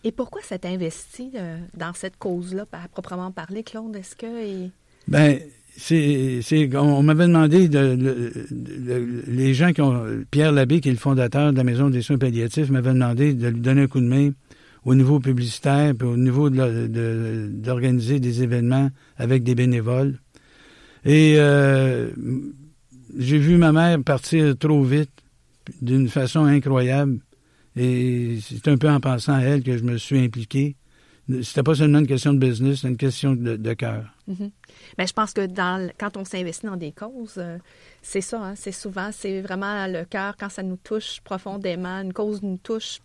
Et 0.02 0.10
pourquoi 0.10 0.42
s'être 0.42 0.66
investi 0.66 1.30
euh, 1.36 1.58
dans 1.76 1.92
cette 1.94 2.16
cause-là, 2.16 2.66
à 2.72 2.88
proprement 2.88 3.30
parler, 3.30 3.62
Claude? 3.62 3.94
Est-ce 3.94 4.16
que. 4.16 4.68
Ben, 5.06 5.38
c'est, 5.76 6.40
on, 6.76 6.78
on 6.98 7.02
m'avait 7.02 7.26
demandé 7.26 7.68
de, 7.68 7.78
le- 7.78 9.22
les 9.28 9.54
gens 9.54 9.72
qui 9.72 9.82
ont, 9.82 10.04
Pierre 10.30 10.50
Labbé, 10.52 10.80
qui 10.80 10.88
est 10.88 10.92
le 10.92 10.98
fondateur 10.98 11.52
de 11.52 11.56
la 11.56 11.64
Maison 11.64 11.90
des 11.90 12.02
soins 12.02 12.18
palliatifs, 12.18 12.70
m'avait 12.70 12.92
demandé 12.92 13.34
de 13.34 13.48
lui 13.48 13.60
donner 13.60 13.82
un 13.82 13.86
coup 13.86 14.00
de 14.00 14.06
main 14.06 14.30
au 14.85 14.94
niveau 14.94 15.20
publicitaire, 15.20 15.94
puis 15.99 16.07
au 16.07 16.16
niveau 16.16 16.51
de, 16.51 16.57
la- 16.57 16.88
de- 16.88 17.49
d'organiser 17.53 18.20
des 18.20 18.42
événements 18.42 18.90
avec 19.16 19.42
des 19.42 19.55
bénévoles. 19.55 20.18
Et 21.05 21.37
euh, 21.38 22.11
j'ai 23.18 23.38
vu 23.38 23.57
ma 23.57 23.73
mère 23.73 23.99
partir 24.03 24.57
trop 24.59 24.83
vite, 24.83 25.11
d'une 25.81 26.09
façon 26.09 26.44
incroyable. 26.44 27.20
Et 27.77 28.38
c'est 28.42 28.68
un 28.68 28.77
peu 28.77 28.88
en 28.88 29.01
pensant 29.01 29.35
à 29.35 29.40
elle 29.40 29.62
que 29.62 29.77
je 29.77 29.83
me 29.83 29.97
suis 29.97 30.18
impliqué. 30.18 30.77
C'était 31.42 31.62
pas 31.62 31.75
seulement 31.75 32.01
une 32.01 32.07
question 32.07 32.35
de 32.35 32.38
business, 32.38 32.77
c'était 32.77 32.88
une 32.88 32.97
question 32.99 33.35
de, 33.35 33.57
de 33.57 33.73
cœur. 33.73 34.05
Mhm. 34.29 34.51
Ben, 34.99 35.07
je 35.07 35.12
pense 35.14 35.33
que 35.33 35.47
quand 35.99 36.16
on 36.18 36.25
s'investit 36.27 36.66
dans 36.66 36.77
des 36.77 36.92
causes, 36.92 37.37
euh, 37.38 37.57
c'est 38.03 38.20
ça, 38.20 38.42
hein, 38.42 38.55
c'est 38.57 38.73
souvent, 38.73 39.09
c'est 39.11 39.40
vraiment 39.40 39.87
le 39.87 40.05
cœur, 40.05 40.37
quand 40.38 40.51
ça 40.51 40.62
nous 40.62 40.77
touche 40.77 41.20
profondément, 41.25 42.03
une 42.03 42.12
cause 42.12 42.42
nous 42.42 42.59
touche, 42.59 43.01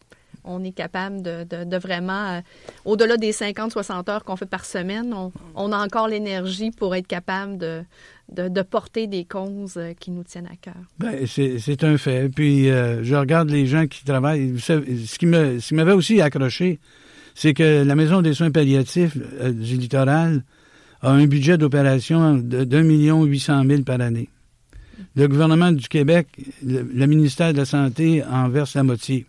on 0.50 0.64
est 0.64 0.72
capable 0.72 1.22
de, 1.22 1.78
vraiment, 1.78 2.38
euh, 2.38 2.42
au-delà 2.86 3.18
des 3.18 3.32
50-60 3.32 4.10
heures 4.10 4.24
qu'on 4.24 4.36
fait 4.36 4.46
par 4.46 4.66
semaine, 4.66 5.14
on, 5.56 5.72
a 5.72 5.78
encore 5.78 6.08
l'énergie 6.08 6.72
pour 6.72 6.96
être 6.96 7.08
capable 7.08 7.58
de, 7.58 8.62
porter 8.64 9.08
des 9.08 9.26
causes 9.26 9.78
euh, 9.78 9.94
qui 10.00 10.12
nous 10.12 10.24
tiennent 10.24 10.48
à 10.48 10.56
cœur. 10.56 10.76
Ben, 10.98 11.26
c'est 11.28 11.84
un 11.84 11.98
fait. 11.98 12.30
Puis, 12.30 12.70
euh, 12.70 13.04
je 13.04 13.16
regarde 13.16 13.50
les 13.50 13.66
gens 13.66 13.88
qui 13.88 14.04
travaillent. 14.04 14.60
Ce 14.60 15.18
qui 15.18 15.26
m'avait 15.76 15.94
aussi 15.94 16.22
accroché, 16.22 16.80
c'est 17.36 17.54
que 17.54 17.84
la 17.84 17.96
Maison 17.96 18.22
des 18.22 18.34
soins 18.34 18.52
palliatifs 18.52 19.18
euh, 19.40 19.54
du 19.54 19.78
littoral 19.78 20.44
a 21.02 21.12
un 21.12 21.26
budget 21.26 21.58
d'opération 21.58 22.36
de 22.36 22.66
2 22.66 22.82
800 22.82 23.64
000 23.66 23.84
par 23.84 24.02
année. 24.02 24.28
Le 25.16 25.28
gouvernement 25.28 25.72
du 25.72 25.88
Québec, 25.88 26.28
le, 26.66 27.06
ministère 27.06 27.54
de 27.54 27.60
la 27.60 27.66
Santé 27.66 28.24
en 28.30 28.50
verse 28.50 28.76
la 28.76 28.84
moitié. 28.84 29.26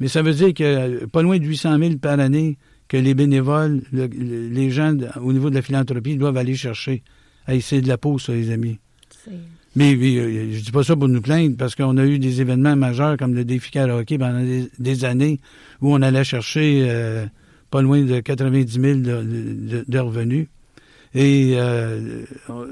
Mais 0.00 0.08
ça 0.08 0.22
veut 0.22 0.34
dire 0.34 0.54
que 0.54 1.04
pas 1.06 1.22
loin 1.22 1.38
de 1.38 1.44
800 1.44 1.78
000 1.78 1.96
par 1.96 2.18
année 2.20 2.58
que 2.88 2.96
les 2.96 3.14
bénévoles, 3.14 3.82
le, 3.92 4.06
les 4.06 4.70
gens 4.70 4.96
au 5.20 5.32
niveau 5.32 5.50
de 5.50 5.54
la 5.54 5.62
philanthropie 5.62 6.16
doivent 6.16 6.36
aller 6.36 6.54
chercher. 6.54 7.02
Hey, 7.46 7.60
c'est 7.60 7.80
de 7.80 7.88
la 7.88 7.98
peau, 7.98 8.18
ça, 8.18 8.32
les 8.32 8.50
amis. 8.50 8.78
Mais, 9.76 9.94
mais, 9.96 9.96
je 10.52 10.60
dis 10.60 10.70
pas 10.72 10.82
ça 10.82 10.96
pour 10.96 11.08
nous 11.08 11.20
plaindre, 11.20 11.56
parce 11.56 11.74
qu'on 11.74 11.96
a 11.98 12.04
eu 12.04 12.18
des 12.18 12.40
événements 12.40 12.76
majeurs 12.76 13.16
comme 13.16 13.34
le 13.34 13.44
défi 13.44 13.70
karaoké 13.70 14.18
pendant 14.18 14.40
des, 14.40 14.68
des 14.78 15.04
années 15.04 15.40
où 15.80 15.94
on 15.94 16.02
allait 16.02 16.24
chercher 16.24 16.86
euh, 16.88 17.26
pas 17.70 17.82
loin 17.82 18.02
de 18.02 18.20
90 18.20 18.72
000 18.72 18.98
de, 18.98 19.02
de, 19.02 19.84
de 19.86 19.98
revenus. 19.98 20.46
Et 21.14 21.52
euh, 21.54 22.24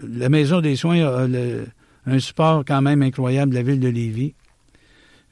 la 0.03 0.29
Maison 0.29 0.61
des 0.61 0.77
soins 0.77 1.07
a 1.07 1.27
le, 1.27 1.67
un 2.07 2.19
support 2.19 2.65
quand 2.67 2.83
même 2.83 3.03
incroyable 3.03 3.53
de 3.53 3.57
la 3.57 3.63
ville 3.63 3.81
de 3.81 3.89
Lévis. 3.89 4.35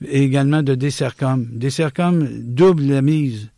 Et 0.09 0.23
également 0.23 0.63
de 0.63 0.75
Dessercom. 0.75 1.47
Dessercom 1.53 2.27
double 2.43 2.85
la 2.85 3.03
mise 3.03 3.51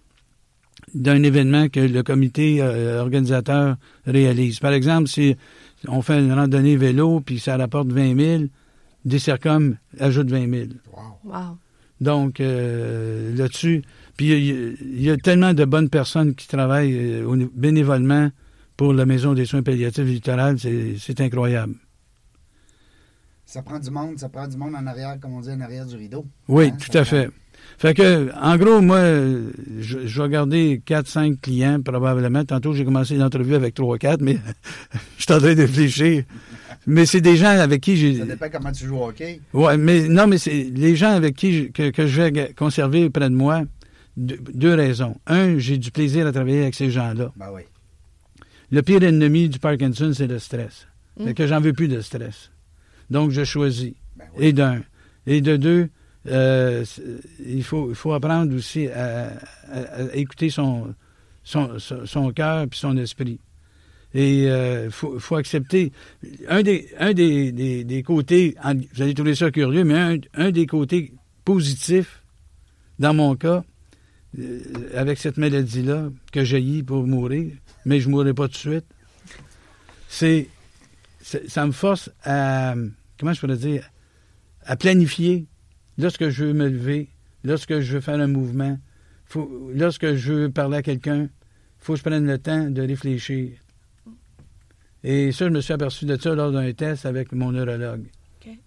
d'un 0.94 1.22
événement 1.22 1.68
que 1.68 1.80
le 1.80 2.02
comité 2.02 2.58
euh, 2.60 3.00
organisateur 3.00 3.76
réalise. 4.06 4.60
Par 4.60 4.72
exemple, 4.72 5.08
si 5.08 5.36
on 5.88 6.02
fait 6.02 6.18
une 6.18 6.32
randonnée 6.32 6.76
vélo, 6.76 7.20
puis 7.20 7.38
ça 7.38 7.56
rapporte 7.56 7.88
20 7.88 8.18
000, 8.18 8.42
Dessercom 9.04 9.76
ajoute 9.98 10.30
20 10.30 10.50
000. 10.50 10.66
Wow. 10.92 11.32
wow. 11.32 11.58
Donc, 12.00 12.40
euh, 12.40 13.34
là-dessus, 13.36 13.82
puis 14.16 14.28
il 14.28 15.00
y, 15.00 15.04
y, 15.04 15.10
a 15.10 15.16
tellement 15.16 15.54
de 15.54 15.64
bonnes 15.64 15.88
personnes 15.88 16.34
qui 16.34 16.46
travaillent 16.46 16.94
euh, 16.94 17.46
bénévolement 17.54 18.30
pour 18.76 18.92
la 18.92 19.06
Maison 19.06 19.32
des 19.32 19.46
soins 19.46 19.62
palliatifs 19.62 20.04
littoral, 20.04 20.58
c'est 20.58 21.20
incroyable. 21.20 21.74
Ça 23.46 23.62
prend 23.62 23.78
du 23.78 23.90
monde, 23.90 24.18
ça 24.18 24.28
prend 24.28 24.48
du 24.48 24.56
monde 24.56 24.74
en 24.74 24.86
arrière, 24.86 25.18
comme 25.20 25.34
on 25.34 25.40
dit, 25.40 25.50
en 25.50 25.60
arrière 25.60 25.86
du 25.86 25.96
rideau. 25.96 26.26
Oui, 26.48 26.66
hein, 26.66 26.76
tout 26.76 26.98
à 26.98 27.04
fait. 27.04 27.30
Fait 27.78 27.94
que, 27.94 28.30
en 28.40 28.56
gros, 28.56 28.80
moi, 28.80 29.00
je, 29.78 30.06
je 30.06 30.22
vais 30.22 30.28
garder 30.28 30.82
4-5 30.84 31.40
clients, 31.40 31.80
probablement. 31.80 32.44
Tantôt, 32.44 32.72
j'ai 32.72 32.84
commencé 32.84 33.14
l'entrevue 33.16 33.54
avec 33.54 33.76
3-4, 33.76 34.18
mais 34.20 34.38
je 35.16 35.24
suis 35.24 35.32
en 35.32 35.38
train 35.38 35.54
de 35.54 35.60
réfléchir. 35.60 36.24
Mais 36.86 37.06
c'est 37.06 37.20
des 37.20 37.36
gens 37.36 37.48
avec 37.48 37.82
qui 37.82 37.96
j'ai. 37.96 38.18
Ça 38.18 38.24
dépend 38.24 38.48
comment 38.50 38.72
tu 38.72 38.86
joues 38.86 38.98
au 38.98 39.08
hockey. 39.08 39.40
Ouais, 39.52 39.76
mais 39.76 40.08
non, 40.08 40.26
mais 40.26 40.38
c'est 40.38 40.70
les 40.74 40.96
gens 40.96 41.10
avec 41.10 41.36
qui 41.36 41.70
que, 41.72 41.90
que 41.90 42.06
je 42.06 42.22
vais 42.22 42.54
conserver 42.54 43.10
près 43.10 43.28
de 43.28 43.34
moi. 43.34 43.62
Deux, 44.16 44.38
deux 44.54 44.74
raisons. 44.74 45.16
Un, 45.26 45.58
j'ai 45.58 45.78
du 45.78 45.90
plaisir 45.90 46.26
à 46.26 46.32
travailler 46.32 46.62
avec 46.62 46.74
ces 46.74 46.90
gens-là. 46.90 47.32
Ben 47.36 47.50
oui. 47.52 47.62
Le 48.70 48.82
pire 48.82 49.02
ennemi 49.02 49.48
du 49.48 49.58
Parkinson, 49.58 50.12
c'est 50.14 50.26
le 50.26 50.38
stress. 50.38 50.86
Mm. 51.18 51.24
Fait 51.26 51.34
que 51.34 51.46
j'en 51.46 51.60
veux 51.60 51.72
plus 51.72 51.88
de 51.88 52.00
stress. 52.00 52.50
Donc, 53.10 53.30
je 53.30 53.44
choisis. 53.44 53.94
Ben 54.16 54.24
oui. 54.36 54.46
Et 54.46 54.52
d'un. 54.52 54.82
Et 55.26 55.40
de 55.40 55.56
deux, 55.56 55.88
euh, 56.28 56.84
il, 57.44 57.64
faut, 57.64 57.90
il 57.90 57.94
faut 57.94 58.12
apprendre 58.12 58.54
aussi 58.54 58.88
à, 58.88 59.32
à, 59.70 59.78
à 59.78 60.14
écouter 60.14 60.50
son, 60.50 60.94
son, 61.44 61.78
son, 61.78 62.06
son 62.06 62.32
cœur 62.32 62.66
puis 62.68 62.78
son 62.78 62.96
esprit. 62.96 63.40
Et 64.14 64.42
il 64.42 64.48
euh, 64.48 64.90
faut, 64.90 65.18
faut, 65.18 65.36
accepter. 65.36 65.92
Un 66.48 66.62
des, 66.62 66.88
un 66.98 67.12
des, 67.12 67.52
des, 67.52 67.84
des, 67.84 68.02
côtés, 68.02 68.56
vous 68.94 69.02
allez 69.02 69.14
trouver 69.14 69.34
ça 69.34 69.50
curieux, 69.50 69.84
mais 69.84 69.98
un, 69.98 70.16
un 70.34 70.50
des 70.50 70.66
côtés 70.66 71.12
positifs, 71.44 72.22
dans 72.98 73.12
mon 73.12 73.36
cas, 73.36 73.62
euh, 74.38 74.60
avec 74.94 75.18
cette 75.18 75.36
maladie-là, 75.36 76.10
que 76.32 76.44
j'ai 76.44 76.82
pour 76.82 77.06
mourir, 77.06 77.52
mais 77.84 78.00
je 78.00 78.08
ne 78.08 78.12
mourrai 78.12 78.32
pas 78.32 78.48
tout 78.48 78.54
de 78.54 78.58
suite, 78.58 78.86
c'est. 80.08 80.48
Ça 81.26 81.66
me 81.66 81.72
force 81.72 82.10
à. 82.22 82.74
Comment 83.18 83.32
je 83.32 83.40
pourrais 83.40 83.56
dire? 83.56 83.90
À 84.62 84.76
planifier 84.76 85.46
lorsque 85.98 86.28
je 86.28 86.44
veux 86.44 86.52
me 86.52 86.68
lever, 86.68 87.08
lorsque 87.42 87.80
je 87.80 87.94
veux 87.94 88.00
faire 88.00 88.20
un 88.20 88.28
mouvement, 88.28 88.78
faut, 89.24 89.70
lorsque 89.74 90.14
je 90.14 90.32
veux 90.32 90.50
parler 90.50 90.78
à 90.78 90.82
quelqu'un, 90.82 91.22
il 91.22 91.30
faut 91.78 91.94
que 91.94 91.98
je 91.98 92.04
prenne 92.04 92.26
le 92.26 92.38
temps 92.38 92.70
de 92.70 92.80
réfléchir. 92.82 93.58
Et 95.02 95.32
ça, 95.32 95.46
je 95.46 95.50
me 95.50 95.60
suis 95.60 95.72
aperçu 95.72 96.04
de 96.04 96.16
ça 96.16 96.34
lors 96.34 96.52
d'un 96.52 96.72
test 96.72 97.06
avec 97.06 97.32
mon 97.32 97.50
neurologue. 97.52 98.06
Okay. 98.40 98.60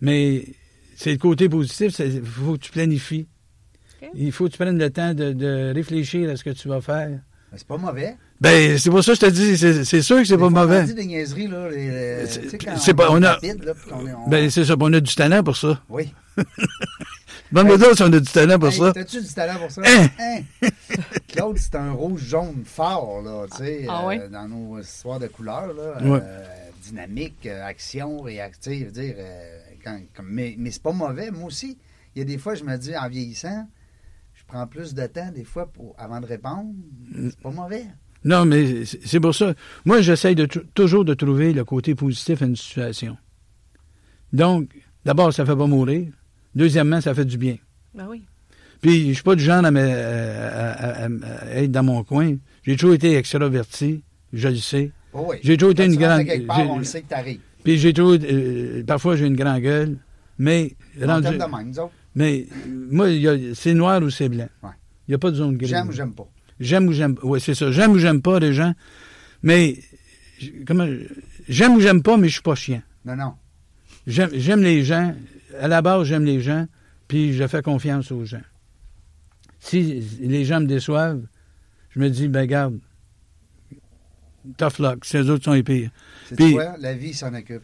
Mais 0.00 0.44
c'est 0.94 1.12
le 1.12 1.18
côté 1.18 1.48
positif, 1.48 1.98
il 1.98 2.24
faut 2.24 2.54
que 2.54 2.60
tu 2.60 2.72
planifies. 2.72 3.26
Okay. 3.96 4.10
Il 4.14 4.32
faut 4.32 4.46
que 4.46 4.52
tu 4.52 4.58
prennes 4.58 4.78
le 4.78 4.90
temps 4.90 5.12
de, 5.12 5.32
de, 5.32 5.72
réfléchir 5.74 6.30
à 6.30 6.36
ce 6.36 6.44
que 6.44 6.50
tu 6.50 6.68
vas 6.68 6.80
faire. 6.80 7.20
C'est 7.54 7.66
pas 7.66 7.78
mauvais. 7.78 8.16
Ben, 8.40 8.78
c'est 8.78 8.90
pour 8.90 9.02
ça 9.02 9.12
que 9.12 9.16
je 9.16 9.26
te 9.26 9.30
dis, 9.30 9.84
c'est 9.84 10.02
sûr 10.02 10.18
que 10.18 10.24
c'est 10.24 10.36
pas 10.36 10.50
mauvais. 10.50 10.82
On 10.82 10.84
dit 10.84 10.94
des 10.94 11.06
niaiseries, 11.06 11.48
là. 11.48 11.68
C'est 12.76 12.94
pas, 12.94 13.10
on 13.10 13.22
a. 13.22 13.32
Rapide, 13.32 13.64
là, 13.64 13.72
on 13.92 14.06
est, 14.06 14.12
on... 14.12 14.28
Ben, 14.28 14.50
c'est 14.50 14.64
ça, 14.64 14.74
on 14.78 14.92
a 14.92 15.00
du 15.00 15.14
talent 15.14 15.42
pour 15.42 15.56
ça. 15.56 15.80
Oui. 15.88 16.12
Bonne 17.52 17.68
hey, 17.68 17.78
si 17.94 18.02
on 18.02 18.12
a 18.12 18.20
du 18.20 18.30
talent 18.30 18.58
pour 18.58 18.68
hey, 18.68 18.78
ça. 18.78 18.92
T'as-tu 18.92 19.22
du 19.22 19.32
talent 19.32 19.58
pour 19.58 19.70
ça? 19.70 19.80
Hein? 19.86 20.08
hein? 20.18 20.68
Claude, 21.28 21.56
c'est 21.58 21.76
un 21.76 21.92
rouge-jaune 21.92 22.64
fort, 22.64 23.22
là, 23.22 23.46
tu 23.50 23.58
sais, 23.58 23.86
ah, 23.88 24.02
euh, 24.02 24.08
oui? 24.08 24.18
dans 24.30 24.48
nos 24.48 24.80
histoires 24.80 25.20
de 25.20 25.28
couleurs, 25.28 25.72
là. 25.72 25.98
Euh, 26.02 26.44
dynamique, 26.82 27.46
euh, 27.46 27.64
action, 27.64 28.20
réactive, 28.20 28.90
dire, 28.90 29.14
euh, 29.18 29.60
quand, 29.84 29.98
comme, 30.14 30.28
mais, 30.28 30.56
mais 30.58 30.72
c'est 30.72 30.82
pas 30.82 30.92
mauvais, 30.92 31.30
moi 31.30 31.46
aussi. 31.46 31.78
Il 32.14 32.18
y 32.18 32.22
a 32.22 32.24
des 32.24 32.38
fois, 32.38 32.54
je 32.54 32.64
me 32.64 32.76
dis, 32.76 32.96
en 32.96 33.08
vieillissant, 33.08 33.68
je 34.34 34.42
prends 34.46 34.66
plus 34.66 34.94
de 34.94 35.06
temps, 35.06 35.30
des 35.30 35.44
fois, 35.44 35.66
pour, 35.66 35.94
avant 35.98 36.20
de 36.20 36.26
répondre. 36.26 36.74
C'est 37.14 37.40
pas 37.40 37.50
mauvais. 37.50 37.86
Non, 38.26 38.44
mais 38.44 38.84
c'est 38.84 39.20
pour 39.20 39.34
ça. 39.34 39.54
Moi, 39.84 40.00
j'essaye 40.02 40.34
de 40.34 40.44
toujours 40.46 41.04
de 41.04 41.14
trouver 41.14 41.52
le 41.52 41.64
côté 41.64 41.94
positif 41.94 42.42
à 42.42 42.46
une 42.46 42.56
situation. 42.56 43.16
Donc, 44.32 44.68
d'abord, 45.04 45.32
ça 45.32 45.46
fait 45.46 45.56
pas 45.56 45.66
mourir. 45.66 46.08
Deuxièmement, 46.54 47.00
ça 47.00 47.14
fait 47.14 47.24
du 47.24 47.38
bien. 47.38 47.56
Ben 47.94 48.06
oui. 48.10 48.24
Puis, 48.82 49.08
je 49.10 49.14
suis 49.14 49.22
pas 49.22 49.36
du 49.36 49.42
genre 49.44 49.64
à, 49.64 49.70
me, 49.70 49.80
à, 49.80 50.72
à, 50.72 51.06
à 51.06 51.46
être 51.62 51.70
dans 51.70 51.82
mon 51.84 52.02
coin. 52.04 52.36
J'ai 52.64 52.76
toujours 52.76 52.94
été 52.94 53.16
extraverti, 53.16 54.02
je 54.32 54.48
le 54.48 54.56
sais. 54.56 54.90
Oh 55.12 55.26
oui. 55.30 55.36
J'ai 55.42 55.56
toujours 55.56 55.70
été 55.72 55.84
Quand 55.86 55.92
une 55.92 55.98
grande. 55.98 56.24
quelque 56.26 56.46
part, 56.46 56.68
on 56.70 56.78
le 56.78 56.84
sait 56.84 57.02
que 57.02 57.08
t'arrives. 57.08 57.40
Puis 57.64 57.78
j'ai 57.78 57.92
toujours. 57.92 58.18
Euh, 58.22 58.82
parfois, 58.84 59.16
j'ai 59.16 59.26
une 59.26 59.36
grande 59.36 59.60
gueule, 59.62 59.96
mais. 60.38 60.74
On 61.00 61.06
rendu, 61.06 61.28
de 61.28 61.32
même, 61.32 61.68
nous 61.68 61.78
autres. 61.78 61.92
mais 62.14 62.46
moi, 62.90 63.06
c'est 63.54 63.74
noir 63.74 64.02
ou 64.02 64.10
c'est 64.10 64.28
blanc. 64.28 64.48
Ouais. 64.62 64.70
Il 65.08 65.12
n'y 65.12 65.14
a 65.14 65.18
pas 65.18 65.30
de 65.30 65.36
zone 65.36 65.56
grise. 65.56 65.70
J'aime 65.70 65.88
ou 65.88 65.92
j'aime 65.92 66.12
pas. 66.12 66.26
J'aime 66.60 66.88
ou 66.88 66.92
j'aime 66.92 67.14
pas. 67.14 67.22
Oui, 67.24 67.40
c'est 67.40 67.54
ça. 67.54 67.70
J'aime 67.70 67.92
ou 67.92 67.98
j'aime 67.98 68.22
pas 68.22 68.38
les 68.38 68.52
gens. 68.52 68.74
Mais. 69.42 69.78
Comment. 70.66 70.88
J'aime 71.48 71.74
ou 71.74 71.80
j'aime 71.80 72.02
pas, 72.02 72.16
mais 72.16 72.28
je 72.28 72.34
suis 72.34 72.42
pas 72.42 72.54
chiant. 72.54 72.82
Non, 73.04 73.16
non. 73.16 73.34
J'aime 74.06 74.62
les 74.62 74.84
gens. 74.84 75.14
À 75.58 75.68
la 75.68 75.82
base, 75.82 76.06
j'aime 76.08 76.24
les 76.24 76.40
gens, 76.40 76.66
puis 77.08 77.32
je 77.32 77.46
fais 77.46 77.62
confiance 77.62 78.12
aux 78.12 78.24
gens. 78.24 78.42
Si 79.58 80.04
les 80.20 80.44
gens 80.44 80.60
me 80.60 80.66
déçoivent, 80.66 81.22
je 81.90 82.00
me 82.00 82.10
dis, 82.10 82.28
ben 82.28 82.46
garde, 82.46 82.78
tough 84.58 84.78
luck, 84.78 85.04
ces 85.04 85.30
autres 85.30 85.44
sont 85.44 85.54
les 85.54 85.62
pires. 85.62 85.90
C'est 86.28 86.52
quoi? 86.52 86.76
La 86.78 86.94
vie 86.94 87.14
s'en 87.14 87.32
occupe. 87.34 87.62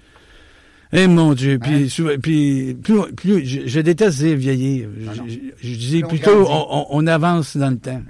Eh 0.95 1.07
mon 1.07 1.33
Dieu, 1.33 1.59
puis, 1.59 1.91
hein? 1.99 2.17
puis 2.21 2.75
plus, 2.75 3.13
plus 3.15 3.47
je, 3.47 3.67
je, 3.67 3.81
déteste 3.81 4.19
dire 4.19 4.37
vieillir. 4.37 4.91
Je, 4.99 5.33
je, 5.63 5.77
dis 5.77 6.03
plutôt 6.03 6.47
on, 6.47 6.87
on, 6.91 7.07
avance 7.07 7.57
dans 7.57 7.71
le 7.71 7.79
temps. 7.79 8.03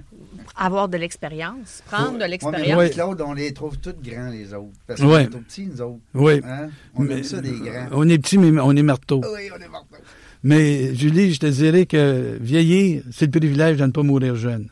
Avoir 0.56 0.88
de 0.88 0.98
l'expérience, 0.98 1.82
prendre 1.86 2.18
de 2.18 2.24
l'expérience. 2.24 2.78
Ouais, 2.78 2.90
Claude, 2.90 3.22
on 3.22 3.32
les 3.32 3.54
trouve 3.54 3.78
tous 3.78 3.94
grands, 4.02 4.28
les 4.28 4.52
autres. 4.52 4.68
Parce 4.86 5.00
qu'on 5.00 5.12
ouais. 5.12 5.24
est 5.24 5.28
tout 5.28 5.40
petits, 5.40 5.66
nous 5.66 5.80
autres. 5.80 6.00
Oui. 6.14 6.42
Hein? 6.44 6.68
On 6.94 7.02
mais, 7.02 7.18
aime 7.18 7.24
ça, 7.24 7.40
des 7.40 7.52
grands. 7.52 7.88
On 7.92 8.08
est 8.08 8.18
petits, 8.18 8.36
mais 8.36 8.60
on 8.60 8.72
est 8.72 8.82
marteaux. 8.82 9.22
Oui, 9.24 9.48
on 9.56 9.60
est 9.60 9.68
marteaux. 9.68 9.96
Mais 10.42 10.94
Julie, 10.94 11.32
je 11.32 11.40
te 11.40 11.46
dirais 11.46 11.86
que 11.86 12.36
vieillir, 12.40 13.02
c'est 13.12 13.26
le 13.26 13.40
privilège 13.40 13.78
de 13.78 13.86
ne 13.86 13.92
pas 13.92 14.02
mourir 14.02 14.36
jeune. 14.36 14.68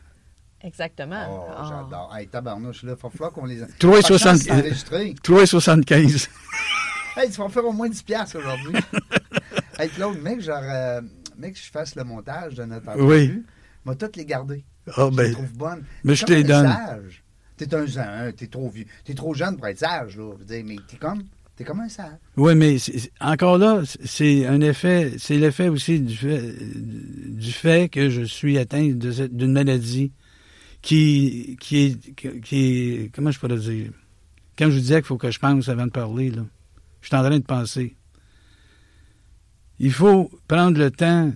Exactement. 0.63 1.25
Oh, 1.29 1.45
oh. 1.49 1.63
j'adore. 1.67 2.15
Hey, 2.15 2.27
tabarnouche, 2.27 2.83
là, 2.83 2.93
il 2.95 2.99
faut 2.99 3.09
falloir 3.09 3.31
qu'on 3.31 3.45
les... 3.45 3.61
3,75. 3.61 6.29
Hey, 7.17 7.29
tu 7.29 7.37
vas 7.39 7.47
me 7.47 7.51
faire 7.51 7.65
au 7.65 7.73
moins 7.73 7.89
10 7.89 8.03
piastres 8.03 8.37
aujourd'hui. 8.37 8.71
hey, 9.79 9.89
Claude, 9.89 10.21
mec, 10.21 10.39
genre, 10.39 10.63
euh, 10.63 11.01
mec, 11.37 11.59
je 11.61 11.69
fasse 11.69 11.93
le 11.95 12.05
montage 12.05 12.55
de 12.55 12.63
notre 12.63 12.85
Oui. 12.95 13.23
entrevue, 13.23 13.45
moi, 13.83 13.95
toutes 13.95 14.15
les 14.15 14.25
garder. 14.25 14.63
Ah, 14.87 15.09
Je 15.11 15.15
ben, 15.15 15.31
trouve 15.33 15.53
bonnes. 15.53 15.83
mais 16.03 16.13
T'es 16.13 16.15
je 16.17 16.25
te 16.25 16.33
les 16.33 16.43
un 16.51 16.63
donne. 16.63 16.71
sage. 16.73 17.23
T'es 17.57 17.73
un 17.75 17.87
sage, 17.87 18.33
t'es 18.35 18.47
trop 18.47 18.69
vieux. 18.69 18.85
T'es 19.05 19.13
trop 19.13 19.33
jeune 19.33 19.55
pour 19.57 19.67
être 19.67 19.77
sage, 19.79 20.17
là. 20.17 20.31
Je 20.33 20.39
veux 20.39 20.45
dire, 20.45 20.63
mais 20.65 20.77
t'es 20.87 20.97
comme, 20.97 21.23
t'es 21.55 21.63
comme 21.63 21.79
un 21.81 21.89
sage. 21.89 22.17
Oui, 22.37 22.55
mais 22.55 22.77
encore 23.19 23.57
là, 23.59 23.83
c'est 24.03 24.47
un 24.47 24.59
effet, 24.61 25.13
c'est 25.19 25.37
l'effet 25.37 25.67
aussi 25.69 25.99
du 25.99 26.15
fait, 26.17 26.55
du 26.75 27.51
fait 27.51 27.89
que 27.89 28.09
je 28.09 28.23
suis 28.23 28.57
atteint 28.57 28.89
de 28.89 29.11
cette- 29.11 29.35
d'une 29.37 29.51
maladie 29.53 30.11
qui, 30.81 31.57
qui 31.61 31.77
est, 31.85 32.41
qui 32.41 32.57
est, 32.57 33.11
comment 33.13 33.29
je 33.29 33.39
pourrais 33.39 33.57
dire? 33.57 33.91
Quand 34.57 34.65
je 34.65 34.71
vous 34.75 34.79
disais 34.79 34.95
qu'il 34.95 35.05
faut 35.05 35.17
que 35.17 35.29
je 35.29 35.37
pense 35.39 35.69
avant 35.69 35.85
de 35.85 35.91
parler, 35.91 36.31
là, 36.31 36.43
je 37.01 37.07
suis 37.07 37.15
en 37.15 37.21
train 37.21 37.37
de 37.37 37.43
penser. 37.45 37.95
Il 39.79 39.91
faut 39.93 40.29
prendre 40.47 40.77
le 40.77 40.91
temps, 40.91 41.31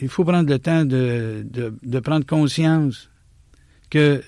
il 0.00 0.08
faut 0.08 0.24
prendre 0.24 0.48
le 0.48 0.58
temps 0.58 0.84
de, 0.84 1.44
de, 1.48 1.74
de 1.82 1.98
prendre 2.00 2.24
conscience 2.26 3.10
que 3.90 4.22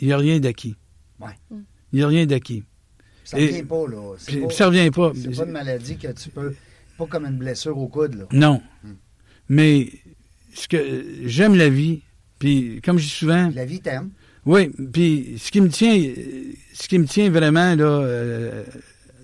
il 0.00 0.08
n'y 0.08 0.12
a 0.12 0.16
rien 0.18 0.40
d'acquis. 0.40 0.76
Ouais. 1.20 1.32
Il 1.92 1.98
n'y 1.98 2.02
a 2.02 2.08
rien 2.08 2.26
d'acquis. 2.26 2.64
Ça 3.24 3.38
Et- 3.38 3.46
revient 3.46 3.62
pas, 3.62 3.86
là. 3.88 4.14
Puis- 4.26 4.40
pas, 4.40 4.50
ça 4.50 4.66
revient 4.66 4.90
pas. 4.90 5.12
c'est 5.14 5.34
pas 5.36 5.44
une 5.44 5.52
maladie 5.52 5.96
que 5.96 6.08
tu 6.12 6.28
peux. 6.30 6.54
Pas 6.98 7.06
comme 7.06 7.24
une 7.26 7.38
blessure 7.38 7.76
au 7.78 7.88
coude, 7.88 8.14
là. 8.14 8.24
Non. 8.32 8.60
Hmm. 8.82 8.92
Mais 9.48 9.88
ce 10.54 10.68
que 10.68 11.04
j'aime 11.26 11.54
la 11.54 11.68
vie, 11.68 12.02
puis 12.38 12.80
comme 12.84 12.98
je 12.98 13.04
dis 13.04 13.10
souvent, 13.10 13.50
La 13.54 13.64
vie 13.64 13.80
t'aime. 13.80 14.10
oui, 14.46 14.68
puis 14.92 15.34
ce 15.38 15.50
qui 15.50 15.60
me 15.60 15.68
tient, 15.68 15.98
ce 16.72 16.86
qui 16.88 16.98
me 16.98 17.06
tient 17.06 17.30
vraiment 17.30 17.74
là 17.74 17.84
euh, 17.84 18.64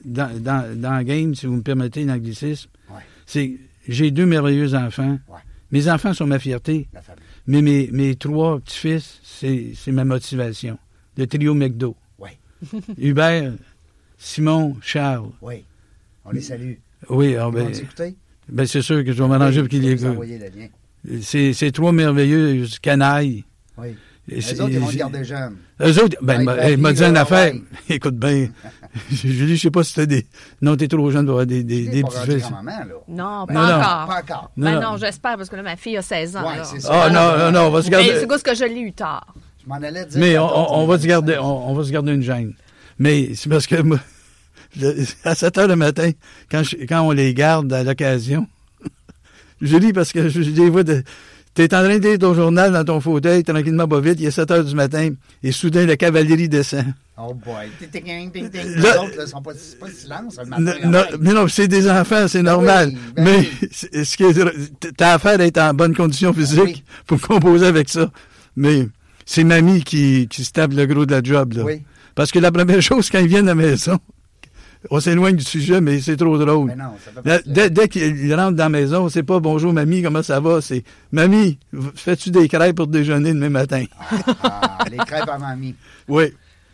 dans, 0.05 0.37
dans, 0.41 0.81
dans 0.81 0.99
le 0.99 1.05
game, 1.05 1.35
si 1.35 1.47
vous 1.47 1.57
me 1.57 1.63
permettez 1.63 2.05
l'anglicisme, 2.05 2.69
Ouais. 2.91 3.03
c'est 3.27 3.57
j'ai 3.91 4.11
deux 4.11 4.27
merveilleux 4.27 4.75
enfants. 4.75 5.19
Ouais. 5.29 5.39
Mes 5.73 5.89
enfants 5.89 6.15
sont 6.15 6.27
ma 6.27 6.39
fierté, 6.39 6.89
mais 7.47 7.63
mes, 7.63 7.89
mes 7.93 8.15
trois 8.17 8.59
petits-fils, 8.61 9.21
c'est 9.23 9.93
ma 9.93 10.05
motivation. 10.05 10.79
Le 11.17 11.27
trio 11.27 11.55
McDo. 11.55 11.97
Ouais. 12.19 12.39
Hubert, 12.99 13.53
Simon, 14.19 14.77
Charles. 14.83 15.31
Oui. 15.43 15.65
On 16.25 16.31
les 16.31 16.41
salue. 16.41 16.75
Oui, 17.09 17.37
ah 17.37 17.49
Ils 17.49 17.55
ben, 17.55 18.15
ben, 18.49 18.67
c'est 18.67 18.83
sûr 18.83 19.05
que 19.05 19.13
je 19.13 19.23
vais 19.23 19.29
m'arranger 19.29 19.61
Oui, 19.63 19.69
pour 19.69 20.25
qu'ils 20.25 20.41
les. 20.43 21.21
C'est 21.23 21.53
c'est 21.53 21.73
trois 21.73 21.93
merveilleux 21.93 22.67
canailles. 22.83 23.45
Oui. 23.79 23.97
Les 24.31 24.61
autres, 24.61 24.71
ils 24.71 24.79
vont 24.79 24.87
te 24.87 24.93
j'ai- 24.93 24.99
garder 24.99 25.25
jeune. 25.25 25.57
Eux 25.81 26.03
autres, 26.05 26.17
ben, 26.23 26.47
Ouais, 26.47 26.77
m'a- 26.77 26.93
dit 26.93 27.03
une 27.05 27.17
affaire. 27.17 27.53
ouais. 27.55 27.63
Écoute 27.97 28.17
bien. 28.17 28.49
Julie, 29.11 29.57
je 29.57 29.63
sais 29.63 29.71
pas 29.71 29.83
si 29.83 29.95
t'as 29.95 30.07
des. 30.07 30.27
Non, 30.63 30.77
t'es 30.77 30.89
trop 30.89 31.11
jeune 31.11 31.25
pour 31.25 31.33
avoir 31.33 31.47
des, 31.47 31.63
des, 31.65 31.85
Tu 31.85 31.91
des 31.91 32.03
pas 32.03 32.09
petits 32.09 32.33
fils. 32.33 32.45
Non, 33.09 33.47
pas 33.47 33.53
Ben, 33.55 33.55
non. 33.55 33.61
encore. 33.75 34.07
Pas 34.07 34.21
encore. 34.23 34.51
Non, 34.57 34.67
Ben 34.71 34.75
non. 34.81 34.93
non, 34.93 34.97
j'espère, 34.99 35.37
parce 35.37 35.49
que 35.49 35.57
là, 35.57 35.63
ma 35.63 35.77
fille 35.77 35.97
a 35.97 36.03
16 36.03 36.37
ans. 36.37 36.45
Ah, 36.89 37.11
non, 37.11 37.39
non, 37.39 37.53
non, 37.53 37.67
on 37.67 37.71
va 37.71 37.83
se 37.83 37.87
Mais 37.91 37.91
garder. 37.93 38.21
c'est 38.21 38.27
parce 38.27 38.43
que 38.43 38.55
je 38.55 38.65
l'ai 38.65 38.81
eu 38.81 38.93
tard. 38.93 39.35
Je 39.63 39.69
m'en 39.69 39.77
allais 39.77 40.07
dire. 40.07 40.19
Mais 40.21 40.39
on, 40.39 40.87
va 40.87 40.99
se 40.99 41.07
garder, 41.07 41.37
on, 41.39 41.71
on 41.71 41.75
va 41.75 41.85
se 41.85 41.91
garder 41.91 42.13
une 42.13 42.23
gêne. 42.23 42.53
Mais 42.99 43.35
c'est 43.35 43.49
parce 43.49 43.67
que 43.67 43.81
moi, 43.83 43.99
le- 44.81 45.05
à 45.25 45.35
7 45.35 45.59
heures 45.59 45.69
le 45.69 45.77
matin, 45.77 46.11
quand, 46.51 46.63
je- 46.63 46.77
quand 46.89 47.01
on 47.03 47.11
les 47.13 47.33
garde 47.35 47.73
à 47.73 47.83
l'occasion, 47.85 48.47
je 49.61 49.77
lis 49.77 49.93
parce 49.93 50.13
que 50.13 50.29
je, 50.29 50.43
je 50.43 50.51
les 50.51 50.71
vois 50.71 50.83
de. 50.85 51.03
T'es 51.53 51.65
en 51.75 51.83
train 51.83 51.99
de 51.99 52.09
lire 52.09 52.19
ton 52.19 52.33
journal 52.33 52.73
dans 52.73 52.85
ton 52.85 53.01
fauteuil, 53.01 53.43
tranquillement, 53.43 53.89
pas 53.89 54.01
vite, 54.01 54.21
il 54.21 54.27
est 54.27 54.31
7 54.31 54.51
heures 54.53 54.65
du 54.65 54.75
matin, 54.75 55.11
et 55.43 55.51
soudain, 55.53 55.85
la 55.85 55.97
cavalerie 55.97 56.49
descend. 56.49 56.85
Oh 57.19 57.35
boy. 57.35 57.69
Les 57.93 58.89
autres, 58.99 59.29
sont 59.29 59.43
pas, 59.43 59.51
c'est 59.57 59.79
pas 59.79 59.91
silence, 59.91 60.39
le 60.39 60.47
matin. 60.49 60.63
Non, 60.85 60.91
non, 60.91 61.05
mais 61.21 61.33
non, 61.33 61.49
c'est 61.49 61.69
des 61.69 61.91
enfants, 61.91 62.29
c'est 62.29 62.43
normal. 62.43 62.91
oui, 62.93 62.99
ben 63.17 63.25
mais 63.25 63.49
oui. 63.63 64.05
ce 64.05 64.17
qui 64.17 64.23
est- 64.25 64.97
t'as 64.97 65.15
affaire 65.15 65.39
d'être 65.39 65.59
en 65.59 65.75
bonne 65.75 65.95
condition 65.95 66.33
physique 66.33 66.61
Oui. 66.65 66.85
pour 67.07 67.21
composer 67.21 67.67
avec 67.67 67.89
ça. 67.89 68.11
Mais 68.57 68.87
c'est 69.27 69.45
mamie 69.45 69.83
qui, 69.83 70.29
qui 70.29 70.45
se 70.45 70.53
tape 70.53 70.73
le 70.73 70.87
gros 70.87 71.05
de 71.05 71.13
la 71.13 71.23
job. 71.23 71.55
Là. 71.55 71.65
Oui. 71.65 71.83
Parce 72.15 72.31
que 72.31 72.39
la 72.39 72.53
première 72.53 72.81
chose, 72.83 73.11
quand 73.11 73.19
ils 73.19 73.29
viennent 73.29 73.49
à 73.49 73.55
la 73.55 73.63
maison, 73.63 73.99
on 74.89 75.01
s'éloigne 75.01 75.37
du 75.37 75.45
sujet, 75.45 75.81
mais 75.81 76.01
c'est 76.01 76.17
trop 76.17 76.39
drôle. 76.39 76.73
Non, 76.77 76.93
ça 77.25 77.41
Dès, 77.45 77.69
dès 77.69 77.89
qu'ils 77.89 78.35
rentrent 78.35 78.57
dans 78.57 78.65
la 78.65 78.69
maison, 78.71 79.09
c'est 79.09 79.23
pas 79.23 79.39
bonjour 79.41 79.73
mamie, 79.73 80.03
comment 80.03 80.23
ça 80.23 80.41
va? 80.41 80.61
C'est 80.63 80.85
mamie, 81.13 81.59
fais-tu 81.95 82.31
des 82.31 82.49
crêpes 82.49 82.77
pour 82.77 82.87
déjeuner 82.87 83.33
demain 83.35 83.51
matin? 83.51 83.85
Ah, 84.43 84.79
les 84.91 84.97
crêpes 84.99 85.29
à 85.29 85.39
mamie. 85.39 85.75
Oui. 86.09 86.25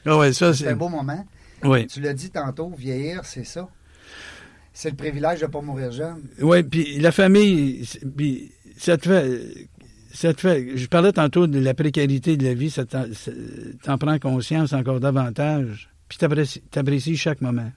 Ah 0.07 0.17
ouais, 0.17 0.33
ça 0.33 0.55
C'est 0.55 0.69
un 0.69 0.77
beau 0.77 0.89
moment. 0.89 1.27
Oui. 1.65 1.87
Tu 1.89 2.01
l'as 2.01 2.15
dit 2.15 2.31
tantôt, 2.31 2.73
vieillir, 2.79 3.21
c'est 3.25 3.45
ça. 3.45 3.69
C'est 4.73 4.91
le 4.91 4.97
privilège 4.97 5.41
de 5.41 5.47
ne 5.47 5.51
pas 5.51 5.61
mourir 5.61 5.91
jeune. 5.91 6.23
Oui, 6.41 6.63
puis 6.63 6.99
la 7.01 7.11
famille, 7.11 7.87
puis 8.17 8.53
ça 8.79 8.97
te 8.97 9.09
fait. 9.09 9.69
Ça 10.13 10.33
te 10.33 10.41
fait. 10.41 10.77
Je 10.77 10.87
parlais 10.87 11.13
tantôt 11.13 11.47
de 11.47 11.59
la 11.59 11.75
précarité 11.75 12.37
de 12.37 12.45
la 12.45 12.55
vie, 12.55 12.71
ça 12.71 12.85
t'en 12.87 13.99
prends 13.99 14.19
conscience 14.19 14.73
encore 14.73 15.01
davantage, 15.01 15.91
puis 16.09 16.19
t'apprécies 16.71 17.17
chaque 17.17 17.41
moment. 17.41 17.71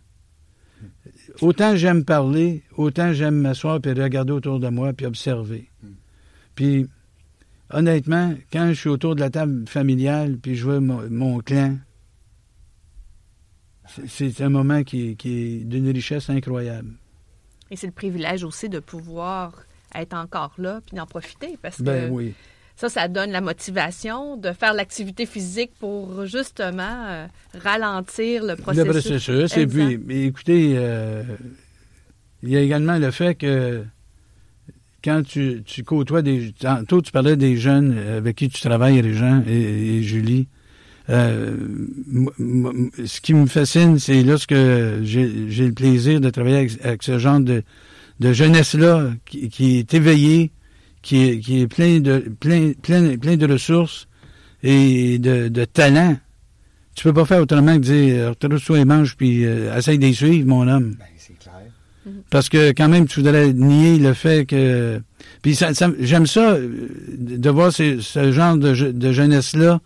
Autant 1.41 1.75
j'aime 1.75 2.03
parler, 2.05 2.63
autant 2.75 3.13
j'aime 3.13 3.35
m'asseoir 3.35 3.79
puis 3.81 3.91
regarder 3.93 4.31
autour 4.31 4.59
de 4.59 4.67
moi 4.69 4.93
puis 4.93 5.05
observer. 5.05 5.69
Puis, 6.55 6.87
honnêtement, 7.69 8.33
quand 8.51 8.69
je 8.69 8.79
suis 8.79 8.89
autour 8.89 9.15
de 9.15 9.19
la 9.21 9.29
table 9.29 9.67
familiale 9.67 10.37
puis 10.37 10.55
je 10.55 10.63
vois 10.65 10.79
mon, 10.79 11.09
mon 11.09 11.39
clan, 11.39 11.77
c'est- 14.07 14.41
un 14.41 14.49
moment 14.49 14.83
qui, 14.83 15.09
est- 15.11 15.15
qui 15.15 15.31
est 15.31 15.63
d'une 15.63 15.89
richesse 15.89 16.29
incroyable. 16.29 16.91
Et 17.71 17.75
c'est 17.75 17.87
le 17.87 17.93
privilège 17.93 18.43
aussi 18.43 18.69
de 18.69 18.79
pouvoir 18.79 19.53
être 19.95 20.13
encore 20.13 20.53
là 20.57 20.81
puis 20.85 20.95
d'en 20.95 21.05
profiter 21.05 21.57
parce 21.61 21.77
que 21.77 21.83
Ben 21.83 22.11
oui. 22.11 22.33
Ça, 22.79 22.87
ça 22.87 23.09
donne 23.09 23.31
la 23.31 23.41
motivation 23.41 24.37
de 24.37 24.53
faire 24.53 24.73
l'activité 24.73 25.25
physique 25.25 25.71
pour 25.81 26.25
justement 26.25 27.07
euh, 27.07 27.27
ralentir 27.61 28.45
le 28.45 28.55
processus. 28.55 28.85
Le 28.85 28.91
processus. 28.91 29.57
Et 29.57 29.61
Exact. 29.63 29.85
puis, 29.85 29.99
mais 30.07 30.23
écoutez, 30.23 30.75
euh, 30.77 31.23
il 32.41 32.49
y 32.49 32.55
a 32.55 32.61
également 32.61 32.97
le 32.97 33.11
fait 33.11 33.35
que 33.35 33.83
quand 35.03 35.23
tu, 35.23 35.61
tu 35.65 35.83
côtoies 35.83 36.21
des... 36.21 36.53
Tantôt, 36.57 37.01
tu 37.01 37.11
parlais 37.11 37.35
des 37.35 37.57
jeunes 37.57 37.97
avec 37.97 38.37
qui 38.37 38.47
tu 38.47 38.61
travailles, 38.61 39.01
Régent 39.01 39.43
et, 39.45 39.97
et 39.97 40.01
Julie. 40.01 40.47
Euh, 41.09 41.57
ce 43.05 43.19
qui 43.19 43.33
me 43.33 43.47
fascine, 43.47 43.99
c'est 43.99 44.23
lorsque 44.23 44.53
j'ai 44.53 45.49
j'ai 45.49 45.67
le 45.67 45.73
plaisir 45.73 46.21
de 46.21 46.29
travailler 46.29 46.57
avec, 46.57 46.85
avec 46.85 47.03
ce 47.03 47.19
genre 47.19 47.41
de, 47.41 47.61
de 48.21 48.31
jeunesse-là 48.31 49.09
qui, 49.25 49.49
qui 49.49 49.79
est 49.79 49.93
éveillée, 49.93 50.51
qui 51.01 51.23
est, 51.23 51.39
qui 51.39 51.61
est 51.61 51.67
plein 51.67 51.99
de, 51.99 52.19
plein, 52.39 52.73
plein, 52.81 53.17
plein 53.17 53.37
de 53.37 53.45
ressources 53.51 54.07
et 54.63 55.17
de, 55.19 55.47
de 55.47 55.65
talent. 55.65 56.17
Tu 56.95 57.03
peux 57.03 57.13
pas 57.13 57.25
faire 57.25 57.41
autrement 57.41 57.75
que 57.75 57.81
dire 57.83 58.29
retrouve-toi 58.29 58.77
les 58.79 58.85
manches 58.85 59.15
puis 59.15 59.45
euh, 59.45 59.75
essaye 59.77 59.97
d'y 59.97 60.13
suivre, 60.13 60.47
mon 60.47 60.67
homme. 60.67 60.95
Ben, 60.99 61.05
c'est 61.17 61.37
clair. 61.39 61.53
Parce 62.29 62.49
que 62.49 62.71
quand 62.71 62.89
même, 62.89 63.07
tu 63.07 63.19
voudrais 63.21 63.53
nier 63.53 63.97
le 63.99 64.13
fait 64.13 64.45
que. 64.45 64.99
Puis 65.41 65.55
ça, 65.55 65.73
ça- 65.73 65.91
j'aime 65.99 66.27
ça, 66.27 66.53
euh, 66.53 66.87
de 67.17 67.49
voir 67.49 67.71
ce, 67.71 68.01
ce 68.01 68.31
genre 68.31 68.57
de, 68.57 68.73
je- 68.73 68.87
de 68.87 69.11
jeunesse-là 69.13 69.79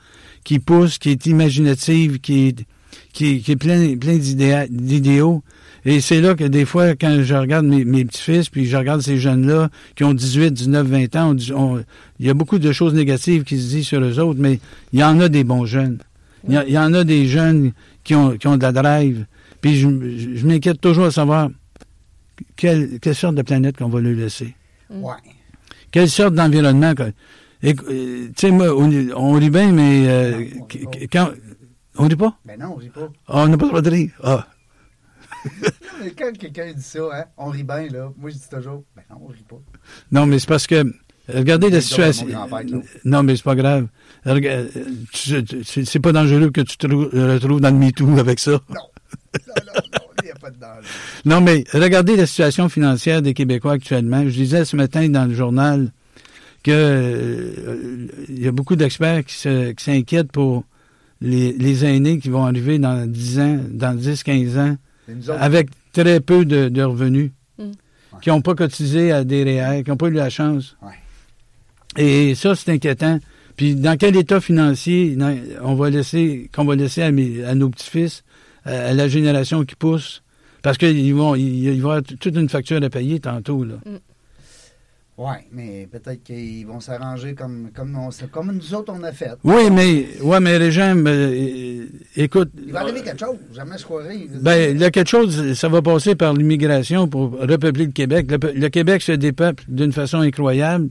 qui 0.44 0.60
pousse, 0.60 0.98
qui 0.98 1.10
est 1.12 1.26
imaginative, 1.28 2.20
qui 2.20 2.48
est, 2.48 2.66
qui, 3.14 3.42
qui 3.42 3.52
est 3.52 3.56
plein, 3.56 3.96
plein 3.98 4.16
d'idéa- 4.18 4.68
d'idéaux. 4.70 5.44
Et 5.86 6.00
c'est 6.00 6.22
là 6.22 6.34
que 6.36 6.46
des 6.46 6.64
fois, 6.66 6.96
quand 6.96 7.24
je 7.24 7.34
regarde 7.36 7.66
mes, 7.66 7.84
mes 7.84 8.06
petits-fils, 8.06 8.50
puis 8.50 8.66
je 8.66 8.78
regarde 8.78 9.02
ces 9.02 9.18
jeunes-là 9.18 9.70
qui 9.96 10.04
ont 10.06 10.14
18, 10.14 10.52
19, 10.52 10.88
20 10.88 11.16
ans, 11.18 11.32
on 11.32 11.34
dit- 11.34 11.52
on- 11.54 11.84
il 12.20 12.26
y 12.26 12.30
a 12.30 12.34
beaucoup 12.34 12.58
de 12.60 12.72
choses 12.72 12.94
négatives 12.94 13.44
qui 13.44 13.60
se 13.60 13.68
disent 13.70 13.88
sur 13.88 14.02
eux 14.02 14.20
autres, 14.20 14.40
mais 14.40 14.60
il 14.94 15.00
y 15.00 15.04
en 15.04 15.20
a 15.20 15.28
des 15.28 15.44
bons 15.44 15.66
jeunes. 15.66 15.98
Il 16.48 16.54
y, 16.54 16.58
a- 16.58 16.66
il 16.66 16.72
y 16.74 16.78
en 16.78 16.94
a 16.94 17.04
des 17.04 17.28
jeunes 17.28 17.74
qui 18.04 18.16
ont, 18.16 18.38
qui 18.38 18.48
ont 18.48 18.56
de 18.58 18.64
la 18.64 18.72
drive. 18.72 19.26
Puis 19.62 19.76
je, 19.76 19.88
je- 20.18 20.36
je 20.36 20.48
m'inquiète 20.48 20.80
toujours 20.80 21.06
à 21.06 21.12
savoir 21.12 21.50
quelle, 22.56 23.00
quelle 23.00 23.16
sorte 23.16 23.36
de 23.36 23.42
planète 23.42 23.78
qu'on 23.78 23.90
va 23.90 24.00
lui 24.00 24.16
laisser. 24.16 24.56
Ouais. 24.90 25.14
Quelle 25.92 26.10
sorte 26.10 26.34
d'environnement. 26.36 26.94
euh, 27.00 27.12
Tu 27.64 27.76
sais, 28.36 28.52
moi, 28.52 28.68
on, 28.76 28.92
on 29.16 29.34
rit 29.34 29.50
bien, 29.50 29.72
mais 29.72 30.04
euh, 30.08 30.32
Non, 30.32 30.38
on 30.38 30.66
rit 30.68 31.08
pas. 31.08 31.08
quand. 31.12 31.30
On 31.98 32.08
rit 32.08 32.16
pas? 32.16 32.38
Ben 32.46 32.60
non, 32.60 32.74
on 32.74 32.76
rit 32.76 32.90
pas. 32.90 33.10
Ah, 33.28 33.44
on 33.44 33.48
n'a 33.48 33.58
pas 33.58 33.66
le 33.66 33.70
droit 33.70 33.82
de 33.82 33.90
rire. 33.90 34.10
Ah. 34.24 34.48
Mais 36.04 36.12
quand 36.12 36.38
quelqu'un 36.38 36.72
dit 36.74 36.82
ça, 36.82 37.00
hein, 37.14 37.26
on 37.38 37.48
rit 37.50 37.64
bien, 37.64 37.88
là. 37.90 38.12
Moi, 38.18 38.30
je 38.30 38.36
dis 38.36 38.50
toujours, 38.50 38.84
ben 38.96 39.04
non, 39.10 39.18
on 39.24 39.28
rit 39.28 39.46
pas. 39.48 39.60
Non, 40.12 40.26
mais 40.26 40.40
c'est 40.40 40.48
parce 40.50 40.68
que. 40.68 40.84
Regardez 41.30 41.70
la 41.70 41.80
situation. 41.80 42.28
Non, 43.06 43.24
mais 43.24 43.36
c'est 43.38 43.44
pas 43.44 43.56
grave. 43.56 43.88
Euh, 44.28 44.68
tu- 45.14 45.64
C'est 45.86 46.00
pas 46.02 46.12
dangereux 46.12 46.50
que 46.52 46.60
tu 46.62 46.76
te 46.78 46.86
trou- 46.86 47.10
retrouves 47.14 47.62
dans 47.62 47.70
le 47.72 47.78
MeToo 47.78 48.18
avec 48.20 48.40
ça. 48.40 48.52
Non. 48.52 48.60
Non, 48.70 49.54
non, 49.58 49.74
non, 49.94 50.08
il 50.22 50.26
n'y 50.26 50.32
a 50.32 50.36
pas 50.36 50.50
de 50.52 50.58
danger. 50.58 50.88
Non, 51.24 51.40
mais 51.40 51.64
regardez 51.74 52.18
la 52.18 52.26
situation 52.26 52.68
financière 52.68 53.22
des 53.22 53.34
Québécois 53.34 53.74
actuellement. 53.74 54.24
Je 54.24 54.32
disais 54.32 54.66
ce 54.66 54.76
matin 54.76 55.08
dans 55.08 55.24
le 55.26 55.34
journal 55.34 55.92
que 56.62 56.72
euh, 56.72 58.08
il 58.28 58.42
y 58.44 58.48
a 58.48 58.52
beaucoup 58.52 58.76
d'experts 58.76 59.24
qui 59.24 59.36
s'inquiètent 59.78 60.32
pour 60.32 60.66
les, 61.22 61.54
les 61.54 61.86
aînés 61.86 62.20
qui 62.20 62.30
vont 62.30 62.46
arriver 62.46 62.80
dans 62.80 63.06
10 63.10 63.40
ans, 63.40 63.60
dans 63.70 63.94
10, 63.98 64.24
15 64.24 64.58
ans. 64.58 64.78
Avec 65.40 65.70
très 65.92 66.20
peu 66.20 66.46
de, 66.46 66.70
de 66.70 66.82
revenus, 66.84 67.32
Mm. 67.60 67.72
qui 68.22 68.30
n'ont 68.30 68.42
pas 68.42 68.56
cotisé 68.56 69.12
à 69.12 69.24
des 69.24 69.44
REER, 69.44 69.84
qui 69.84 69.90
n'ont 69.92 69.98
pas 69.98 70.08
eu 70.08 70.12
la 70.14 70.30
chance. 70.30 70.76
Ouais. 70.82 70.92
Et 72.04 72.34
ça, 72.36 72.56
c'est 72.56 72.72
inquiétant. 72.72 73.20
Puis 73.56 73.76
dans 73.76 73.96
quel 73.98 74.16
état 74.16 74.42
financier 74.42 75.16
on 75.62 75.76
va 75.76 75.90
laisser, 75.92 76.50
qu'on 76.56 76.66
va 76.66 76.76
laisser 76.76 77.04
à, 77.04 77.12
mes- 77.12 77.44
à 77.44 77.54
nos 77.54 77.70
petits-fils, 77.70 78.24
à, 78.66 78.72
à 78.90 78.94
la 78.94 79.08
génération 79.08 79.64
qui 79.66 79.76
pousse? 79.76 80.24
Parce 80.64 80.78
qu'ils 80.80 81.14
vont, 81.14 81.34
vont 81.36 81.78
avoir 81.78 82.02
toute 82.02 82.36
une 82.36 82.50
facture 82.50 82.82
à 82.82 82.90
payer 82.90 83.20
tantôt, 83.20 83.64
là. 83.64 83.76
Oui, 85.16 85.36
mais 85.52 85.88
peut-être 85.92 86.24
qu'ils 86.24 86.66
vont 86.66 86.80
s'arranger 86.80 87.36
comme, 87.36 87.70
comme, 87.76 87.96
on- 87.96 88.10
comme 88.32 88.52
nous 88.52 88.74
autres, 88.74 88.92
on 88.98 89.04
a 89.04 89.12
fait. 89.12 89.30
Oui, 89.44 89.70
mais, 89.72 90.08
ouais, 90.22 90.40
mais 90.40 90.58
Régent, 90.58 90.96
euh, 91.06 91.86
écoute. 92.16 92.50
Il 92.66 92.74
va 92.74 92.80
arriver 92.82 93.04
quelque 93.04 93.20
chose, 93.20 93.38
jamais 93.54 93.78
je 93.78 93.84
croirais. 93.84 94.18
Ben, 94.42 94.72
il 94.76 94.82
y 94.82 94.84
a 94.84 94.90
quelque 94.90 95.10
chose, 95.10 95.54
ça 95.54 95.70
va 95.70 95.84
passer 95.84 96.16
par 96.16 96.34
l'immigration 96.34 97.08
pour 97.08 97.32
repeupler 97.40 97.86
le 97.86 97.92
Québec. 97.92 98.26
Le, 98.32 98.54
le 98.60 98.70
Québec 98.70 99.04
se 99.04 99.12
dépeuple 99.12 99.64
d'une 99.68 99.92
façon 99.94 100.18
incroyable. 100.18 100.90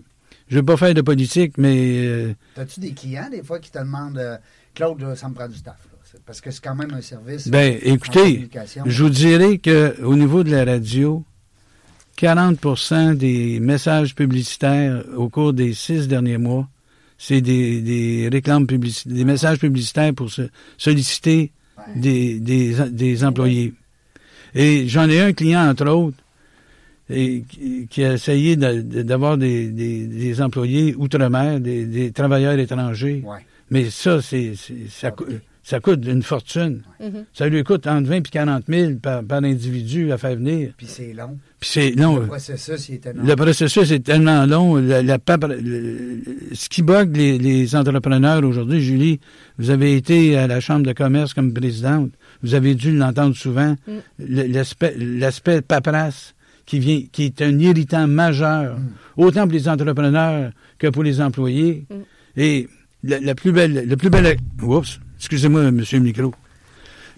Je 0.49 0.55
ne 0.57 0.61
veux 0.61 0.67
pas 0.67 0.77
faire 0.77 0.95
de 0.95 1.01
politique, 1.01 1.59
mais 1.59 2.05
euh, 2.07 2.35
T'as-tu 2.55 2.79
des 2.79 2.93
clients, 2.93 3.29
des 3.31 3.43
fois, 3.43 3.59
qui 3.59 3.71
te 3.73 3.79
demandent 3.79 4.19
euh, 4.19 4.37
Claude, 4.75 5.01
là, 5.01 5.17
ça 5.17 5.29
me 5.29 5.35
prend 5.35 5.49
du 5.49 5.57
staff. 5.57 5.77
là. 5.91 6.19
Parce 6.27 6.41
que 6.41 6.51
c'est 6.51 6.63
quand 6.63 6.75
même 6.77 6.93
un 6.95 7.01
service. 7.01 7.49
ben, 7.49 7.75
en 7.85 7.95
écoutez, 7.95 8.49
je 8.87 9.03
vous 9.03 9.11
dirais 9.11 9.59
qu'au 9.59 10.15
niveau 10.15 10.45
de 10.45 10.51
la 10.51 10.65
radio, 10.65 11.25
40% 12.19 13.15
des 13.17 13.59
messages 13.61 14.15
publicitaires 14.15 15.05
au 15.17 15.29
cours 15.29 15.53
des 15.53 15.75
six 15.75 16.09
derniers 16.09 16.39
mois, 16.39 16.69
c'est 17.19 17.41
des, 17.41 17.81
des 17.81 18.29
réclames 18.31 18.67
publicitaires, 18.67 19.15
des 19.15 19.25
messages 19.25 19.59
publicitaires 19.59 20.13
pour 20.15 20.31
se 20.31 20.43
solliciter 20.77 21.53
des, 21.97 22.39
des, 22.41 22.75
des 22.91 23.25
employés. 23.25 23.75
Et 24.55 24.89
j'en 24.89 25.09
ai 25.09 25.21
un 25.21 25.33
client, 25.33 25.69
entre 25.69 25.89
autres, 25.89 26.17
et, 27.11 27.45
qui, 27.91 28.05
a 28.05 28.15
essayé 28.15 28.57
d'avoir 28.57 29.37
des, 29.39 29.69
des, 29.69 30.07
des 30.07 30.41
employés 30.43 30.95
outre-mer, 30.97 31.61
des, 31.61 31.85
des 31.87 32.13
travailleurs 32.13 32.59
étrangers. 32.59 33.23
Ouais. 33.27 33.39
Mais 33.71 33.91
ça, 33.91 34.21
c'est, 34.23 34.53
ça, 34.89 35.11
cou- 35.11 35.25
ça 35.63 35.81
coûte 35.81 36.05
une 36.07 36.23
fortune. 36.23 36.83
Ça 37.33 37.49
lui 37.49 37.63
coûte 37.65 37.87
entre 37.87 38.09
20 38.09 38.17
et 38.17 38.23
40 38.23 38.65
000 38.69 38.93
par, 39.03 39.23
par 39.25 39.43
individu 39.43 40.13
à 40.13 40.19
faire 40.19 40.37
venir. 40.37 40.73
Puis 40.77 40.87
c'est 40.89 41.13
long. 41.13 41.39
Puis 41.63 41.71
c'est, 41.75 41.95
non, 41.95 42.17
Le 42.17 42.27
processus, 42.27 42.89
il 42.89 42.95
était 42.97 43.13
long. 43.13 43.23
le 43.25 43.37
processus 43.37 43.91
est 43.93 44.01
tellement 44.01 44.45
long. 44.47 44.75
La, 44.79 45.01
le- 45.01 46.21
ce 46.55 46.69
qui 46.69 46.83
bug 46.83 47.17
les, 47.17 47.39
les 47.39 47.77
entrepreneurs 47.77 48.43
aujourd'hui, 48.43 48.81
Julie, 48.83 49.21
vous 49.59 49.71
avez 49.71 49.95
été 49.97 50.37
à 50.37 50.49
la 50.49 50.59
Chambre 50.59 50.85
de 50.85 50.93
commerce 50.93 51.35
comme 51.35 51.53
présidente. 51.55 52.11
Vous 52.43 52.55
avez 52.55 52.75
dû 52.75 52.97
l'entendre 52.97 53.37
souvent. 53.37 53.77
Mm. 53.87 53.93
L'aspect, 54.49 54.97
l'aspect 54.99 55.63
paperasse 55.63 56.35
qui 56.67 56.81
vient, 56.81 57.03
qui 57.13 57.27
est 57.27 57.41
un 57.43 57.57
irritant 57.61 58.09
majeur, 58.09 58.77
Mm. 58.77 58.89
autant 59.19 59.43
pour 59.45 59.53
les 59.53 59.69
entrepreneurs 59.69 60.51
que 60.81 60.89
pour 60.89 61.05
les 61.05 61.21
employés. 61.21 61.85
Mm. 61.89 61.95
Et 62.41 62.69
la, 63.05 63.21
la 63.21 63.37
plus 63.37 63.53
belle, 63.53 63.85
le 63.89 63.97
plus 63.97 64.11
bel, 64.11 64.37
oups, 64.65 64.99
excusez-moi, 65.17 65.71
monsieur 65.71 65.99
le 65.99 66.05
micro. 66.07 66.35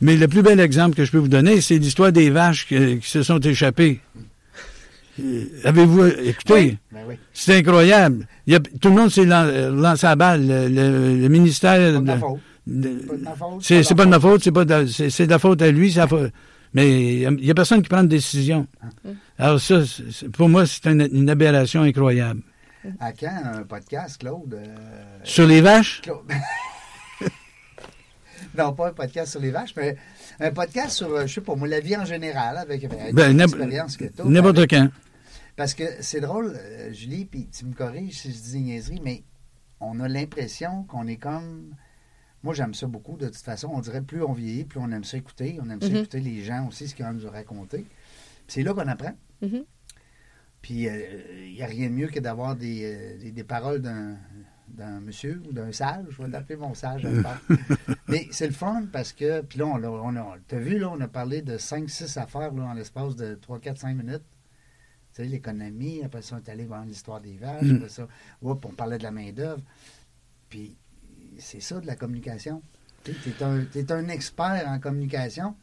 Mais 0.02 0.18
le 0.18 0.28
plus 0.28 0.42
bel 0.42 0.60
exemple 0.60 0.96
que 0.96 1.06
je 1.06 1.10
peux 1.10 1.16
vous 1.16 1.28
donner, 1.28 1.62
c'est 1.62 1.78
l'histoire 1.78 2.12
des 2.12 2.28
vaches 2.28 2.66
qui 2.66 2.98
se 3.00 3.22
sont 3.22 3.38
échappées. 3.40 4.00
Euh, 5.20 5.44
Avez-vous 5.64 6.06
écouté? 6.06 6.52
Oui. 6.54 6.78
Ben 6.92 7.00
oui. 7.08 7.14
C'est 7.32 7.58
incroyable. 7.58 8.26
Il 8.46 8.52
y 8.52 8.56
a- 8.56 8.60
tout 8.60 8.88
le 8.88 8.94
monde 8.94 9.10
s'est 9.10 9.24
lan- 9.24 9.70
lancé 9.70 10.06
à 10.06 10.10
la 10.10 10.16
balle. 10.16 10.46
Le, 10.46 10.68
le- 10.68 11.16
le 11.20 11.28
ministère. 11.28 11.78
C'est 13.60 13.94
pas 13.94 14.04
de 14.04 14.10
ma 14.10 14.20
faute, 14.20 14.42
c'est 14.42 14.52
pas 14.52 14.64
de, 14.64 14.86
c'est, 14.86 15.26
de 15.26 15.30
la 15.30 15.38
faute 15.38 15.62
à 15.62 15.70
lui. 15.70 15.92
c'est 15.92 16.00
la 16.00 16.08
faute- 16.08 16.32
mais 16.72 17.20
il 17.22 17.30
n'y 17.36 17.50
a, 17.50 17.54
personne 17.54 17.82
qui 17.82 17.88
prend 17.88 18.02
de 18.02 18.08
décision. 18.08 18.66
Alors 19.38 19.60
ça, 19.60 19.80
pour 20.32 20.48
moi, 20.48 20.66
c'est 20.66 20.86
une, 20.86 21.08
une 21.12 21.30
aberration 21.30 21.82
incroyable. 21.82 22.40
À 23.00 23.12
quand 23.12 23.30
un 23.44 23.62
podcast, 23.62 24.18
Claude? 24.18 24.54
euh, 24.54 24.66
Sur 25.22 25.46
les 25.46 25.60
vaches, 25.60 26.00
Claude. 26.02 26.18
non, 28.58 28.72
pas 28.72 28.88
un 28.88 28.92
podcast 28.92 29.30
sur 29.32 29.40
les 29.40 29.50
vaches, 29.50 29.72
mais 29.76 29.96
un 30.40 30.50
podcast 30.50 30.90
sur, 30.96 31.08
euh, 31.14 31.26
je 31.26 31.34
sais 31.34 31.40
pas 31.40 31.54
moi, 31.54 31.66
la 31.68 31.80
vie 31.80 31.96
en 31.96 32.04
général, 32.04 32.56
avec, 32.58 32.84
avec 32.84 33.14
Ben, 33.14 33.36
l'expérience 33.36 33.96
que 33.96 34.04
t'as. 34.04 34.24
n'importe 34.24 34.66
quand. 34.68 34.88
Parce 35.56 35.74
que 35.74 35.84
c'est 36.00 36.20
drôle, 36.20 36.54
euh, 36.56 36.92
Julie, 36.92 37.24
puis 37.26 37.46
tu 37.48 37.64
me 37.64 37.74
corriges 37.74 38.18
si 38.20 38.32
je 38.32 38.38
dis 38.42 38.52
des 38.52 38.60
niaiseries, 38.60 39.00
mais 39.04 39.22
on 39.80 40.00
a 40.00 40.08
l'impression 40.08 40.84
qu'on 40.84 41.06
est 41.06 41.16
comme. 41.16 41.74
Moi, 42.42 42.54
j'aime 42.54 42.74
ça 42.74 42.86
beaucoup, 42.86 43.16
de 43.16 43.26
toute 43.26 43.36
façon. 43.36 43.70
On 43.72 43.80
dirait 43.80 44.02
plus 44.02 44.22
on 44.22 44.32
vieillit, 44.32 44.64
plus 44.64 44.78
on 44.80 44.90
aime 44.90 45.04
ça 45.04 45.16
écouter. 45.16 45.58
On 45.62 45.70
aime 45.70 45.80
ça 45.80 45.88
Mhm. 45.88 45.96
écouter 45.96 46.20
les 46.20 46.42
gens 46.42 46.66
aussi, 46.68 46.88
ce 46.88 46.94
qu'ils 46.94 47.04
ont 47.04 47.08
à 47.08 47.12
nous 47.12 47.30
raconter. 47.30 47.78
Puis 47.78 47.88
c'est 48.48 48.62
là 48.62 48.74
qu'on 48.74 48.86
apprend. 48.88 49.14
Mhm. 49.42 49.64
Puis 50.60 50.74
il 50.84 51.52
n'y 51.54 51.62
a 51.62 51.66
rien 51.66 51.88
de 51.88 51.94
mieux 51.94 52.08
que 52.08 52.20
d'avoir 52.20 52.56
des, 52.56 52.82
euh, 52.84 53.18
des, 53.18 53.30
des 53.30 53.44
paroles 53.44 53.80
d'un 53.80 54.16
d'un 54.68 54.98
monsieur 54.98 55.40
ou 55.48 55.52
d'un 55.52 55.70
sage. 55.72 56.04
Je 56.10 56.20
vais 56.22 56.28
l'appeler 56.28 56.56
mon 56.56 56.74
sage. 56.74 57.06
Mais 58.08 58.26
c'est 58.32 58.46
le 58.46 58.52
fun 58.52 58.86
parce 58.92 59.12
que. 59.12 59.42
Puis 59.42 59.58
là, 59.60 59.66
on, 59.66 59.82
a- 59.82 59.88
on 59.88 60.16
a. 60.16 60.36
T'as 60.48 60.58
vu, 60.58 60.78
là, 60.78 60.90
on 60.90 61.00
a 61.00 61.06
parlé 61.08 61.42
de 61.42 61.58
5-6 61.58 62.18
affaires 62.18 62.52
là, 62.52 62.64
en 62.64 62.72
l'espace 62.74 63.14
de 63.14 63.34
3, 63.36 63.60
4, 63.60 63.78
5 63.78 63.94
minutes. 63.94 64.22
Sais, 65.16 65.24
l'économie, 65.24 66.02
après 66.04 66.22
ça, 66.22 66.36
on 66.36 66.44
est 66.44 66.50
allé 66.52 66.64
voir 66.64 66.84
l'histoire 66.84 67.20
des 67.20 67.36
vaches, 67.40 67.62
Mm. 67.62 67.76
après 67.76 67.88
ça, 67.88 68.08
oups, 68.42 68.66
on 68.66 68.72
parlait 68.72 68.98
de 68.98 69.04
la 69.04 69.12
main-d'œuvre. 69.12 69.62
Puis 70.50 70.76
c'est 71.38 71.60
ça 71.62 71.80
de 71.80 71.86
la 71.86 71.94
communication. 71.94 72.60
Tu 73.04 73.12
es 73.76 73.92
un, 73.92 74.08
expert 74.08 74.64
en 74.66 74.78
communication. 74.80 75.54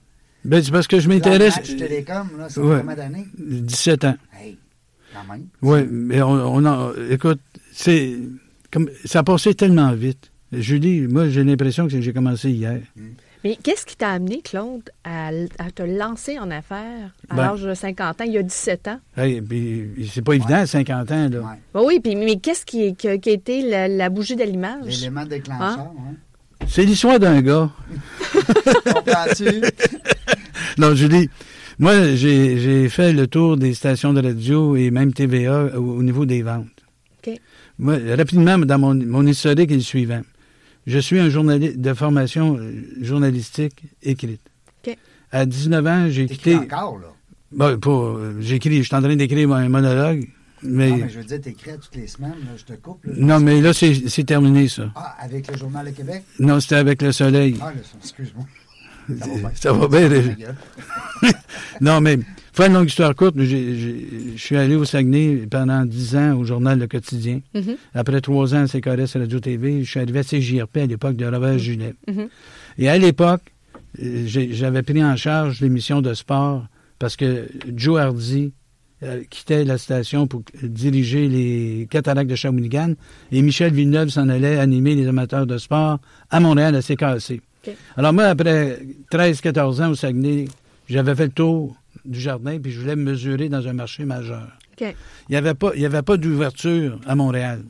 Ben, 0.46 0.64
c'est 0.64 0.72
parce 0.72 0.88
que 0.88 1.00
je 1.00 1.10
m'intéresse. 1.10 1.62
Télécom, 1.64 2.30
là, 2.38 2.46
Ouais. 2.46 2.50
fait 2.50 2.82
combien 2.82 2.96
d'années? 2.96 3.28
17 3.38 4.06
ans. 4.06 4.16
Hey, 4.40 4.58
quand 5.14 5.32
même. 5.32 5.48
Oui, 5.62 5.86
mais 5.90 6.22
on, 6.22 6.30
on 6.32 6.66
en. 6.66 6.94
Écoute, 7.10 7.42
c'est. 7.74 8.18
Comme, 8.72 8.90
ça 9.06 9.20
a 9.20 9.24
passé 9.24 9.54
tellement 9.54 9.92
vite. 9.94 10.32
Julie, 10.54 11.08
moi, 11.08 11.28
j'ai 11.30 11.44
l'impression 11.44 11.88
que 11.88 12.00
j'ai 12.00 12.14
commencé 12.14 12.52
hier. 12.52 12.80
Mais 13.44 13.58
qu'est-ce 13.62 13.86
qui 13.88 13.96
t'a 13.96 14.10
amené, 14.12 14.42
Claude, 14.44 14.84
à, 15.04 15.30
à 15.58 15.72
te 15.74 15.82
lancer 15.82 16.38
en 16.38 16.52
affaires 16.52 17.12
à 17.30 17.36
Ben- 17.36 17.42
l'âge 17.48 17.62
de 17.64 17.74
50 17.74 18.22
ans, 18.22 18.24
il 18.26 18.34
y 18.34 18.38
a 18.38 18.44
17 18.44 18.88
ans? 18.88 19.00
Hey, 19.18 19.42
puis 19.42 19.90
c'est 20.14 20.22
pas 20.22 20.34
évident, 20.34 20.56
à 20.58 20.66
50 20.68 21.12
ans, 21.12 21.30
là. 21.30 21.40
Ouais. 21.40 21.46
Ben 21.74 21.82
oui, 21.84 22.00
puis, 22.00 22.16
mais 22.16 22.38
qu'est-ce 22.38 22.66
qui, 22.66 22.96
qui, 22.96 23.20
qui 23.20 23.30
a 23.30 23.34
été 23.34 23.62
la, 23.68 23.88
la 23.88 24.10
bougie 24.10 24.36
d'allumage? 24.36 24.86
L'élément 25.00 25.26
déclencheur, 25.26 25.80
hein? 25.80 26.16
C'est 26.68 26.84
l'histoire 26.84 27.20
d'un 27.20 27.42
gars. 27.42 27.70
Comprends-tu? 28.94 29.46
Non, 30.78 30.96
Julie, 30.96 31.30
moi, 31.80 32.16
j'ai 32.16 32.58
j'ai 32.58 32.88
fait 32.88 33.12
le 33.12 33.28
tour 33.28 33.58
des 33.58 33.74
stations 33.74 34.14
de 34.14 34.22
radio 34.22 34.76
et 34.78 34.90
même 34.90 35.12
TVA 35.14 35.78
au, 35.78 35.98
au 35.98 36.04
niveau 36.04 36.26
des 36.26 36.44
ventes. 36.44 36.68
OK. 37.28 37.34
Moi, 37.78 37.98
rapidement, 38.16 38.58
dans 38.58 38.80
mon, 38.80 38.96
mon 38.96 39.26
historique 39.28 39.70
est 39.72 39.76
le 39.76 39.82
suivant. 39.82 40.22
Je 40.88 40.98
suis 40.98 41.20
un 41.20 41.30
journaliste 41.30 41.80
de 41.80 41.94
formation 41.94 42.58
euh, 42.58 42.84
journalistique 43.02 43.84
écrite. 44.02 44.42
OK. 44.86 44.98
À 45.32 45.46
19 45.46 45.88
ans, 45.88 46.08
j'ai 46.10 46.26
quitté. 46.28 46.56
encore, 46.56 46.98
là? 47.00 47.08
Bon, 47.52 47.78
pas, 47.80 47.90
euh, 47.92 48.34
j'écris, 48.40 48.78
je 48.78 48.84
suis 48.84 48.96
en 48.96 49.02
train 49.02 49.16
d'écrire 49.16 49.52
un 49.52 49.68
monologue, 49.70 50.28
mais. 50.64 50.90
Non, 50.90 50.98
mais 50.98 51.10
je 51.10 51.20
veux 51.20 51.26
dire, 51.26 51.42
t'écris 51.42 51.72
toutes 51.80 51.96
les 51.96 52.08
semaines, 52.08 52.32
là, 52.32 52.56
je 52.56 52.64
te 52.64 52.74
coupe. 52.74 53.04
Là. 53.06 53.14
Non, 53.18 53.40
mais 53.40 53.62
là, 53.62 53.74
c'est 53.74 54.24
terminé, 54.24 54.68
ça. 54.68 54.92
Ah, 54.96 55.18
avec 55.20 55.52
le 55.52 55.58
Journal 55.58 55.86
de 55.86 55.92
Québec? 55.92 56.24
Non, 56.40 56.60
c'était 56.60 56.76
avec 56.76 57.02
le 57.02 57.12
soleil. 57.12 57.58
Ah, 57.62 57.72
là, 57.72 57.82
excuse-moi. 58.02 58.46
Ça 59.56 59.74
va 59.74 59.88
bien. 59.88 60.10
Ça 60.10 60.16
va 60.16 60.34
bien. 60.36 60.56
Non, 61.82 62.00
mais, 62.00 62.20
faire 62.62 62.70
une 62.70 62.78
longue 62.78 62.90
histoire 62.90 63.16
courte, 63.16 63.36
je 63.40 64.36
suis 64.38 64.56
allé 64.56 64.76
au 64.76 64.86
Saguenay 64.86 65.48
pendant 65.50 65.84
dix 65.84 66.16
ans 66.16 66.38
au 66.38 66.44
journal 66.44 66.78
Le 66.78 66.86
Quotidien. 66.86 67.40
Mhm. 67.56 67.76
Après 67.96 68.22
trois 68.22 68.54
ans 68.54 68.64
à 68.64 68.68
CKRS 68.68 69.18
Radio-TV, 69.18 69.84
je 69.84 69.90
suis 69.90 70.00
arrivé 70.00 70.20
à 70.20 70.24
CJRP 70.24 70.78
à 70.78 70.86
l'époque 70.86 71.16
de 71.16 71.26
Robert 71.26 71.58
Julet. 71.58 71.96
Mhm. 72.08 72.28
Et 72.78 72.88
à 72.88 73.00
l'époque, 73.00 73.42
euh, 74.02 74.24
j'avais 74.26 74.84
pris 74.84 75.04
en 75.04 75.16
charge 75.16 75.60
l'émission 75.60 76.02
de 76.02 76.14
sport 76.14 76.68
parce 77.00 77.16
que 77.16 77.48
Joe 77.76 78.00
Hardy 78.00 78.54
euh, 79.02 79.24
quittait 79.28 79.64
la 79.66 79.80
station 79.80 80.28
pour 80.28 80.44
diriger 80.62 81.28
les 81.28 81.88
cataractes 81.90 82.30
de 82.30 82.36
Shawinigan 82.36 82.94
et 83.32 83.42
Michel 83.42 83.74
Villeneuve 83.74 84.10
s'en 84.10 84.30
allait 84.30 84.60
animer 84.60 84.94
les 84.94 85.08
amateurs 85.08 85.48
de 85.48 85.58
sport 85.58 86.00
à 86.30 86.40
Montréal 86.40 86.76
à 86.76 86.82
CKC. 86.82 87.42
OK. 87.66 87.74
Alors 87.98 88.14
moi, 88.14 88.26
après 88.26 88.80
13-14 89.12 89.82
ans 89.82 89.90
au 89.90 89.96
Saguenay, 89.96 90.46
j'avais 90.88 91.16
fait 91.16 91.26
le 91.26 91.32
tour 91.32 91.76
du 92.06 92.20
jardin 92.20 92.60
puis 92.60 92.72
je 92.72 92.80
voulais 92.80 92.96
me 92.96 93.04
mesurer 93.04 93.50
dans 93.50 93.68
un 93.68 93.74
marché 93.74 94.06
majeur. 94.06 94.48
Il 94.80 94.96
n'y 95.30 95.36
avait 95.36 95.54
pas, 95.54 95.72
il 95.76 95.82
y 95.82 95.86
avait 95.86 96.02
pas 96.02 96.18
d'ouverture 96.18 97.00
à 97.06 97.16
Montréal. 97.16 97.64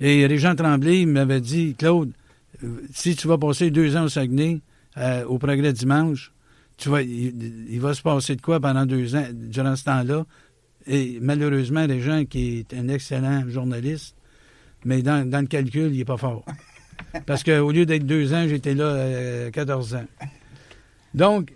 Et 0.00 0.26
Régent 0.26 0.54
Tremblay 0.54 1.06
m'avait 1.06 1.40
dit, 1.40 1.74
Claude, 1.76 2.12
euh, 2.62 2.82
si 2.92 3.16
tu 3.16 3.26
vas 3.26 3.36
passer 3.38 3.70
deux 3.70 3.96
ans 3.96 4.04
au 4.04 4.08
Saguenay, 4.08 4.60
euh, 4.96 5.24
au 5.24 5.38
Progrès 5.38 5.72
Dimanche, 5.72 6.32
tu 6.76 6.88
vas, 6.88 7.02
il, 7.02 7.66
il 7.68 7.80
va 7.80 7.94
se 7.94 8.02
passer 8.02 8.36
de 8.36 8.40
quoi 8.40 8.60
pendant 8.60 8.86
deux 8.86 9.16
ans, 9.16 9.26
durant 9.32 9.74
ce 9.74 9.84
temps-là? 9.84 10.24
Et 10.86 11.18
malheureusement, 11.20 11.86
Régent, 11.86 12.24
qui 12.24 12.58
est 12.58 12.74
un 12.74 12.88
excellent 12.88 13.48
journaliste, 13.48 14.14
mais 14.84 15.02
dans, 15.02 15.28
dans 15.28 15.40
le 15.40 15.46
calcul, 15.46 15.90
il 15.92 15.98
n'est 15.98 16.04
pas 16.04 16.16
fort. 16.16 16.44
Parce 17.26 17.42
qu'au 17.42 17.72
lieu 17.72 17.84
d'être 17.84 18.06
deux 18.06 18.32
ans, 18.32 18.46
j'étais 18.48 18.74
là 18.74 18.84
euh, 18.84 19.50
14 19.50 19.96
ans. 19.96 20.06
Donc, 21.14 21.52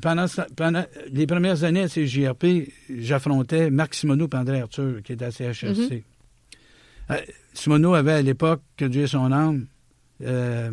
pendant, 0.00 0.26
ce- 0.26 0.40
pendant 0.56 0.84
les 1.12 1.26
premières 1.26 1.64
années 1.64 1.82
à 1.82 1.88
CJRP, 1.88 2.72
j'affrontais 2.98 3.70
Marc 3.70 3.94
Simoneau 3.94 4.28
et 4.32 4.36
André 4.36 4.60
Arthur, 4.60 5.02
qui 5.02 5.12
était 5.12 5.24
à 5.26 5.30
CHRC. 5.30 6.04
Euh, 7.10 7.16
Simoneau 7.54 7.94
avait 7.94 8.12
à 8.12 8.22
l'époque, 8.22 8.62
que 8.76 8.84
Dieu 8.84 9.06
son 9.06 9.32
âme, 9.32 9.66
euh, 10.22 10.70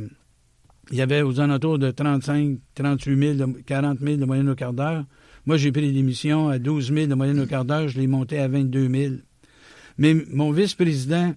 il 0.91 0.97
y 0.97 1.01
avait 1.01 1.21
aux 1.21 1.39
alentours 1.39 1.79
de 1.79 1.91
35, 1.91 2.59
38 2.75 3.37
000, 3.37 3.47
de- 3.51 3.61
40 3.61 3.99
000 3.99 4.17
de 4.17 4.25
moyenne 4.25 4.49
au 4.49 4.55
quart 4.55 4.73
d'heure. 4.73 5.03
Moi, 5.45 5.57
j'ai 5.57 5.71
pris 5.71 5.91
l'émission 5.91 6.49
à 6.49 6.59
12 6.59 6.91
000 6.93 7.07
de 7.07 7.15
moyenne 7.15 7.39
au 7.39 7.45
quart 7.45 7.65
d'heure, 7.65 7.87
je 7.87 7.99
l'ai 7.99 8.07
monté 8.07 8.39
à 8.39 8.47
22 8.47 8.87
000. 8.89 9.15
Mais 9.97 10.13
mon 10.31 10.51
vice-président, 10.51 11.33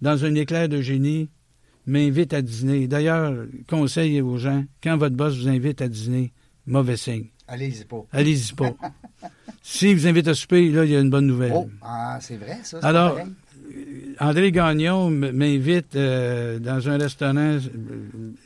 dans 0.00 0.24
un 0.24 0.34
éclair 0.34 0.68
de 0.68 0.80
génie, 0.80 1.28
m'invite 1.86 2.32
à 2.32 2.40
dîner. 2.42 2.86
D'ailleurs, 2.86 3.34
conseil 3.68 4.20
aux 4.20 4.38
gens, 4.38 4.64
quand 4.82 4.96
votre 4.96 5.16
boss 5.16 5.36
vous 5.36 5.48
invite 5.48 5.82
à 5.82 5.88
dîner, 5.88 6.32
mauvais 6.66 6.96
signe. 6.96 7.26
Allez-y 7.48 7.84
pas. 7.84 8.04
Allez-y 8.12 8.52
pas. 8.54 8.74
S'il 9.62 9.96
vous 9.96 10.06
invite 10.06 10.28
à 10.28 10.34
souper, 10.34 10.68
là, 10.70 10.84
il 10.84 10.90
y 10.92 10.96
a 10.96 11.00
une 11.00 11.10
bonne 11.10 11.26
nouvelle. 11.26 11.52
Oh, 11.54 11.68
ah, 11.82 12.18
c'est 12.20 12.36
vrai, 12.36 12.58
ça. 12.62 12.78
Alors, 12.82 13.16
pareil. 13.16 13.32
André 14.18 14.52
Gagnon 14.52 15.10
m'invite 15.10 15.96
euh, 15.96 16.58
dans 16.58 16.88
un 16.88 16.98
restaurant, 16.98 17.36
euh, 17.36 17.60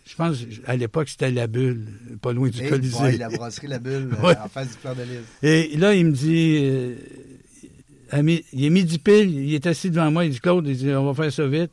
je 0.06 0.14
pense, 0.14 0.38
à 0.66 0.76
l'époque, 0.76 1.08
c'était 1.08 1.30
La 1.30 1.46
Bulle, 1.46 1.86
pas 2.20 2.32
loin 2.32 2.48
du 2.48 2.58
Eh, 2.62 2.68
Colisée. 2.68 2.98
ouais, 3.02 3.16
la 3.16 3.28
brasserie 3.28 3.66
La 3.68 3.78
Bulle, 3.78 4.10
euh, 4.18 4.22
Ouais. 4.26 4.36
en 4.38 4.48
face 4.48 4.68
du 4.72 4.74
Fleur 4.78 4.94
de 4.94 5.02
Lys. 5.02 5.20
Et 5.42 5.76
là, 5.76 5.94
il 5.94 6.06
me 6.06 6.12
dit, 6.12 6.58
euh, 6.62 6.94
à 8.10 8.22
mi- 8.22 8.44
il 8.52 8.64
est 8.64 8.70
midi 8.70 8.98
pile, 8.98 9.30
il 9.34 9.54
est 9.54 9.66
assis 9.66 9.90
devant 9.90 10.10
moi, 10.10 10.24
il 10.24 10.30
dit, 10.32 10.40
Claude, 10.40 10.66
il 10.68 10.76
dit, 10.76 10.90
on 10.90 11.04
va 11.10 11.14
faire 11.14 11.32
ça 11.32 11.46
vite. 11.46 11.70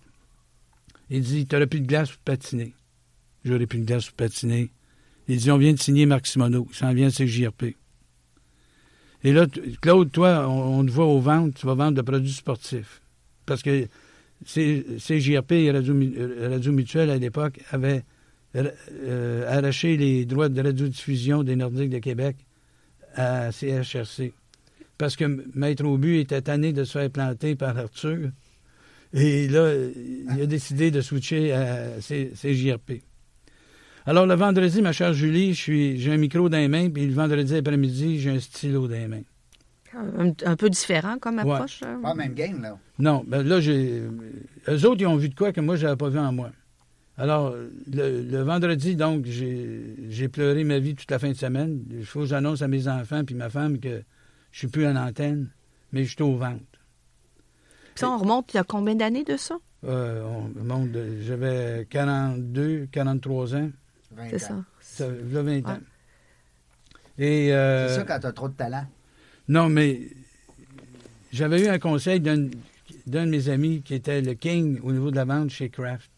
Il 1.09 1.21
dit, 1.21 1.45
tu 1.45 1.67
plus 1.67 1.81
de 1.81 1.87
glace 1.87 2.09
pour 2.09 2.19
patiner. 2.19 2.73
J'aurais 3.43 3.65
plus 3.67 3.79
de 3.79 3.85
glace 3.85 4.05
pour 4.07 4.15
patiner. 4.15 4.69
Il 5.27 5.37
dit, 5.37 5.51
on 5.51 5.57
vient 5.57 5.73
de 5.73 5.79
signer 5.79 6.05
Marc 6.05 6.27
Simoneau, 6.27 6.67
il 6.69 6.75
s'en 6.75 6.93
vient 6.93 7.07
de 7.07 7.25
JRP. 7.25 7.75
Et 9.23 9.33
là, 9.33 9.45
Claude, 9.81 10.11
toi, 10.11 10.47
on, 10.47 10.79
on 10.79 10.85
te 10.85 10.91
voit 10.91 11.05
aux 11.05 11.19
ventes, 11.19 11.55
tu 11.55 11.65
vas 11.65 11.75
vendre 11.75 11.97
de 11.97 12.01
produits 12.01 12.31
sportifs. 12.31 13.01
Parce 13.45 13.61
que 13.61 13.87
CJRP 14.45 15.51
et 15.51 15.71
Radio, 15.71 15.93
euh, 15.93 16.49
Radio 16.49 16.71
Mutuelle, 16.71 17.09
à 17.09 17.17
l'époque, 17.17 17.59
avaient 17.71 18.03
euh, 18.55 19.47
arraché 19.47 19.97
les 19.97 20.25
droits 20.25 20.49
de 20.49 20.61
radiodiffusion 20.61 21.43
des 21.43 21.55
Nordiques 21.55 21.89
de 21.89 21.99
Québec 21.99 22.37
à 23.15 23.51
CHRC. 23.51 24.33
Parce 24.97 25.15
que 25.15 25.45
Maître 25.55 25.85
Aubu 25.85 26.19
était 26.19 26.41
tanné 26.41 26.73
de 26.73 26.83
se 26.83 26.97
faire 26.97 27.09
planter 27.09 27.55
par 27.55 27.77
Arthur. 27.77 28.29
Et 29.13 29.47
là, 29.47 29.73
il 29.73 30.41
a 30.41 30.45
décidé 30.45 30.91
de 30.91 31.01
switcher 31.01 31.51
à 31.53 31.99
CJRP. 31.99 33.01
Alors, 34.05 34.25
le 34.25 34.33
vendredi, 34.35 34.81
ma 34.81 34.91
chère 34.93 35.13
Julie, 35.13 35.53
je 35.53 35.61
suis- 35.61 35.99
j'ai 35.99 36.11
un 36.11 36.17
micro 36.17 36.49
dans 36.49 36.57
les 36.57 36.67
mains, 36.67 36.89
puis 36.89 37.05
le 37.05 37.13
vendredi 37.13 37.55
après-midi, 37.55 38.19
j'ai 38.19 38.31
un 38.31 38.39
stylo 38.39 38.87
dans 38.87 38.95
les 38.95 39.07
mains. 39.07 39.21
Un, 39.93 40.31
un 40.45 40.55
peu 40.55 40.69
différent 40.69 41.17
comme 41.19 41.35
Ouais. 41.39 41.51
approche. 41.51 41.81
là. 41.81 41.97
Pas 42.01 42.09
la 42.09 42.15
même 42.15 42.33
game, 42.33 42.61
là. 42.61 42.77
Non, 42.97 43.23
ben 43.27 43.43
là, 43.43 43.59
j'ai. 43.59 44.01
Eux 44.69 44.85
autres, 44.85 45.01
ils 45.01 45.05
ont 45.07 45.17
vu 45.17 45.27
de 45.29 45.35
quoi 45.35 45.51
que 45.51 45.59
moi, 45.59 45.75
je 45.75 45.83
n'avais 45.85 45.97
pas 45.97 46.07
vu 46.09 46.17
en 46.17 46.31
moi. 46.31 46.51
Alors, 47.17 47.53
le, 47.91 48.21
le 48.23 48.41
vendredi, 48.41 48.95
donc, 48.95 49.25
j'ai 49.25 49.95
j'ai 50.09 50.29
pleuré 50.29 50.63
ma 50.63 50.79
vie 50.79 50.95
toute 50.95 51.11
la 51.11 51.19
fin 51.19 51.29
de 51.29 51.35
semaine. 51.35 51.81
Il 51.91 52.05
faut 52.05 52.21
que 52.21 52.25
j'annonce 52.27 52.61
à 52.61 52.67
mes 52.69 52.87
enfants 52.87 53.23
puis 53.25 53.35
ma 53.35 53.49
femme 53.49 53.79
que 53.79 54.01
je 54.53 54.57
suis 54.59 54.67
plus 54.69 54.87
en 54.87 54.95
antenne, 54.95 55.49
mais 55.91 56.05
je 56.05 56.11
suis 56.15 56.23
aux 56.23 56.37
ventes. 56.37 56.61
Puis 57.93 57.99
ça, 57.99 58.09
on 58.09 58.17
remonte 58.17 58.53
il 58.53 58.57
y 58.57 58.59
a 58.61 58.63
combien 58.63 58.95
d'années 58.95 59.25
de 59.25 59.35
ça? 59.35 59.57
Euh, 59.83 60.23
on 60.23 60.63
monte 60.63 60.91
de- 60.91 61.17
J'avais 61.21 61.85
42, 61.89 62.87
43 62.91 63.55
ans. 63.55 63.69
20 64.11 64.29
C'est 64.29 64.51
ans. 64.51 64.63
ça. 64.79 65.05
Ça, 65.05 65.11
là, 65.11 65.41
20 65.43 65.67
ans. 65.69 65.79
Et. 67.17 67.53
euh, 67.53 67.87
C'est 67.87 67.95
ça 67.95 68.03
quand 68.03 68.19
t'as 68.19 68.31
trop 68.31 68.49
de 68.49 68.53
talent. 68.53 68.85
Non, 69.47 69.69
mais 69.69 70.01
j'avais 71.31 71.63
eu 71.63 71.67
un 71.67 71.79
conseil 71.79 72.19
d'un 72.19 72.47
d'un 73.07 73.25
de 73.25 73.31
mes 73.31 73.49
amis 73.49 73.81
qui 73.81 73.95
était 73.95 74.21
le 74.21 74.33
king 74.35 74.79
au 74.83 74.91
niveau 74.91 75.11
de 75.11 75.15
la 75.15 75.25
vente 75.25 75.49
chez 75.49 75.69
Kraft. 75.69 76.09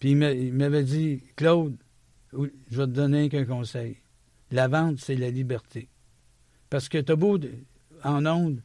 Puis 0.00 0.10
il 0.10 0.16
m'a- 0.16 0.32
il 0.32 0.52
m'avait 0.52 0.82
dit, 0.82 1.22
Claude, 1.36 1.76
je 2.32 2.38
vais 2.76 2.86
te 2.86 2.90
donner 2.90 3.28
qu'un 3.28 3.44
conseil. 3.44 3.98
La 4.50 4.66
vente, 4.66 4.98
c'est 4.98 5.14
la 5.14 5.30
liberté. 5.30 5.88
Parce 6.68 6.88
que 6.88 6.98
t'as 6.98 7.14
beau, 7.14 7.38
en 8.02 8.26
ondes, 8.26 8.60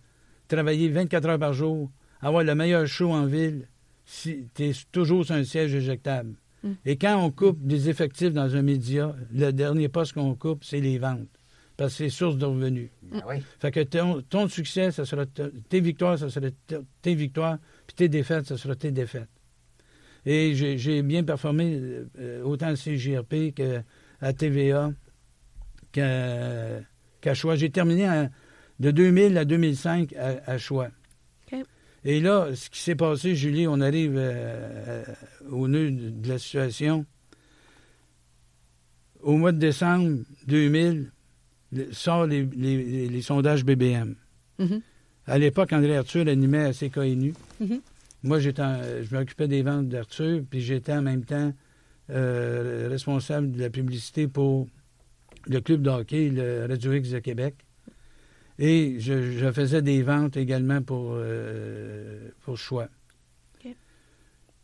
travailler 0.47 0.89
24 0.89 1.25
heures 1.29 1.39
par 1.39 1.53
jour, 1.53 1.91
avoir 2.21 2.43
le 2.43 2.55
meilleur 2.55 2.87
show 2.87 3.11
en 3.13 3.25
ville, 3.25 3.67
si 4.05 4.47
tu 4.55 4.63
es 4.63 4.71
toujours 4.91 5.23
sur 5.25 5.35
un 5.35 5.43
siège 5.43 5.75
éjectable. 5.75 6.33
Mm. 6.63 6.71
Et 6.85 6.97
quand 6.97 7.23
on 7.23 7.31
coupe 7.31 7.59
des 7.65 7.89
effectifs 7.89 8.33
dans 8.33 8.55
un 8.55 8.61
média, 8.61 9.15
le 9.33 9.51
dernier 9.51 9.89
poste 9.89 10.13
qu'on 10.13 10.35
coupe, 10.35 10.63
c'est 10.63 10.79
les 10.81 10.97
ventes. 10.97 11.27
Parce 11.77 11.91
que 11.93 11.97
c'est 12.05 12.09
source 12.09 12.37
de 12.37 12.45
revenus. 12.45 12.89
Ben 13.03 13.21
oui. 13.27 13.35
Fait 13.59 13.69
que 13.71 13.81
ton, 13.83 14.21
ton 14.23 14.47
succès, 14.47 14.91
ça 14.91 15.05
sera 15.05 15.27
te- 15.27 15.51
tes 15.69 15.79
victoires, 15.79 16.17
ça 16.17 16.29
sera 16.29 16.47
te- 16.65 16.81
tes 17.03 17.13
victoires, 17.13 17.59
puis 17.85 17.95
tes 17.95 18.09
défaites, 18.09 18.47
ça 18.47 18.57
sera 18.57 18.75
tes 18.75 18.91
défaites. 18.91 19.29
Et 20.25 20.55
j'ai 20.55 21.03
bien 21.03 21.23
performé 21.23 21.79
euh, 22.19 22.41
autant 22.43 22.67
à 22.67 22.73
CJRP 22.73 23.53
qu'à 23.55 24.33
TVA, 24.33 24.91
qu'à 25.91 27.33
Choix. 27.33 27.55
J'ai 27.55 27.69
terminé 27.69 28.27
de 28.79 28.91
2000 28.91 29.37
à 29.37 29.45
2005 29.45 30.13
à, 30.13 30.51
à 30.51 30.57
Choix. 30.57 30.89
Et 32.05 32.19
là, 32.19 32.49
ce 32.55 32.69
qui 32.69 32.79
s'est 32.79 32.95
passé, 32.95 33.35
Julie, 33.35 33.67
on 33.67 33.81
arrive 33.81 34.15
euh, 34.15 34.31
euh, 34.87 35.03
au 35.49 35.67
nœud 35.67 35.91
de 35.91 36.27
la 36.29 36.37
situation. 36.39 37.05
Au 39.21 39.35
mois 39.35 39.51
de 39.51 39.57
décembre 39.57 40.19
2000, 40.47 41.11
le- 41.73 41.91
sort 41.91 42.25
les, 42.25 42.45
les- 42.55 42.83
les- 42.83 43.07
les 43.09 43.21
sondages 43.21 43.65
BBM. 43.65 44.15
Mhm. 44.59 44.81
À 45.25 45.37
l'époque, 45.37 45.73
André 45.73 45.97
Arthur 45.97 46.27
animait 46.27 46.63
à 46.65 46.71
CKNU. 46.73 47.33
Mhm. 47.59 47.81
Moi, 48.23 48.39
j'étais 48.39 48.61
en- 48.61 48.79
je 49.01 49.13
m'occupais 49.15 49.47
des 49.47 49.61
ventes 49.61 49.89
d'Arthur, 49.89 50.41
puis 50.49 50.61
j'étais 50.61 50.93
en 50.93 51.01
même 51.01 51.25
temps 51.25 51.53
euh, 52.09 52.87
responsable 52.89 53.51
de 53.51 53.59
la 53.59 53.69
publicité 53.69 54.29
pour 54.29 54.65
le 55.45 55.59
club 55.59 55.81
de 55.81 55.89
hockey, 55.89 56.29
le 56.29 56.65
Radio 56.65 56.93
X 56.93 57.09
de 57.09 57.19
Québec. 57.19 57.55
Et 58.59 58.99
je, 58.99 59.33
je 59.37 59.51
faisais 59.51 59.81
des 59.81 60.01
ventes 60.01 60.35
également 60.37 60.81
pour, 60.81 61.11
euh, 61.13 62.29
pour 62.41 62.57
Choix. 62.57 62.89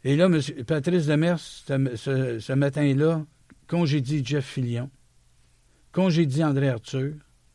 Et 0.06 0.16
là, 0.18 0.28
monsieur, 0.28 0.56
Patrice 0.66 1.06
Demers, 1.06 1.40
ce, 1.40 1.96
ce- 1.96 2.40
ce 2.40 2.54
matin-là, 2.54 3.24
congédie 3.68 4.26
Jeff 4.26 4.46
Fillion, 4.46 4.90
congédie 5.94 6.44
André 6.44 6.70
Arthur, 6.70 7.14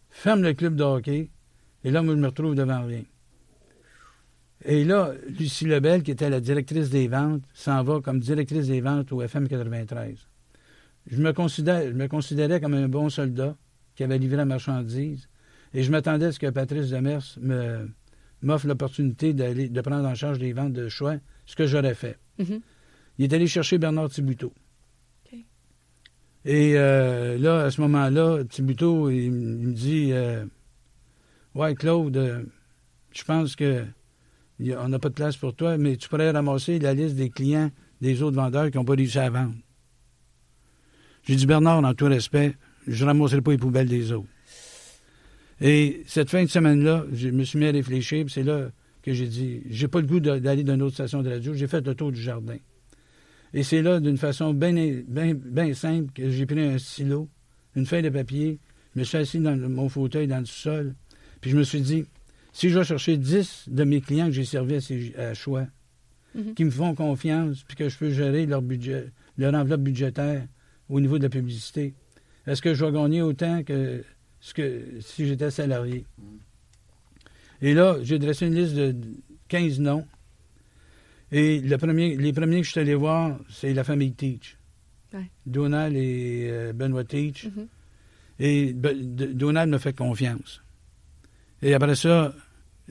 ferme 0.08 0.42
le 0.42 0.54
club 0.54 0.74
de 0.74 0.82
hockey, 0.82 1.28
et 1.84 1.90
là, 1.90 2.02
moi, 2.02 2.14
je 2.14 2.20
me 2.20 2.26
retrouve 2.28 2.54
devant 2.54 2.84
rien. 2.86 3.02
Et 4.64 4.84
là, 4.84 5.12
Lucie 5.38 5.66
Lebel, 5.66 6.02
qui 6.02 6.10
était 6.10 6.30
la 6.30 6.40
directrice 6.40 6.88
des 6.90 7.06
ventes, 7.06 7.42
s'en 7.52 7.82
va 7.82 8.00
comme 8.00 8.18
directrice 8.18 8.66
des 8.68 8.80
ventes 8.80 9.12
au 9.12 9.20
FM 9.22 9.46
93. 9.46 10.16
Je 11.10 11.16
me, 11.22 11.32
considère, 11.32 11.82
je 11.86 11.92
me 11.92 12.08
considérais 12.08 12.60
comme 12.60 12.74
un 12.74 12.88
bon 12.88 13.08
soldat 13.10 13.56
qui 13.94 14.04
avait 14.04 14.18
livré 14.18 14.36
la 14.38 14.44
marchandise 14.46 15.28
et 15.74 15.82
je 15.82 15.90
m'attendais 15.90 16.26
à 16.26 16.32
ce 16.32 16.38
que 16.38 16.48
Patrice 16.50 16.90
Demers 16.90 17.22
me, 17.40 17.88
m'offre 18.42 18.66
l'opportunité 18.66 19.32
d'aller, 19.34 19.68
de 19.68 19.80
prendre 19.80 20.06
en 20.08 20.14
charge 20.14 20.38
les 20.38 20.52
ventes 20.52 20.72
de 20.72 20.88
choix, 20.88 21.16
ce 21.46 21.56
que 21.56 21.66
j'aurais 21.66 21.94
fait. 21.94 22.18
Mhm. 22.38 22.60
Il 23.18 23.24
est 23.24 23.32
allé 23.34 23.46
chercher 23.46 23.78
Bernard 23.78 24.10
Thibuteau. 24.10 24.52
Et 26.44 26.74
euh, 26.78 27.36
là, 27.36 27.64
à 27.64 27.70
ce 27.70 27.80
moment-là, 27.82 28.44
Thibuteau, 28.44 29.10
il, 29.10 29.30
me 29.32 29.72
dit 29.72 30.10
euh, 30.12 30.46
Ouais, 31.54 31.74
Claude, 31.74 32.16
euh, 32.16 32.42
je 33.12 33.22
pense 33.24 33.56
que 33.56 33.84
il 34.60 34.68
y 34.68 34.72
a- 34.72 34.82
on 34.82 34.88
n'a 34.88 34.98
pas 34.98 35.08
de 35.08 35.14
place 35.14 35.36
pour 35.36 35.54
toi, 35.54 35.76
mais 35.76 35.96
tu 35.96 36.08
pourrais 36.08 36.30
ramasser 36.30 36.78
la 36.78 36.94
liste 36.94 37.16
des 37.16 37.28
clients 37.28 37.70
des 38.00 38.22
autres 38.22 38.36
vendeurs 38.36 38.70
qui 38.70 38.76
n'ont 38.78 38.84
pas 38.84 38.94
réussi 38.94 39.18
à 39.18 39.28
vendre. 39.28 39.54
J'ai 41.24 41.36
dit 41.36 41.46
Bernard, 41.46 41.82
dans 41.82 41.92
tout 41.94 42.06
respect, 42.06 42.56
je 42.86 43.04
ne 43.04 43.08
ramasserai 43.08 43.40
pas 43.42 43.50
les 43.50 43.58
poubelles 43.58 43.88
des 43.88 44.12
autres. 44.12 44.28
Et 45.60 46.02
cette 46.06 46.30
fin 46.30 46.42
de 46.44 46.48
semaine-là, 46.48 47.04
je 47.12 47.28
me 47.28 47.42
suis 47.44 47.58
mis 47.58 47.66
à 47.66 47.70
réfléchir, 47.72 48.24
puis 48.24 48.32
c'est 48.32 48.42
là 48.44 48.70
que 49.02 49.12
j'ai 49.12 49.26
dit 49.26 49.62
j'ai 49.70 49.88
pas 49.88 50.00
le 50.00 50.06
goût 50.06 50.20
d'aller 50.20 50.62
dans 50.64 50.74
une 50.74 50.82
autre 50.82 50.94
station 50.94 51.22
de 51.22 51.30
radio. 51.30 51.52
J'ai 51.54 51.66
fait 51.66 51.84
le 51.86 51.94
tour 51.94 52.12
du 52.12 52.20
jardin. 52.20 52.56
Et 53.54 53.62
c'est 53.62 53.82
là, 53.82 53.98
d'une 53.98 54.18
façon 54.18 54.52
bien 54.52 54.72
ben, 55.08 55.34
ben 55.34 55.74
simple, 55.74 56.12
que 56.12 56.28
j'ai 56.30 56.46
pris 56.46 56.60
un 56.60 56.78
stylo, 56.78 57.28
une 57.74 57.86
feuille 57.86 58.02
de 58.02 58.10
papier, 58.10 58.58
je 58.94 59.00
me 59.00 59.04
suis 59.04 59.16
assis 59.18 59.38
dans 59.38 59.54
le- 59.54 59.68
mon 59.68 59.88
fauteuil 59.88 60.26
dans 60.26 60.38
le 60.40 60.44
sol, 60.46 60.94
puis 61.40 61.50
je 61.50 61.56
me 61.56 61.62
suis 61.64 61.80
dit, 61.80 62.04
si 62.52 62.68
je 62.68 62.78
vais 62.78 62.84
chercher 62.84 63.16
10 63.16 63.64
de 63.68 63.84
mes 63.84 64.00
clients 64.00 64.26
que 64.26 64.32
j'ai 64.32 64.44
servis 64.44 64.74
à, 64.76 64.80
ces- 64.80 65.14
à 65.16 65.34
choix, 65.34 65.66
Mhm. 66.34 66.54
qui 66.54 66.64
me 66.64 66.70
font 66.70 66.94
confiance, 66.94 67.64
puis 67.66 67.74
que 67.76 67.88
je 67.88 67.96
peux 67.96 68.10
gérer 68.10 68.44
leur 68.44 68.60
budget, 68.60 69.06
leur 69.38 69.54
enveloppe 69.54 69.80
budgétaire 69.80 70.46
au 70.90 71.00
niveau 71.00 71.16
de 71.18 71.22
la 71.22 71.30
publicité, 71.30 71.94
est-ce 72.46 72.60
que 72.60 72.74
je 72.74 72.84
vais 72.84 72.92
gagner 72.92 73.22
autant 73.22 73.62
que, 73.62 74.04
ce 74.40 74.54
que 74.54 74.82
si 75.00 75.26
j'étais 75.26 75.50
salarié? 75.50 76.04
Et 77.60 77.74
là, 77.74 77.96
j'ai 78.02 78.18
dressé 78.18 78.46
une 78.46 78.54
liste 78.54 78.74
de 78.74 78.94
15 79.48 79.80
noms. 79.80 80.06
Et 81.32 81.60
le 81.60 81.76
premier, 81.76 82.16
les 82.16 82.32
premiers 82.32 82.60
que 82.60 82.66
je 82.66 82.70
suis 82.70 82.80
allé 82.80 82.94
voir, 82.94 83.38
c'est 83.50 83.74
la 83.74 83.84
famille 83.84 84.12
Teach. 84.12 84.56
Ouais. 85.12 85.30
Donald 85.46 85.94
et 85.96 86.48
euh, 86.50 86.72
Benoît 86.72 87.04
Teach. 87.04 87.44
Mhm. 87.46 87.66
Et 88.40 88.72
ben, 88.72 88.96
Donald 89.34 89.70
me 89.70 89.78
fait 89.78 89.92
confiance. 89.96 90.62
Et 91.60 91.74
après 91.74 91.96
ça, 91.96 92.34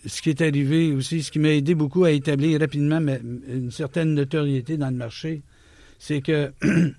ce 0.05 0.21
qui 0.21 0.29
est 0.31 0.41
arrivé 0.41 0.91
aussi, 0.91 1.23
ce 1.23 1.31
qui 1.31 1.39
m'a 1.39 1.49
aidé 1.49 1.73
beaucoup 1.73 2.03
à 2.03 2.11
établir 2.11 2.59
rapidement 2.59 2.99
ma- 2.99 3.17
une 3.17 3.71
certaine 3.71 4.13
notoriété 4.13 4.75
dans 4.77 4.89
le 4.89 4.97
marché, 4.97 5.41
c'est 5.97 6.21
que 6.21 6.51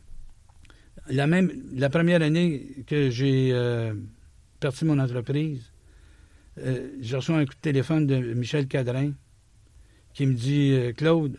la 1.11 1.27
même 1.27 1.53
la 1.75 1.91
première 1.91 2.23
année 2.23 2.67
que 2.87 3.11
j'ai 3.11 3.51
euh, 3.53 3.95
parti 4.61 4.85
mon 4.85 4.99
entreprise, 4.99 5.71
euh, 6.59 6.91
je 7.01 7.17
reçois 7.17 7.37
un 7.37 7.45
coup 7.45 7.55
de 7.55 7.61
téléphone 7.61 8.07
de 8.07 8.17
Michel 8.35 8.67
Cadrin 8.67 9.13
qui 10.15 10.27
me 10.27 10.35
dit 10.35 10.73
euh, 10.73 10.93
Claude, 10.93 11.39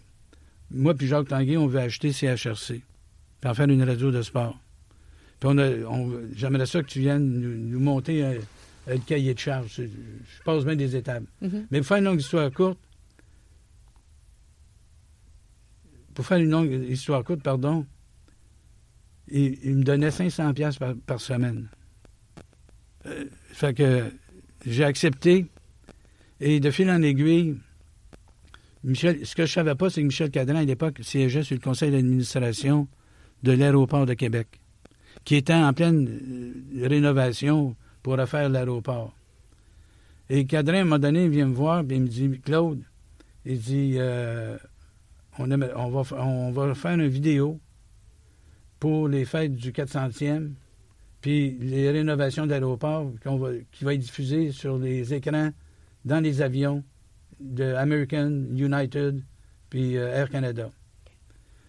moi 0.72 0.93
puis 0.93 1.07
Jacques 1.07 1.28
Tanguay, 1.28 1.57
on 1.57 1.67
veut 1.67 1.80
acheter 1.80 2.11
CHRC, 2.13 2.82
puis 3.41 3.49
en 3.49 3.53
faire 3.53 3.67
une 3.70 3.84
radio 3.84 4.11
de 4.11 4.22
sport. 4.22 4.57
Puis 5.39 5.49
on 5.49 6.22
j'aimerais 6.36 6.65
ça 6.65 6.82
que 6.82 6.88
tu 6.88 6.99
viennes 6.99 7.39
nous, 7.39 7.57
nous 7.57 7.80
monter 7.80 8.24
un, 8.24 8.36
un 8.88 8.97
cahier 8.97 9.34
de 9.34 9.39
charge. 9.39 9.76
Je 9.78 10.43
passe 10.43 10.65
bien 10.65 10.76
des 10.76 10.95
étapes. 10.95 11.24
Mhm. 11.41 11.67
Mais 11.72 11.80
pour 11.80 11.88
faire 11.88 11.97
une 11.97 12.05
longue 12.05 12.20
histoire 12.20 12.51
courte, 12.51 12.80
pour 16.13 16.26
faire 16.26 16.39
une 16.39 16.49
longue 16.49 16.72
histoire 16.89 17.24
courte, 17.24 17.41
pardon, 17.41 17.86
il, 19.30 19.57
il 19.63 19.76
me 19.78 19.84
donnait 19.84 20.11
500 20.11 20.53
pièces 20.53 20.78
par, 20.78 20.93
par 21.05 21.22
semaine. 21.22 21.70
Euh, 23.06 23.26
fait 23.52 23.74
que 23.74 24.12
j'ai 24.66 24.84
accepté 24.84 25.45
et 26.41 26.60
de 26.60 26.72
fil 26.72 26.89
en 26.89 27.02
aiguille, 27.02 27.58
Michel, 28.84 29.26
ce 29.26 29.36
que 29.36 29.45
je 29.45 29.52
savais 29.52 29.76
pas, 29.76 29.89
c'est 29.89 30.02
que 30.02 30.06
Michel 30.06 30.32
Cadran, 30.32 30.56
à 30.56 30.64
l'époque, 30.64 31.00
siégeait 31.02 31.43
sur 31.43 31.56
le 31.56 31.62
conseil 31.62 31.91
d'administration 31.91 32.88
de 33.43 33.52
l'aéroport 33.52 34.06
de 34.06 34.14
Québec, 34.14 34.47
qui 35.26 35.36
était 35.36 35.54
en 35.54 35.74
pleine 35.74 36.08
euh, 36.78 36.88
rénovation 36.88 37.76
pour 38.02 38.18
refaire 38.18 38.47
l'aéroport. 38.47 39.14
Et 40.30 40.45
Cadrin, 40.45 40.78
à 40.78 40.82
un 40.82 40.84
moment 40.86 41.00
donné, 41.00 41.26
il 41.26 41.30
vient 41.30 41.47
me 41.47 41.54
voir, 41.54 41.84
puis 41.84 41.97
il 41.97 42.04
me 42.04 42.08
dit, 42.08 42.39
Claude, 42.39 42.82
il 43.45 43.60
dit, 43.60 43.95
euh, 43.97 44.58
on, 45.38 45.52
on, 45.52 45.89
va, 45.89 46.24
on 46.24 46.52
va 46.52 46.76
faire 46.76 46.93
une 46.93 47.08
vidéo 47.08 47.60
pour 48.80 49.10
les 49.10 49.26
fêtes 49.26 49.56
du 49.56 49.72
400e, 49.72 50.52
puis 51.22 51.57
les 51.59 51.89
rénovations 51.91 52.45
d'aéroport 52.47 53.11
qu'on 53.24 53.38
va- 53.38 53.51
qui 53.72 53.84
va 53.84 53.93
être 53.93 53.99
diffusée 53.99 54.51
sur 54.51 54.78
les 54.78 55.13
écrans 55.13 55.51
dans 56.05 56.20
les 56.24 56.41
avions 56.41 56.84
de 57.39 57.74
American, 57.74 58.30
United, 58.55 59.22
puis 59.70 59.97
euh, 59.97 60.13
Air 60.13 60.30
Canada. 60.30 60.70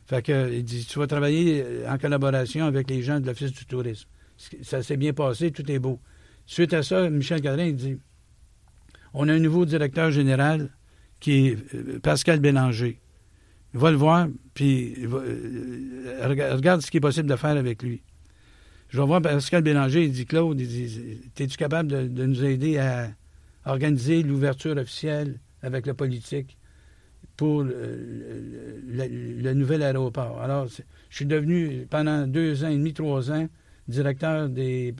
Fait 0.06 0.22
que, 0.22 0.52
il 0.52 0.64
dit, 0.64 0.84
tu 0.84 0.98
vas 0.98 1.06
travailler 1.06 1.62
euh, 1.64 1.90
en 1.92 1.98
collaboration 1.98 2.64
avec 2.64 2.90
les 2.90 3.02
gens 3.02 3.20
de 3.20 3.26
l'Office 3.26 3.52
du 3.52 3.64
tourisme. 3.66 4.08
Ça 4.62 4.82
s'est 4.82 4.96
bien 4.96 5.12
passé, 5.12 5.50
tout 5.50 5.68
est 5.70 5.78
beau. 5.78 6.00
Suite 6.46 6.72
à 6.72 6.82
ça, 6.82 7.08
Michel 7.10 7.40
Cadrin, 7.42 7.70
dit, 7.72 7.98
on 9.14 9.28
a 9.28 9.32
un 9.34 9.38
nouveau 9.38 9.64
directeur 9.66 10.10
général 10.10 10.70
qui 11.20 11.48
est 11.48 11.74
euh, 11.74 11.98
Pascal 12.00 12.40
Bélanger. 12.40 13.00
Va 13.72 13.90
le 13.92 13.96
voir, 13.96 14.26
puis 14.54 14.96
regarde 15.06 16.80
ce 16.80 16.90
qui 16.90 16.96
est 16.96 17.00
possible 17.00 17.28
de 17.28 17.36
faire 17.36 17.56
avec 17.56 17.82
lui. 17.84 18.02
Je 18.90 19.00
vais 19.00 19.06
voir 19.06 19.22
Pascal 19.22 19.62
Bélanger, 19.62 20.04
il 20.04 20.12
dit 20.12 20.26
Claude, 20.26 20.60
Es-tu 20.60 21.56
capable 21.56 21.88
de, 21.88 22.08
de 22.08 22.26
nous 22.26 22.44
aider 22.44 22.78
à 22.78 23.10
organiser 23.64 24.24
l'ouverture 24.24 24.76
officielle 24.76 25.38
avec 25.62 25.86
le 25.86 25.94
politique 25.94 26.58
pour 27.36 27.62
le, 27.62 29.52
nouvel 29.54 29.84
aéroport? 29.84 30.40
Alors, 30.40 30.66
je 30.66 30.82
suis 31.16 31.26
devenu 31.26 31.86
pendant 31.88 32.26
deux 32.26 32.64
ans 32.64 32.68
et 32.68 32.76
demi, 32.76 32.92
trois 32.92 33.30
ans, 33.30 33.48
directeur 33.86 34.48
du 34.48 34.92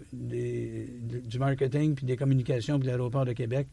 marketing 1.41 1.97
puis 1.97 2.07
des 2.07 2.17
communications 2.17 2.79
pour 2.79 2.87
l'aéroport 2.87 3.25
de 3.25 3.33
Québec, 3.33 3.67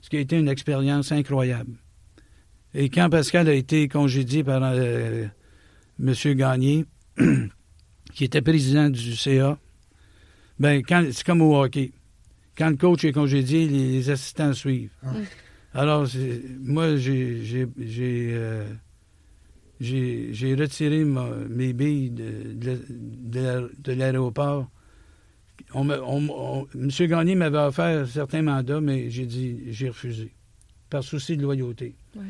ce 0.00 0.10
qui 0.10 0.16
a 0.16 0.20
été 0.20 0.36
une 0.36 0.48
expérience 0.48 1.12
incroyable. 1.12 1.76
Et 2.74 2.88
quand 2.88 3.08
Pascal 3.08 3.48
a 3.48 3.54
été 3.54 3.86
congédié 3.86 4.42
par 4.42 4.62
euh, 4.64 5.26
M. 6.00 6.14
Gagné, 6.34 6.86
qui 8.14 8.24
était 8.24 8.42
président 8.42 8.88
du 8.90 9.14
CA, 9.16 9.58
ben 10.58 10.82
quand 10.82 11.04
c'est 11.12 11.24
comme 11.24 11.42
au 11.42 11.56
hockey. 11.62 11.92
Quand 12.56 12.68
le 12.70 12.76
coach 12.76 13.04
est 13.04 13.12
congédié, 13.12 13.66
les, 13.66 13.92
les 13.92 14.10
assistants 14.10 14.52
suivent. 14.52 14.90
Ah. 15.02 15.12
Alors, 15.72 16.06
moi, 16.60 16.96
j'ai 16.96 17.42
j'ai- 17.44 17.68
j'ai, 17.78 18.30
euh, 18.32 18.64
j'ai- 19.80 20.54
retiré 20.54 21.04
ma- 21.04 21.30
mes 21.48 21.72
billes 21.72 22.10
de, 22.10 22.52
de- 22.54 22.84
de 22.88 23.40
l'aé- 23.40 23.68
de 23.78 23.92
l'aéroport. 23.92 24.68
On 25.72 25.84
me- 25.84 26.02
on- 26.02 26.28
on- 26.30 26.66
M. 26.74 26.88
Gagné 27.08 27.34
m'avait 27.34 27.58
offert 27.58 28.06
certains 28.08 28.42
mandats, 28.42 28.80
mais 28.80 29.10
j'ai 29.10 29.26
dit, 29.26 29.58
j'ai 29.70 29.88
refusé, 29.88 30.32
par 30.90 31.02
souci 31.04 31.36
de 31.36 31.42
loyauté. 31.42 31.94
Ouais. 32.16 32.22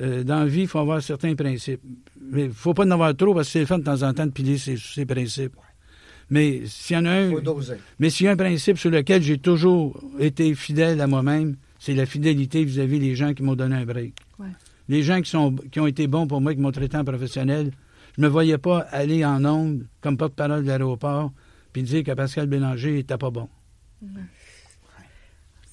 Euh, 0.00 0.24
dans 0.24 0.40
la 0.40 0.46
vie, 0.46 0.62
il 0.62 0.66
faut 0.68 0.78
avoir 0.80 1.02
certains 1.02 1.34
principes. 1.34 1.80
Mais 2.20 2.42
il 2.42 2.48
ne 2.48 2.52
faut 2.52 2.74
pas 2.74 2.84
en 2.84 2.90
avoir 2.90 3.16
trop 3.16 3.34
parce 3.34 3.46
que 3.48 3.52
c'est 3.52 3.60
le 3.60 3.66
fun 3.66 3.78
de 3.78 3.84
temps 3.84 4.02
en 4.02 4.12
temps 4.12 4.26
de 4.26 4.30
piler 4.30 4.58
ses, 4.58 4.76
ses 4.76 5.06
principes. 5.06 5.54
Mais 6.28 6.62
s'il 6.66 6.96
y 6.96 6.98
en 6.98 7.06
a 7.06 7.10
un. 7.10 7.28
Il 7.28 7.30
faut 7.32 7.40
doser. 7.40 7.76
Mais 7.98 8.10
s'il 8.10 8.26
y 8.26 8.28
a 8.28 8.32
un 8.32 8.36
principe 8.36 8.78
sur 8.78 8.90
lequel 8.90 9.22
j'ai 9.22 9.38
toujours 9.38 10.00
été 10.18 10.54
fidèle 10.54 11.00
à 11.00 11.06
moi-même, 11.06 11.56
c'est 11.78 11.94
la 11.94 12.06
fidélité 12.06 12.64
vis-à-vis 12.64 13.00
des 13.00 13.16
gens 13.16 13.34
qui 13.34 13.42
m'ont 13.42 13.56
donné 13.56 13.76
un 13.76 13.84
break. 13.84 14.14
Ouais. 14.38 14.46
Les 14.88 15.02
gens 15.02 15.20
qui, 15.20 15.30
sont, 15.30 15.56
qui 15.70 15.80
ont 15.80 15.86
été 15.86 16.06
bons 16.06 16.26
pour 16.26 16.40
moi, 16.40 16.54
qui 16.54 16.60
m'ont 16.60 16.72
traité 16.72 16.96
en 16.96 17.04
professionnel, 17.04 17.72
je 18.16 18.20
ne 18.20 18.26
me 18.26 18.30
voyais 18.30 18.58
pas 18.58 18.80
aller 18.90 19.24
en 19.24 19.44
ondes 19.44 19.86
comme 20.00 20.16
porte-parole 20.16 20.62
de 20.62 20.68
l'aéroport 20.68 21.32
puis 21.72 21.82
dire 21.82 22.02
que 22.02 22.12
Pascal 22.12 22.46
Bélanger 22.46 22.92
n'était 22.92 23.16
pas 23.16 23.30
bon. 23.30 23.48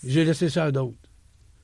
J'ai 0.04 0.26
laissé 0.26 0.50
ça 0.50 0.66
à 0.66 0.72
d'autres. 0.72 0.96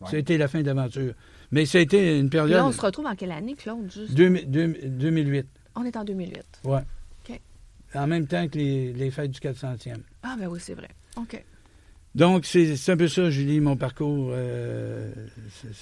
Ouais. 0.02 0.10
Ça 0.10 0.16
a 0.16 0.20
été 0.20 0.38
la 0.38 0.48
fin 0.48 0.62
de 0.62 0.66
l'aventure. 0.66 1.14
Mais 1.54 1.68
ça 1.68 1.78
a 1.78 1.82
été 1.82 2.18
une 2.18 2.32
période... 2.32 2.58
Là, 2.58 2.66
on 2.66 2.72
se 2.72 2.82
retrouve 2.82 3.06
en 3.06 3.16
quelle 3.16 3.32
année, 3.32 3.54
Claude? 3.54 3.92
Juste? 3.92 4.14
deux- 4.16 4.42
deux- 4.48 4.74
2008, 4.88 5.46
On 5.76 5.86
est 5.86 5.96
en 5.96 6.04
2008. 6.04 6.44
ouais. 6.64 6.80
OK. 7.30 7.40
En 7.94 8.08
même 8.08 8.26
temps 8.26 8.48
que 8.48 8.58
les, 8.58 8.92
les 8.92 9.12
fêtes 9.12 9.30
du 9.30 9.40
400e. 9.40 9.98
Ah, 10.24 10.36
ben 10.40 10.48
oui, 10.48 10.60
c'est 10.60 10.74
vrai. 10.74 10.90
OK. 11.16 11.42
Donc, 12.16 12.46
c'est 12.46 12.76
un 12.90 12.98
peu 12.98 13.08
ça, 13.08 13.30
Julie, 13.30 13.60
mon 13.60 13.78
parcours. 13.78 14.32
euh, 14.34 15.12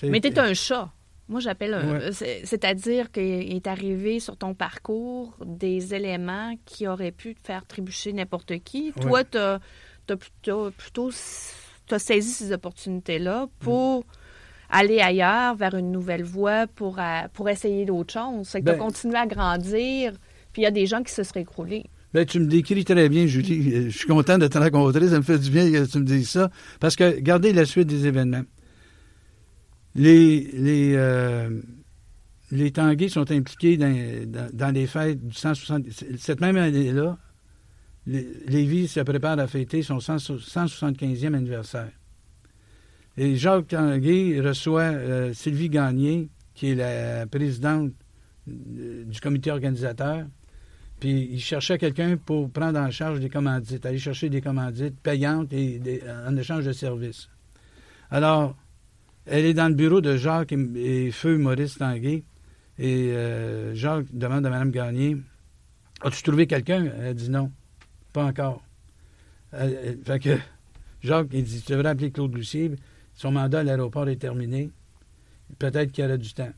Mais 0.03 0.19
t'es 0.19 0.37
un 0.39 0.53
chat. 0.53 0.91
Moi, 1.29 1.39
j'appelle 1.39 1.73
un. 1.73 1.99
Ouais. 2.01 2.11
C'est-à-dire 2.43 3.09
qu'il 3.11 3.53
est 3.55 3.67
arrivé 3.67 4.19
sur 4.19 4.35
ton 4.35 4.53
parcours 4.53 5.37
des 5.45 5.93
éléments 5.93 6.53
qui 6.65 6.85
auraient 6.87 7.11
pu 7.13 7.35
te 7.35 7.45
faire 7.47 7.65
trébucher 7.65 8.11
n'importe 8.11 8.59
qui. 8.65 8.91
Ouais. 8.97 9.01
Toi, 9.01 9.23
t'as 9.23 9.59
as 10.09 10.17
plutôt, 10.17 10.71
plutôt 10.71 11.11
t'as 11.87 11.99
saisi 11.99 12.29
ces 12.31 12.51
opportunités-là 12.51 13.47
pour 13.59 14.03
aller 14.71 14.99
ailleurs, 14.99 15.55
vers 15.55 15.75
une 15.75 15.91
nouvelle 15.91 16.23
voie, 16.23 16.65
pour, 16.67 16.97
euh, 16.99 17.03
pour 17.33 17.49
essayer 17.49 17.85
d'autres 17.85 18.13
choses. 18.13 18.47
C'est 18.47 18.61
que 18.61 18.65
Ben- 18.65 19.15
à 19.15 19.25
grandir, 19.27 20.13
puis 20.53 20.61
il 20.61 20.63
y 20.63 20.67
a 20.67 20.71
des 20.71 20.85
gens 20.85 21.03
qui 21.03 21.11
se 21.13 21.23
seraient 21.23 21.41
écroulés. 21.41 21.85
Ben, 22.13 22.25
tu 22.25 22.39
me 22.39 22.45
décris 22.47 22.83
très 22.83 23.07
bien, 23.07 23.25
Julie. 23.25 23.73
Euh, 23.73 23.83
Je 23.89 23.97
suis 23.97 24.07
content 24.07 24.37
de 24.37 24.47
te 24.47 24.57
rencontrer. 24.57 25.07
Ça 25.07 25.17
me 25.17 25.21
fait 25.23 25.39
du 25.39 25.49
bien 25.49 25.71
que 25.71 25.85
tu 25.85 25.99
me 25.99 26.03
dises 26.03 26.29
ça. 26.29 26.49
Parce 26.79 26.95
que, 26.97 27.03
regardez 27.15 27.53
la 27.53 27.65
suite 27.65 27.87
des 27.87 28.05
événements. 28.05 28.43
Les, 29.95 30.49
les, 30.53 30.93
euh, 30.95 31.61
les 32.51 32.71
Tanguay 32.71 33.09
sont 33.09 33.29
impliqués 33.31 33.77
dans, 33.77 33.93
dans- 34.29 34.49
dans 34.51 34.73
les 34.73 34.87
fêtes 34.87 35.25
du 35.25 35.33
160... 35.33 35.85
Cette 36.17 36.41
même 36.41 36.57
année-là, 36.57 37.17
Lévis 38.07 38.87
se 38.87 38.99
prépare 39.01 39.37
à 39.39 39.47
fêter 39.47 39.81
son 39.83 39.99
100 39.99 40.17
175e 40.17 41.33
anniversaire. 41.35 41.91
Et 43.17 43.35
Jacques 43.35 43.67
Tanguay 43.67 44.39
reçoit 44.39 44.81
euh, 44.81 45.33
Sylvie 45.33 45.69
Gagné, 45.69 46.29
qui 46.53 46.71
est 46.71 46.75
la 46.75 47.25
présidente 47.27 47.91
euh, 48.47 49.03
du 49.05 49.19
comité 49.19 49.51
organisateur, 49.51 50.25
puis 50.99 51.29
il 51.31 51.39
cherchait 51.39 51.77
quelqu'un 51.77 52.17
pour 52.17 52.49
prendre 52.49 52.79
en 52.79 52.91
charge 52.91 53.19
des 53.19 53.29
commandites, 53.29 53.85
aller 53.85 53.97
chercher 53.97 54.29
des 54.29 54.41
commandites 54.41 54.99
payantes 54.99 55.51
en 55.53 56.37
échange 56.37 56.65
de 56.65 56.71
services. 56.71 57.27
Alors, 58.11 58.55
elle 59.25 59.45
est 59.45 59.53
dans 59.53 59.67
le 59.67 59.73
bureau 59.73 60.01
de 60.01 60.15
Jacques 60.15 60.51
et, 60.51 61.11
Feu 61.11 61.37
Maurice 61.37 61.77
Tanguay. 61.77 62.23
Et 62.77 63.11
euh, 63.11 63.75
Jacques 63.75 64.07
demande 64.13 64.45
à 64.45 64.49
Mme 64.49 64.71
Gagné 64.71 65.17
As-tu 66.03 66.23
trouvé 66.23 66.47
quelqu'un? 66.47 66.91
Elle 66.99 67.13
dit 67.13 67.29
non, 67.29 67.51
pas 68.11 68.25
encore. 68.25 68.63
Elle- 69.51 69.99
fait 70.03 70.19
que 70.19 70.37
Jacques, 71.03 71.27
il 71.31 71.43
dit 71.43 71.61
Tu 71.61 71.71
devrais 71.73 71.89
appeler 71.89 72.11
Claude 72.11 72.33
Lucier. 72.33 72.71
Son 73.13 73.31
mandat 73.31 73.59
à 73.59 73.63
l'aéroport 73.63 74.07
est 74.09 74.15
terminé. 74.15 74.71
Peut-être 75.59 75.91
qu'il 75.91 76.03
y 76.03 76.07
aura 76.07 76.17
du 76.17 76.33
temps. 76.33 76.51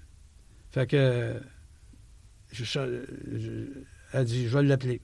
Fait 0.72 0.88
que 0.88 1.34
je, 2.51 2.64
je- 2.64 3.68
elle 4.14 4.26
dit, 4.26 4.47
je 4.47 4.58
vais 4.58 4.64
l'appeler. 4.64 5.01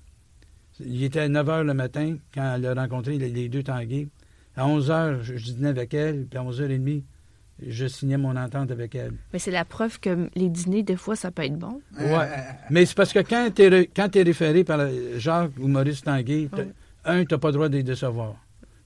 Il 0.79 1.03
était 1.03 1.19
à 1.21 1.27
9 1.27 1.45
h 1.47 1.63
le 1.63 1.73
matin 1.73 2.17
quand 2.33 2.55
elle 2.55 2.65
a 2.65 2.73
rencontré 2.73 3.17
les, 3.17 3.29
les 3.29 3.49
deux 3.49 3.63
Tanguay. 3.63 4.07
À 4.55 4.65
11 4.67 4.89
h, 4.89 5.21
je, 5.21 5.37
je 5.37 5.45
dînais 5.51 5.69
avec 5.69 5.93
elle, 5.93 6.25
puis 6.25 6.39
à 6.39 6.43
11h30, 6.43 7.03
je 7.67 7.85
signais 7.87 8.17
mon 8.17 8.35
entente 8.37 8.71
avec 8.71 8.95
elle. 8.95 9.13
Mais 9.33 9.39
c'est 9.39 9.51
la 9.51 9.65
preuve 9.65 9.99
que 9.99 10.29
les 10.35 10.49
dîners, 10.49 10.83
des 10.83 10.95
fois, 10.95 11.15
ça 11.15 11.31
peut 11.31 11.43
être 11.43 11.57
bon. 11.57 11.81
Ouais. 11.99 12.29
Mais 12.69 12.85
c'est 12.85 12.95
parce 12.95 13.11
que 13.11 13.19
quand 13.19 13.49
tu 13.53 13.63
es, 13.63 14.23
référé 14.23 14.63
par 14.63 14.79
euh, 14.79 15.17
Jacques 15.19 15.51
ou 15.59 15.67
Maurice 15.67 16.01
Tanguay, 16.03 16.49
un, 17.03 17.25
tu 17.25 17.33
n'as 17.33 17.37
pas 17.39 17.47
le 17.49 17.53
droit 17.53 17.69
de 17.69 17.75
les 17.77 17.83
décevoir. 17.83 18.35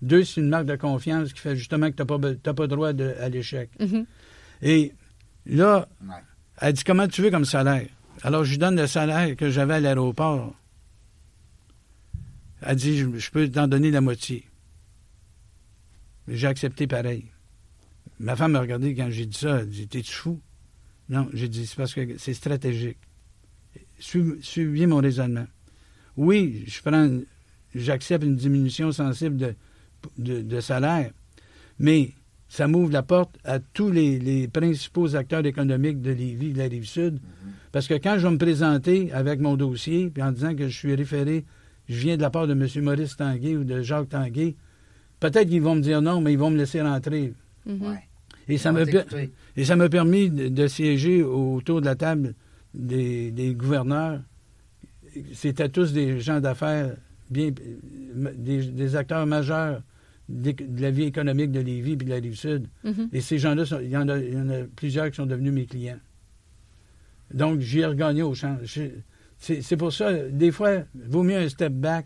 Deux, 0.03 0.25
c'est 0.25 0.41
une 0.41 0.49
marque 0.49 0.65
de 0.65 0.75
confiance 0.75 1.31
qui 1.31 1.39
fait 1.39 1.55
justement 1.55 1.89
que 1.89 1.95
tu 1.95 2.01
n'as 2.01 2.05
pas, 2.05 2.35
t'as 2.35 2.53
pas 2.53 2.67
droit 2.67 2.91
de- 2.91 3.15
à 3.21 3.29
l'échec. 3.29 3.69
Mhm. 3.79 4.05
Et 4.61 4.91
là, 5.45 5.87
Ouais. 6.01 6.13
elle 6.59 6.73
dit 6.73 6.83
Comment 6.83 7.07
tu 7.07 7.21
veux 7.21 7.31
comme 7.31 7.45
salaire? 7.45 7.87
Alors, 8.21 8.43
je 8.43 8.51
lui 8.51 8.57
donne 8.57 8.75
le 8.75 8.85
salaire 8.87 9.35
que 9.37 9.49
j'avais 9.49 9.75
à 9.75 9.79
l'aéroport. 9.79 10.53
Elle 12.61 12.75
dit 12.75 12.97
Je, 12.97 13.17
je 13.17 13.31
peux 13.31 13.49
t'en 13.49 13.67
donner 13.67 13.91
la 13.91 14.01
moitié. 14.01 14.43
J'ai 16.27 16.47
accepté 16.47 16.85
pareil. 16.87 17.25
Ma 18.19 18.35
femme 18.35 18.53
m'a 18.53 18.59
regardé 18.61 18.93
quand 18.95 19.09
j'ai 19.09 19.25
dit 19.25 19.37
ça. 19.37 19.59
Elle 19.61 19.69
dit 19.69 19.87
T'es-tu 19.87 20.11
fou? 20.13 20.41
Non, 21.09 21.29
j'ai 21.33 21.47
dit 21.47 21.65
C'est 21.65 21.75
parce 21.77 21.93
que 21.93 22.17
c'est 22.17 22.33
stratégique. 22.33 22.97
Suiv- 23.99 24.41
Suivez 24.41 24.85
mon 24.85 24.97
raisonnement. 24.97 25.47
Oui, 26.17 26.63
je 26.67 26.81
prends, 26.81 27.09
j'accepte 27.73 28.23
une 28.25 28.35
diminution 28.35 28.91
sensible 28.91 29.37
de, 29.37 29.55
de, 30.17 30.41
de 30.41 30.59
salaire, 30.59 31.11
mais 31.79 32.11
ça 32.47 32.67
m'ouvre 32.67 32.91
la 32.91 33.01
porte 33.03 33.35
à 33.43 33.59
tous 33.59 33.89
les, 33.89 34.19
les 34.19 34.47
principaux 34.47 35.15
acteurs 35.15 35.45
économiques 35.45 36.01
de 36.01 36.11
Lévis, 36.11 36.53
de 36.53 36.59
la 36.59 36.65
Rive-Sud. 36.65 37.19
Parce 37.71 37.87
que 37.87 37.95
quand 37.95 38.19
je 38.19 38.27
vais 38.27 38.33
me 38.33 38.37
présenter 38.37 39.11
avec 39.11 39.39
mon 39.39 39.55
dossier, 39.55 40.11
puis 40.11 40.21
en 40.21 40.31
disant 40.31 40.53
que 40.55 40.67
je 40.67 40.77
suis 40.77 40.93
référé, 40.93 41.45
je 41.89 41.99
viens 41.99 42.15
de 42.15 42.21
la 42.21 42.29
part 42.29 42.45
de 42.45 42.53
M. 42.53 42.67
Maurice 42.83 43.17
Tanguay 43.17 43.57
ou 43.57 43.63
de 43.63 43.81
Jacques 43.81 44.09
Tanguay, 44.09 44.55
peut-être 45.19 45.49
qu'ils 45.49 45.63
vont 45.63 45.75
me 45.75 45.81
dire 45.81 46.01
non, 46.01 46.21
mais 46.21 46.33
ils 46.33 46.37
vont 46.37 46.51
me 46.51 46.57
laisser 46.57 46.81
rentrer. 46.81 47.33
Mhm. 47.65 47.81
Ouais. 47.81 47.99
Et 48.47 48.57
ça 48.59 48.71
me, 48.71 48.85
et 49.55 49.65
ça 49.65 49.75
m'a 49.75 49.89
permis 49.89 50.29
de, 50.29 50.49
de 50.49 50.67
siéger 50.67 51.23
autour 51.23 51.81
de 51.81 51.85
la 51.85 51.95
table 51.95 52.35
des, 52.75 53.31
des 53.31 53.55
gouverneurs. 53.55 54.21
C'était 55.33 55.69
tous 55.69 55.91
des 55.93 56.19
gens 56.19 56.39
d'affaires, 56.39 56.95
bien, 57.31 57.51
des, 58.35 58.63
des 58.63 58.95
acteurs 58.95 59.25
majeurs 59.25 59.81
de 60.29 60.55
la 60.81 60.91
vie 60.91 61.03
économique 61.03 61.51
de 61.51 61.59
Lévis 61.59 61.93
et 61.93 61.95
de 61.97 62.09
la 62.09 62.15
Rive-Sud. 62.15 62.67
Mhm. 62.83 63.09
Et 63.11 63.21
ces 63.21 63.37
gens-là, 63.37 63.63
il 63.81 63.89
y, 63.89 63.97
en 63.97 64.07
a, 64.07 64.17
il 64.17 64.33
y 64.33 64.37
en 64.37 64.49
a 64.49 64.63
plusieurs 64.75 65.09
qui 65.09 65.15
sont 65.17 65.25
devenus 65.25 65.51
mes 65.53 65.65
clients. 65.65 65.99
Donc, 67.33 67.59
j'ai 67.59 67.85
regagné 67.85 68.21
au 68.21 68.33
champ. 68.33 68.57
C'est 69.39 69.77
pour 69.77 69.91
ça, 69.91 70.13
des 70.13 70.51
fois, 70.51 70.71
il 70.95 71.09
vaut 71.09 71.23
mieux 71.23 71.37
un 71.37 71.49
step 71.49 71.73
back 71.73 72.05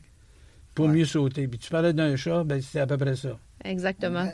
pour 0.73 0.87
Ouais. 0.87 0.93
mieux 0.93 1.05
sauter. 1.05 1.47
Puis 1.47 1.59
tu 1.59 1.69
parlais 1.69 1.93
d'un 1.93 2.15
chat, 2.15 2.43
ben, 2.43 2.61
c'est 2.61 2.79
à 2.79 2.87
peu 2.87 2.97
près 2.97 3.15
ça. 3.15 3.37
Exactement. 3.63 4.31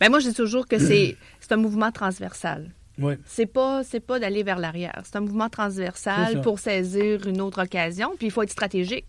Ben 0.00 0.08
moi, 0.10 0.20
je 0.20 0.28
dis 0.28 0.34
toujours 0.34 0.66
que 0.66 0.78
c'est 0.78 1.16
un 1.50 1.56
mouvement 1.56 1.90
transversal. 1.92 2.70
Oui. 2.98 3.14
C'est 3.26 3.46
pas 3.46 3.84
c'est 3.84 4.00
pas 4.00 4.18
d'aller 4.18 4.42
vers 4.42 4.58
l'arrière. 4.58 5.02
C'est 5.04 5.16
un 5.16 5.20
mouvement 5.20 5.50
transversal 5.50 6.40
pour 6.40 6.58
saisir 6.58 7.26
une 7.26 7.40
autre 7.42 7.62
occasion. 7.62 8.12
Puis 8.16 8.28
il 8.28 8.30
faut 8.30 8.42
être 8.42 8.50
stratégique. 8.50 9.04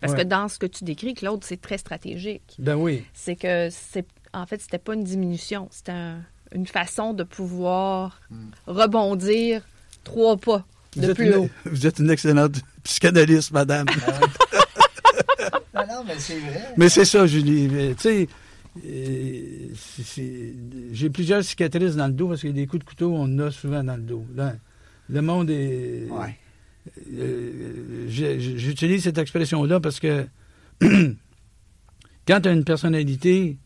Parce 0.00 0.12
Ouais. 0.14 0.20
que 0.20 0.24
dans 0.24 0.48
ce 0.48 0.58
que 0.58 0.66
tu 0.66 0.84
décris, 0.84 1.14
Claude, 1.14 1.44
c'est 1.44 1.60
très 1.60 1.76
stratégique. 1.78 2.54
Ben 2.58 2.74
oui. 2.76 3.04
C'est 3.12 3.36
que 3.36 3.68
c'est 3.70 4.06
en 4.32 4.46
fait 4.46 4.60
c'était 4.60 4.78
pas 4.78 4.94
une 4.94 5.04
diminution, 5.04 5.68
c'était 5.70 5.92
un- 5.92 6.22
une 6.52 6.66
façon 6.66 7.12
de 7.14 7.22
pouvoir 7.22 8.20
rebondir 8.66 9.62
trois 10.04 10.36
pas 10.36 10.64
de 10.96 11.12
plus 11.12 11.26
une- 11.26 11.34
haut. 11.34 11.50
Vous 11.66 11.86
êtes 11.86 11.98
une 11.98 12.10
excellente 12.10 12.56
psychanalyste, 12.82 13.52
madame. 13.52 13.86
Non, 15.74 15.82
non, 15.88 16.04
mais 16.06 16.18
c'est 16.18 16.38
vrai. 16.38 16.64
Mais 16.76 16.88
c'est 16.88 17.04
ça, 17.04 17.26
Julie. 17.26 17.68
Tu 17.96 18.02
sais, 18.02 18.28
j'ai 20.92 21.10
plusieurs 21.10 21.44
cicatrices 21.44 21.96
dans 21.96 22.06
le 22.06 22.12
dos 22.12 22.28
parce 22.28 22.42
que 22.42 22.48
des 22.48 22.66
coups 22.66 22.84
de 22.84 22.88
couteau, 22.88 23.12
on 23.14 23.22
en 23.24 23.38
a 23.38 23.50
souvent 23.50 23.82
dans 23.84 23.96
le 23.96 24.02
dos. 24.02 24.24
Là, 24.34 24.54
le 25.08 25.22
monde 25.22 25.50
est. 25.50 26.06
Ouais. 26.10 26.36
Euh, 27.18 28.06
J'utilise 28.08 29.04
cette 29.04 29.18
expression-là 29.18 29.80
parce 29.80 30.00
que 30.00 30.26
quand 30.80 32.40
tu 32.40 32.48
as 32.48 32.52
une 32.52 32.64
personnalité 32.64 33.58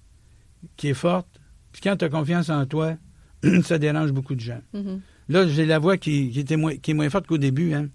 qui 0.76 0.88
est 0.88 0.94
forte, 0.94 1.28
puis 1.72 1.80
quand 1.82 1.96
tu 1.96 2.04
as 2.04 2.08
confiance 2.08 2.50
en 2.50 2.66
toi, 2.66 2.96
ça 3.62 3.78
dérange 3.78 4.12
beaucoup 4.12 4.34
de 4.34 4.40
gens. 4.40 4.60
Mhm. 4.72 5.00
Là, 5.28 5.48
j'ai 5.48 5.64
la 5.64 5.78
voix 5.78 5.96
qui, 5.96 6.30
qui 6.30 6.40
était 6.40 6.56
moins, 6.56 6.76
qui 6.76 6.90
est 6.90 6.94
moins 6.94 7.08
forte 7.08 7.26
qu'au 7.26 7.38
début. 7.38 7.72
Hein. 7.72 7.88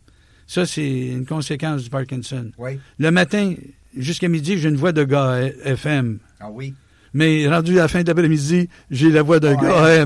Ça, 0.48 0.66
c'est 0.66 1.10
une 1.10 1.26
conséquence 1.26 1.84
du 1.84 1.90
Parkinson. 1.90 2.52
Oui. 2.58 2.80
Le 2.98 3.12
matin, 3.12 3.54
jusqu'à 3.96 4.28
midi, 4.28 4.58
j'ai 4.58 4.70
une 4.70 4.78
voix 4.78 4.92
de 4.94 5.04
gars 5.04 5.40
FM. 5.64 6.20
Ah 6.40 6.50
oui. 6.50 6.74
Mais 7.14 7.48
rendu 7.48 7.80
à 7.80 7.84
la 7.84 7.88
fin 7.88 8.02
de 8.04 8.08
l'après-midi, 8.08 8.70
j'ai 8.92 9.10
la 9.10 9.22
voix 9.24 9.40
d'un 9.40 9.56
Ouais. 9.56 10.06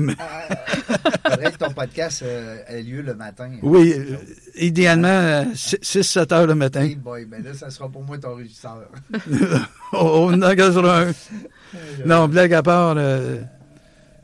faudrait 1.30 1.52
que 1.52 1.58
ton 1.58 1.70
podcast 1.70 2.22
euh, 2.22 2.56
ait 2.68 2.82
lieu 2.82 3.02
le 3.02 3.14
matin. 3.14 3.50
Oui, 3.62 3.92
euh, 3.96 4.16
idéalement, 4.56 5.44
6-7 5.54 6.32
heures 6.32 6.46
le 6.46 6.54
matin. 6.54 6.82
Hey 6.82 6.94
boy, 6.96 7.24
ben 7.26 7.42
là, 7.42 7.54
ça 7.54 7.70
sera 7.70 7.88
pour 7.88 8.02
moi 8.04 8.18
ton 8.18 8.34
régisseur. 8.36 8.88
on 9.92 9.98
on 9.98 10.32
en 10.34 10.42
engagera 10.42 11.02
un. 11.02 11.12
Non, 12.06 12.28
blague 12.28 12.54
à 12.54 12.62
part, 12.62 12.94
euh, 12.96 13.40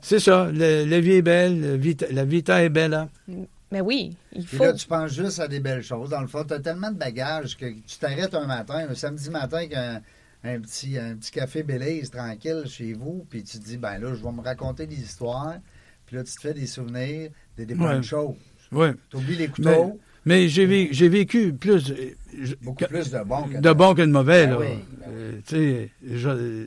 c'est 0.00 0.20
ça. 0.20 0.48
le- 0.52 0.84
la 0.84 1.00
vie 1.00 1.12
est 1.12 1.22
belle, 1.22 1.60
la 1.72 1.76
vita, 1.76 2.06
la 2.10 2.24
vita 2.24 2.62
est 2.62 2.68
belle. 2.68 2.94
hein. 2.94 3.08
Mais 3.72 3.80
oui, 3.80 4.16
il 4.32 4.44
faut. 4.46 4.64
là, 4.64 4.72
tu 4.72 4.86
penses 4.86 5.12
juste 5.12 5.38
à 5.38 5.46
des 5.46 5.60
belles 5.60 5.82
choses. 5.84 6.10
Dans 6.10 6.20
le 6.20 6.26
fond, 6.26 6.44
tu 6.44 6.54
as 6.54 6.58
tellement 6.60 6.90
de 6.90 6.96
bagages 6.98 7.56
que 7.56 7.66
tu 7.66 7.98
t'arrêtes 8.00 8.34
un 8.34 8.46
matin, 8.46 8.86
un 8.90 8.94
samedi 8.94 9.30
matin, 9.30 9.58
avec 9.58 9.74
un, 10.44 10.60
petit, 10.60 10.98
un 10.98 11.16
petit 11.16 11.30
café 11.30 11.62
Belize 11.62 12.10
tranquille 12.10 12.62
chez 12.66 12.92
vous, 12.94 13.26
puis 13.28 13.42
tu 13.42 13.58
te 13.58 13.64
dis, 13.64 13.76
ben 13.76 13.98
là, 13.98 14.14
je 14.14 14.22
vais 14.22 14.32
me 14.32 14.40
raconter 14.40 14.86
des 14.86 15.00
histoires. 15.00 15.58
Puis 16.06 16.16
là, 16.16 16.24
tu 16.24 16.34
te 16.34 16.40
fais 16.40 16.54
des 16.54 16.66
souvenirs, 16.66 17.30
des, 17.56 17.66
des 17.66 17.74
bonnes 17.74 17.96
Ouais. 17.98 18.02
choses. 18.02 18.34
Ouais. 18.72 18.92
Tu 19.10 19.16
oublies 19.16 19.36
les 19.36 19.48
couteaux, 19.48 19.98
Mais 20.24 20.48
j'ai 20.48 20.66
vé- 20.66 20.88
j'ai 20.92 21.08
vécu 21.08 21.52
plus, 21.54 21.94
je- 22.42 22.54
beaucoup 22.62 22.84
plus 22.84 23.10
de 23.10 23.22
bons 23.24 23.44
que 23.44 23.58
de 23.60 23.72
bon 23.72 23.94
que 23.94 24.02
de 24.02 24.06
mauvais. 24.06 24.46
Ben 24.46 24.50
là. 24.52 24.58
oui, 24.58 24.66
ben 24.98 25.06
oui. 25.08 25.42
Euh, 25.54 25.86
je- 26.02 26.66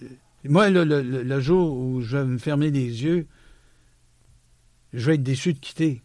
moi, 0.49 0.69
là, 0.69 0.83
le, 0.85 1.01
le- 1.01 1.23
le 1.23 1.39
jour 1.39 1.75
où 1.77 2.01
je 2.01 2.17
vais 2.17 2.25
me 2.25 2.37
fermer 2.37 2.71
les 2.71 3.03
yeux, 3.03 3.27
je 4.93 5.05
vais 5.05 5.15
être 5.15 5.23
déçu 5.23 5.53
de 5.53 5.59
quitter. 5.59 6.01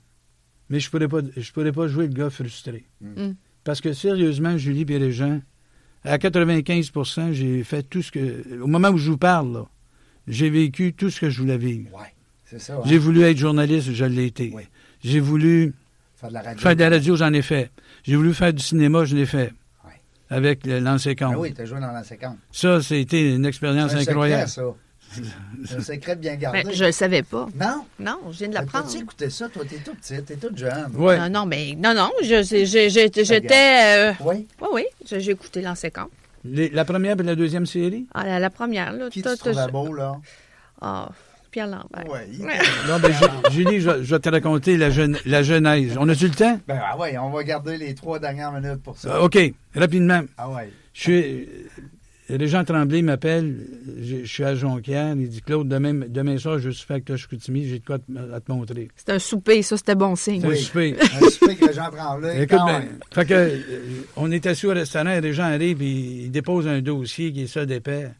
Mais 0.68 0.80
je 0.80 0.86
ne 0.88 0.90
pourrais, 0.90 1.08
pas- 1.08 1.26
je 1.36 1.52
pourrais 1.52 1.72
pas 1.72 1.88
jouer 1.88 2.06
le 2.08 2.12
gars 2.12 2.30
frustré. 2.30 2.84
Mm. 3.00 3.32
Parce 3.64 3.80
que 3.80 3.92
sérieusement, 3.92 4.56
Julie 4.58 4.84
gens, 5.12 5.40
à 6.04 6.16
95% 6.18 7.32
j'ai 7.32 7.64
fait 7.64 7.82
tout 7.82 8.02
ce 8.02 8.10
que. 8.12 8.60
Au 8.62 8.66
moment 8.66 8.88
où 8.90 8.98
je 8.98 9.10
vous 9.10 9.18
parle, 9.18 9.64
j'ai 10.26 10.50
vécu 10.50 10.92
tout 10.94 11.10
ce 11.10 11.20
que 11.20 11.30
je 11.30 11.40
voulais 11.40 11.58
vivre. 11.58 11.90
Ouais, 11.94 12.14
c'est 12.44 12.60
ça. 12.60 12.74
hein? 12.76 12.82
J'ai 12.84 12.98
voulu 12.98 13.22
être 13.22 13.36
journaliste, 13.38 13.92
je 13.92 14.04
l'ai 14.04 14.26
été. 14.26 14.54
J'ai 15.02 15.20
voulu 15.20 15.74
Faire 16.16 16.28
de 16.30 16.34
la 16.34 16.42
radio. 16.42 16.60
faire 16.60 16.74
de 16.76 16.80
la 16.80 16.90
radio, 16.90 17.16
j'en 17.16 17.32
ai 17.32 17.42
fait. 17.42 17.70
J'ai 18.02 18.16
voulu 18.16 18.34
faire 18.34 18.52
du 18.52 18.62
cinéma, 18.62 19.04
je 19.04 19.16
l'ai 19.16 19.26
fait. 19.26 19.52
Avec 20.30 20.66
le 20.66 20.78
lancer 20.80 21.16
Ah 21.20 21.38
oui, 21.38 21.54
tu 21.54 21.62
as 21.62 21.64
joué 21.64 21.80
dans. 21.80 22.02
Ça, 22.52 22.82
c'était 22.82 23.34
une 23.34 23.46
expérience 23.46 23.94
incroyable. 23.94 24.46
secret, 24.48 24.62
ça. 24.70 24.74
C'est 25.66 25.76
un 25.76 25.80
secret 25.80 26.16
bien 26.16 26.36
gardé. 26.36 26.62
Ben, 26.64 26.72
je 26.72 26.84
le 26.84 26.92
savais 26.92 27.22
pas. 27.22 27.46
Non? 27.58 27.84
Non, 27.98 28.18
je 28.30 28.38
viens 28.38 28.48
de 28.48 28.54
Ben, 28.54 28.60
l'apprendre. 28.60 28.86
T'as-tu 28.86 29.02
écouté 29.02 29.30
ça? 29.30 29.48
Toi, 29.48 29.64
t'es 29.68 29.76
tout 29.76 29.94
petit, 29.94 30.22
t'es 30.22 30.36
toute 30.36 30.56
jeune. 30.56 30.90
Ouais. 30.94 31.18
Non, 31.18 31.28
non, 31.40 31.46
mais 31.46 31.74
non, 31.76 31.94
non, 31.94 32.10
je- 32.22 32.42
je- 32.42 32.64
je- 32.64 32.88
je- 32.88 33.22
j'étais. 33.24 34.10
euh, 34.10 34.12
Oui. 34.20 34.46
Oui, 34.60 34.68
oui, 34.72 34.84
j'ai 35.04 35.30
écouté. 35.30 35.62
Les- 36.44 36.68
la 36.68 36.84
première 36.84 37.18
et 37.18 37.22
la 37.22 37.34
deuxième 37.34 37.66
série? 37.66 38.06
Ah, 38.14 38.24
la, 38.24 38.38
la 38.38 38.50
première, 38.50 38.92
là. 38.92 39.10
Qui 39.10 39.22
tout- 39.22 39.30
tu 39.30 39.38
trouvais 39.38 39.66
beau, 39.72 39.92
là? 39.92 40.16
Ah, 40.80 41.10
Pierre 41.50 41.66
Lambert. 41.66 42.06
Ouais. 42.08 42.28
Non, 42.86 42.98
ben, 43.00 43.12
Ju- 43.12 43.50
Julie, 43.50 43.80
je, 43.80 44.02
je 44.04 44.14
vais 44.14 44.20
te 44.20 44.28
raconter 44.28 44.76
la, 44.76 44.90
jeune, 44.90 45.16
la 45.26 45.42
genèse. 45.42 45.96
On 45.98 46.08
a-tu 46.08 46.28
le 46.28 46.34
temps? 46.34 46.60
Ben, 46.68 46.80
ah 46.84 46.96
ouais, 46.98 47.16
on 47.18 47.30
va 47.30 47.42
garder 47.42 47.76
les 47.76 47.94
trois 47.94 48.18
dernières 48.18 48.52
minutes 48.52 48.82
pour 48.82 48.96
ça. 48.98 49.16
Euh, 49.16 49.20
OK, 49.22 49.38
rapidement. 49.74 50.20
Ah 50.36 50.48
ouais. 50.50 50.70
Je 50.94 51.00
suis. 51.00 51.48
Régent 52.30 52.62
Tremblay 52.64 53.00
m'appelle, 53.02 53.56
je, 54.02 54.16
je 54.22 54.24
suis 54.26 54.44
à 54.44 54.54
Jonquière, 54.54 55.14
il 55.16 55.28
dit 55.28 55.40
Claude, 55.40 55.66
demain, 55.68 55.94
demain 56.08 56.36
soir, 56.38 56.58
je 56.58 56.68
suis 56.70 56.86
fait 56.86 56.94
avec 56.94 57.16
Chicoutimi, 57.16 57.66
j'ai 57.66 57.78
de 57.78 57.84
quoi 57.84 57.98
te- 57.98 58.32
à 58.34 58.40
te 58.40 58.52
montrer. 58.52 58.88
C'était 58.96 59.12
un 59.12 59.18
souper, 59.18 59.62
ça, 59.62 59.76
c'était 59.78 59.94
bon 59.94 60.14
signe. 60.14 60.40
C'est 60.42 60.46
un 60.46 60.50
Oui. 60.50 60.58
souper. 60.58 60.96
Un 61.00 61.30
souper 61.30 61.56
que 61.56 61.72
Jean 61.72 61.90
Tremblay. 61.90 62.42
Écoute, 62.42 62.58
ben, 62.66 62.84
fait 63.12 63.24
que, 63.24 63.34
euh, 63.34 63.60
on 64.16 64.30
est 64.30 64.44
assis 64.46 64.66
au 64.66 64.70
restaurant, 64.74 65.10
et 65.10 65.20
les 65.22 65.32
gens 65.32 65.44
arrivent, 65.44 65.80
et 65.80 65.86
ils 66.24 66.30
déposent 66.30 66.68
un 66.68 66.82
dossier 66.82 67.32
qui 67.32 67.42
est 67.42 67.46
ça 67.46 67.64
d'épais. 67.64 68.10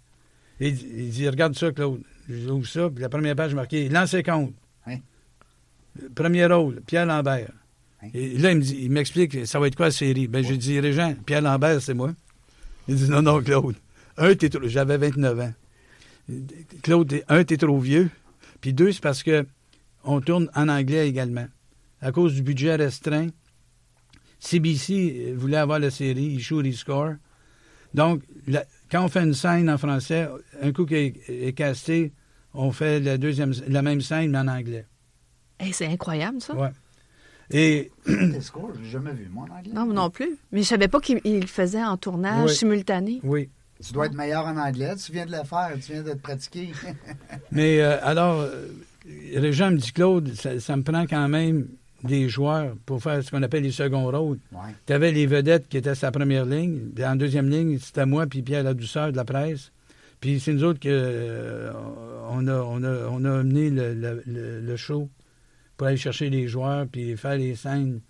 Il, 0.61 0.69
il 0.69 1.11
dit 1.11 1.29
Regarde 1.29 1.55
ça, 1.55 1.71
Claude. 1.71 2.01
J'ouvre 2.31 2.67
ça, 2.67 2.89
puis 2.91 3.03
la 3.03 3.09
première 3.09 3.35
page 3.37 3.55
marquée 3.55 3.89
Lancez 3.89 4.23
compte. 4.23 4.53
Hein? 4.87 4.97
Premier 6.15 6.47
rôle, 6.47 6.81
Pierre 6.87 7.07
Lambert. 7.07 7.51
Hein? 8.03 8.09
Et 8.15 8.39
là, 8.39 8.53
il 8.53 8.59
me 8.59 8.63
dit- 8.63 8.79
il 8.83 8.91
m'explique 8.91 9.47
ça 9.47 9.59
va 9.59 9.67
être 9.67 9.77
quoi 9.77 9.87
la 9.87 9.93
série? 9.93 10.29
Ben, 10.29 10.43
j'ai 10.45 10.57
dit 10.57 10.79
Régent, 10.81 11.15
Pierre 11.27 11.43
Lambert, 11.43 11.81
c'est 11.83 11.95
moi. 11.95 12.13
Il 12.87 12.97
dit 12.97 13.09
Non, 13.11 13.23
non, 13.23 13.43
Claude. 13.43 13.75
Un, 14.19 14.35
t'es 14.35 14.49
trop- 14.51 14.67
J'avais 14.67 14.99
29 14.99 15.41
ans. 15.41 15.53
Claude, 16.83 17.23
un, 17.29 17.45
t'es 17.45 17.57
trop 17.57 17.79
vieux. 17.79 18.11
Puis 18.61 18.73
deux, 18.75 18.93
c'est 18.93 19.03
parce 19.03 19.23
que 19.23 19.47
on 20.05 20.21
tourne 20.21 20.51
en 20.55 20.69
anglais 20.69 21.09
également. 21.09 21.47
À 22.01 22.13
cause 22.13 22.35
du 22.35 22.43
budget 22.43 22.75
restreint, 22.77 23.29
CBC 24.41 25.33
voulait 25.37 25.57
avoir 25.57 25.79
la 25.79 25.91
série 25.91 26.25
Il 26.27 26.41
shoot, 26.41 26.65
il 26.65 26.77
score. 26.77 27.13
Donc, 27.95 28.23
la- 28.47 28.65
quand 28.91 29.05
on 29.05 29.09
fait 29.09 29.23
une 29.23 29.35
scène 29.35 29.69
en 29.71 29.79
français, 29.79 30.29
un 30.63 30.73
coup 30.73 30.85
qui 30.87 30.95
est, 30.95 31.15
est 31.29 31.53
casté, 31.53 32.13
on 32.55 32.71
fait 32.73 33.01
la, 33.01 33.19
deuxième, 33.19 33.53
la 33.67 33.83
même 33.83 34.01
scène, 34.01 34.31
mais 34.31 34.39
en 34.39 34.49
anglais. 34.49 34.87
Hey, 35.59 35.73
c'est 35.73 35.87
incroyable, 35.87 36.41
ça. 36.41 36.55
Ouais. 36.55 36.71
Et 37.51 37.91
Tes 38.05 38.41
scores, 38.43 38.73
je 38.77 38.81
l'ai 38.83 38.89
jamais 38.91 39.13
vu, 39.13 39.29
moi, 39.31 39.47
en 39.51 39.57
anglais. 39.59 39.73
Non, 39.73 39.87
non 39.87 40.11
plus. 40.11 40.37
Mais 40.53 40.63
je 40.63 40.69
savais 40.69 40.89
pas 40.89 41.01
qu'il 41.01 41.21
il 41.25 41.41
le 41.41 41.47
faisait 41.47 41.83
en 41.83 41.97
tournage 41.97 42.51
Oui. 42.51 42.55
simultané. 42.57 43.21
oui. 43.25 43.49
Tu 43.85 43.93
dois 43.93 44.07
être 44.07 44.15
meilleur 44.15 44.45
en 44.47 44.57
anglais. 44.57 44.95
Tu 44.97 45.13
viens 45.13 45.27
de 45.27 45.31
le 45.33 45.45
faire. 45.45 45.71
Tu 45.75 45.93
viens 45.93 46.03
de 46.03 46.13
te 46.13 46.19
pratiquer. 46.19 46.71
Mais 47.53 47.81
euh, 47.81 47.97
alors, 48.03 48.41
euh, 48.41 48.67
Régent 49.37 49.71
me 49.71 49.77
dit, 49.79 49.93
Claude, 49.93 50.35
ça, 50.35 50.59
ça 50.61 50.77
me 50.77 50.83
prend 50.83 51.07
quand 51.07 51.29
même 51.29 51.67
des 52.05 52.29
joueurs 52.29 52.75
pour 52.87 53.03
faire 53.03 53.23
ce 53.23 53.31
qu'on 53.31 53.43
appelle 53.43 53.63
les 53.65 53.71
seconds 53.73 54.07
rôles. 54.11 54.39
ouais. 54.53 54.59
Tu 54.87 54.93
avais 54.93 55.11
les 55.13 55.27
vedettes 55.27 55.69
qui 55.69 55.77
étaient 55.77 55.95
sa 55.95 56.11
première 56.11 56.45
ligne. 56.45 56.91
Puis 56.95 57.05
en 57.05 57.17
deuxième 57.17 57.49
ligne, 57.49 57.79
c'était 57.79 58.07
moi 58.07 58.27
puis 58.27 58.43
Pierre 58.43 58.63
Ladouceur 58.65 59.11
de 59.13 59.17
la 59.17 59.25
presse. 59.25 59.71
Puis 60.21 60.41
c'est 60.41 60.53
nous 60.53 60.65
autres 60.65 60.81
que 60.81 60.89
euh, 60.91 61.73
on, 62.31 62.47
a, 62.49 62.55
on, 62.61 62.83
a, 62.83 63.09
on 63.11 63.25
a 63.25 63.39
amené 63.41 63.71
le, 63.71 63.95
le- 63.95 64.23
le- 64.27 64.61
le 64.61 64.77
show 64.77 65.09
pour 65.77 65.87
aller 65.87 65.97
chercher 65.97 66.29
les 66.31 66.49
joueurs 66.49 66.87
puis 66.91 67.17
faire 67.17 67.37
les 67.37 67.55
scènes, 67.55 68.01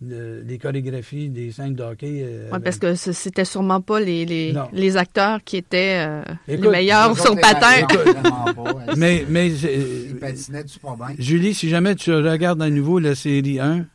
le- 0.00 0.42
les 0.42 0.58
chorégraphies 0.58 1.28
des 1.28 1.50
scènes 1.50 1.74
de 1.74 1.82
hockey. 1.82 2.20
euh, 2.22 2.50
avec- 2.52 2.64
parce 2.64 2.78
que 2.78 2.94
ce- 2.94 3.12
c'était 3.12 3.44
sûrement 3.44 3.80
pas 3.80 3.98
les, 4.00 4.24
les, 4.72 4.96
acteurs 4.96 5.42
qui 5.44 5.56
étaient 5.56 6.06
euh, 6.06 6.22
les 6.46 6.56
meilleurs 6.58 7.18
sur 7.18 7.34
le 7.34 7.40
patin. 7.40 7.86
pas. 8.54 8.94
Mais, 8.96 9.24
mais 9.28 9.50
Ils 9.50 10.16
patinaient 10.16 10.66
super 10.66 10.96
bien. 10.96 11.06
Julie, 11.18 11.52
si 11.54 11.68
jamais 11.68 11.94
tu 11.96 12.12
regardes 12.14 12.62
à 12.62 12.70
nouveau 12.70 12.98
la 13.00 13.14
série 13.14 13.58
1, 13.58 13.86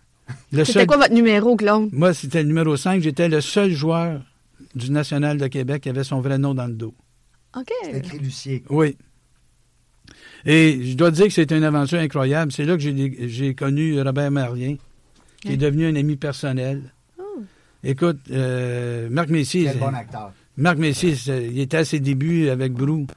le 0.52 0.64
C'était 0.66 0.80
seul, 0.80 0.88
quoi 0.88 0.98
votre 0.98 1.14
numéro, 1.14 1.56
Claude? 1.56 1.90
moi 1.94 2.14
c'était 2.14 2.42
le 2.44 2.48
numéro 2.50 2.76
5, 2.78 3.02
j'étais 3.02 3.30
le 3.30 3.40
seul 3.42 3.72
joueur 3.72 4.22
du 4.76 4.90
National 4.92 5.38
de 5.38 5.48
Québec 5.48 5.84
qui 5.84 5.90
avait 5.90 6.04
son 6.04 6.20
vrai 6.22 6.38
nom 6.38 6.54
dans 6.54 6.68
le 6.68 6.74
dos. 6.74 6.94
OK. 7.56 7.68
C'était 7.86 7.98
écrit 8.00 8.18
Lucier. 8.20 8.64
Oui. 8.70 8.98
Et 10.46 10.80
je 10.84 10.96
dois 10.98 11.12
dire 11.12 11.28
que 11.28 11.34
c'était 11.34 11.58
une 11.58 11.64
aventure 11.64 12.00
incroyable. 12.00 12.52
C'est 12.52 12.66
là 12.66 12.74
que 12.76 12.82
j'ai 12.82 13.16
j'ai 13.30 13.56
connu 13.56 14.02
Robert 14.02 14.32
Marien, 14.32 14.76
qui 15.44 15.54
est 15.54 15.58
devenu 15.58 15.86
un 15.88 15.96
ami 15.96 16.16
personnel. 16.16 16.82
Oh. 17.20 17.24
Écoute, 17.84 18.20
euh, 18.32 19.10
Marc 19.10 19.30
Messier, 19.30 19.66
Quel 19.66 19.80
bon 19.80 19.94
acteur. 19.94 20.32
Marc 20.58 20.78
Messier, 20.78 21.16
c'est- 21.16 21.48
il 21.48 21.60
était 21.60 21.78
à 21.78 21.86
ses 21.86 22.00
débuts 22.00 22.50
avec 22.50 22.74
Brou. 22.74 23.08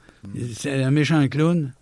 C'est 0.53 0.83
un 0.83 0.91
méchant 0.91 1.25
clown. 1.27 1.73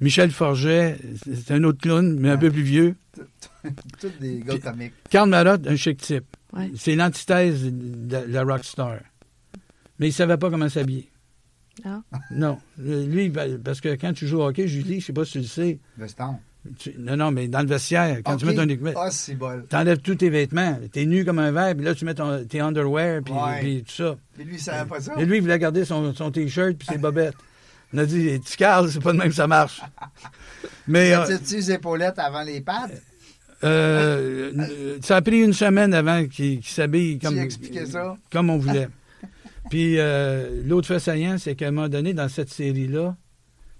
Michel 0.00 0.30
Forget, 0.32 0.98
c'est 1.32 1.52
un 1.54 1.62
autre 1.64 1.80
clown, 1.80 2.18
mais 2.18 2.30
un 2.30 2.36
peu 2.36 2.50
plus 2.50 2.62
vieux. 2.62 2.96
Tous 4.00 4.10
des 4.20 4.40
gars 4.40 4.58
comiques. 4.58 4.92
Karl 5.08 5.28
Marotte, 5.30 5.66
un 5.66 5.76
chic 5.76 5.98
type. 6.00 6.24
Ouais. 6.52 6.70
C'est 6.76 6.96
l'antithèse 6.96 7.64
de 7.72 8.18
la 8.28 8.42
rockstar. 8.42 8.98
Mais 9.98 10.08
il 10.08 10.12
savait 10.12 10.36
pas 10.36 10.50
comment 10.50 10.68
s'habiller. 10.68 11.08
Ah. 11.84 12.02
Non. 12.32 12.58
Euh, 12.80 13.06
Lui, 13.06 13.28
ben, 13.30 13.58
parce 13.62 13.80
que 13.80 13.94
quand 13.96 14.12
tu 14.12 14.26
joues 14.26 14.38
au 14.40 14.48
hockey, 14.48 14.66
Julie, 14.68 15.00
je 15.00 15.06
sais 15.06 15.12
pas 15.12 15.24
si 15.24 15.32
tu 15.32 15.38
le 15.38 15.44
sais, 15.44 15.78
Veston. 15.96 16.36
Tu- 16.78 16.94
non, 16.98 17.16
non, 17.16 17.30
mais 17.30 17.48
dans 17.48 17.60
le 17.60 17.66
vestiaire, 17.66 18.18
quand 18.24 18.36
tu 18.36 18.46
mets 18.46 18.54
ton 18.54 18.64
équipement, 18.68 18.92
Ah, 18.96 19.10
c'est 19.10 19.34
bol. 19.34 19.66
t'enlèves 19.68 19.98
tous 19.98 20.14
tes 20.16 20.30
vêtements. 20.30 20.78
T'es 20.92 21.04
nu 21.04 21.24
comme 21.24 21.38
un 21.38 21.52
verre, 21.52 21.74
puis 21.74 21.84
là, 21.84 21.94
tu 21.94 22.04
mets 22.04 22.14
ton, 22.14 22.44
tes 22.44 22.60
underwear, 22.60 23.22
puis, 23.22 23.34
Ouais. 23.34 23.60
puis 23.60 23.84
tout 23.84 23.92
ça. 23.92 24.16
Mais 24.38 24.44
lui, 24.44 24.54
il 24.54 24.60
savait 24.60 24.88
pas 24.88 25.00
ça. 25.00 25.12
Et 25.18 25.24
lui, 25.24 25.36
il 25.36 25.42
voulait 25.42 25.58
garder 25.58 25.84
son, 25.84 26.14
son 26.14 26.30
T-shirt 26.30 26.76
puis 26.76 26.88
ses 26.90 26.98
bobettes. 26.98 27.34
On 27.92 27.98
a 27.98 28.06
dit, 28.06 28.40
tu 28.40 28.56
Carl, 28.56 28.90
c'est 28.90 29.00
pas 29.02 29.12
de 29.12 29.18
même 29.18 29.28
que 29.28 29.34
ça 29.34 29.46
marche. 29.46 29.80
Mais 30.88 31.14
euh, 31.14 31.24
Petite 31.24 31.42
petites 31.42 31.68
épaulettes 31.70 32.18
avant 32.18 32.42
les 32.42 32.60
pattes? 32.60 33.00
euh, 33.62 34.52
euh, 34.58 34.98
ça 35.02 35.16
a 35.16 35.22
pris 35.22 35.42
une 35.42 35.52
semaine 35.52 35.94
avant 35.94 36.26
qu'il 36.26 36.62
s'habille 36.64 37.18
comme, 37.18 37.38
ça? 37.86 38.16
comme 38.30 38.50
on 38.50 38.58
voulait. 38.58 38.88
Puis 39.70 39.98
euh, 39.98 40.60
l'autre 40.64 40.86
fait 40.88 40.98
saillant, 40.98 41.36
c'est 41.38 41.54
qu'à 41.54 41.68
un 41.68 41.70
moment 41.70 41.88
donné, 41.88 42.12
dans 42.14 42.28
cette 42.28 42.50
série-là, 42.50 43.16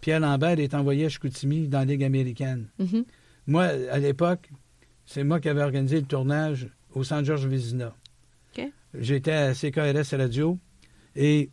Pierre 0.05 0.21
Lambert 0.21 0.61
est 0.61 0.75
envoyé 0.75 1.07
à 1.07 1.09
Chicoutimi 1.09 1.67
dans 1.67 1.79
la 1.79 1.87
Ligue 1.87 2.05
américaine. 2.05 2.67
Mhm. 2.79 3.07
Moi, 3.47 3.65
à 3.91 3.99
l'époque, 3.99 4.51
c'est 5.07 5.25
moi 5.25 5.41
qui 5.41 5.49
avais 5.49 5.63
organisé 5.63 5.99
le 5.99 6.05
tournage 6.05 6.69
au 6.93 7.05
Centre 7.05 7.25
Georges 7.25 7.47
Vézina. 7.47 7.95
J'étais 8.93 9.33
à 9.33 9.55
CKRS 9.55 10.15
Radio 10.15 10.59
et 11.17 11.49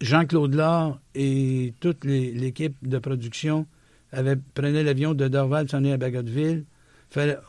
Jean-Claude 0.00 0.52
Lard 0.52 1.00
et 1.14 1.72
toute 1.78 2.04
l'équipe 2.04 2.76
de 2.82 2.98
production 2.98 3.68
avait, 4.10 4.36
prenait 4.54 4.82
l'avion 4.82 5.14
de 5.14 5.28
Dorval, 5.28 5.68
s'en 5.70 5.84
est 5.84 5.92
à 5.92 5.96
Bagotville. 5.96 6.64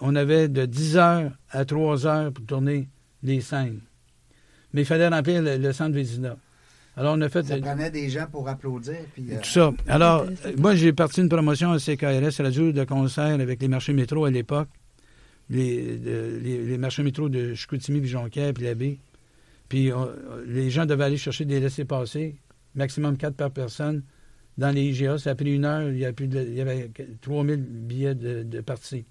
On 0.01 0.15
avait 0.15 0.49
de 0.49 0.67
10 0.67 0.97
heures 0.97 1.31
à 1.49 1.65
3 1.65 2.05
heures 2.05 2.31
pour 2.31 2.45
tourner 2.45 2.89
les 3.23 3.41
scènes. 3.41 3.81
Mais 4.71 4.81
il 4.81 4.85
fallait 4.85 5.07
remplir 5.07 5.41
le, 5.41 5.57
le 5.57 5.73
centre 5.73 5.95
Vézina. 5.95 6.37
Alors, 6.97 7.15
on 7.17 7.21
a 7.21 7.29
fait 7.29 7.43
Ça 7.45 7.57
prenait 7.57 7.89
des 7.89 8.09
gens 8.09 8.27
pour 8.29 8.47
applaudir. 8.49 8.95
Puis, 9.13 9.25
euh, 9.31 9.37
tout 9.41 9.49
ça. 9.49 9.71
Alors, 9.87 10.25
moi, 10.57 10.75
j'ai 10.75 10.91
parti 10.93 11.21
une 11.21 11.29
promotion 11.29 11.71
à 11.71 11.79
CKRS 11.79 12.41
Radio 12.41 12.71
de 12.71 12.83
concert 12.83 13.23
avec 13.39 13.61
les 13.61 13.67
marchés 13.69 13.93
métro 13.93 14.25
à 14.25 14.31
l'époque. 14.31 14.67
Les, 15.49 15.97
de- 15.97 16.39
les, 16.43 16.65
les 16.65 16.77
marchés 16.77 17.03
métro 17.03 17.29
de 17.29 17.53
Chicoutimi, 17.53 17.99
puis 18.01 18.09
Jonquière, 18.09 18.53
puis 18.53 18.65
Labbé. 18.65 18.99
Puis 19.69 19.91
on- 19.93 20.09
les 20.45 20.69
gens 20.69 20.85
devaient 20.85 21.05
aller 21.05 21.17
chercher 21.17 21.45
des 21.45 21.59
laissés-passer, 21.61 22.35
maximum 22.75 23.15
4 23.17 23.35
par 23.35 23.51
personne, 23.51 24.03
dans 24.57 24.69
les 24.69 24.83
IGA. 24.83 25.17
Ça 25.17 25.31
a 25.31 25.35
pris 25.35 25.53
une 25.55 25.63
heure, 25.65 25.89
il 25.89 25.97
y, 25.97 26.05
a 26.05 26.11
plus 26.11 26.27
de- 26.27 26.41
il 26.45 26.55
y 26.55 26.61
avait 26.61 26.89
3000 27.21 27.55
billets 27.57 28.15
de, 28.15 28.43
de 28.43 28.61
partie. 28.61 29.05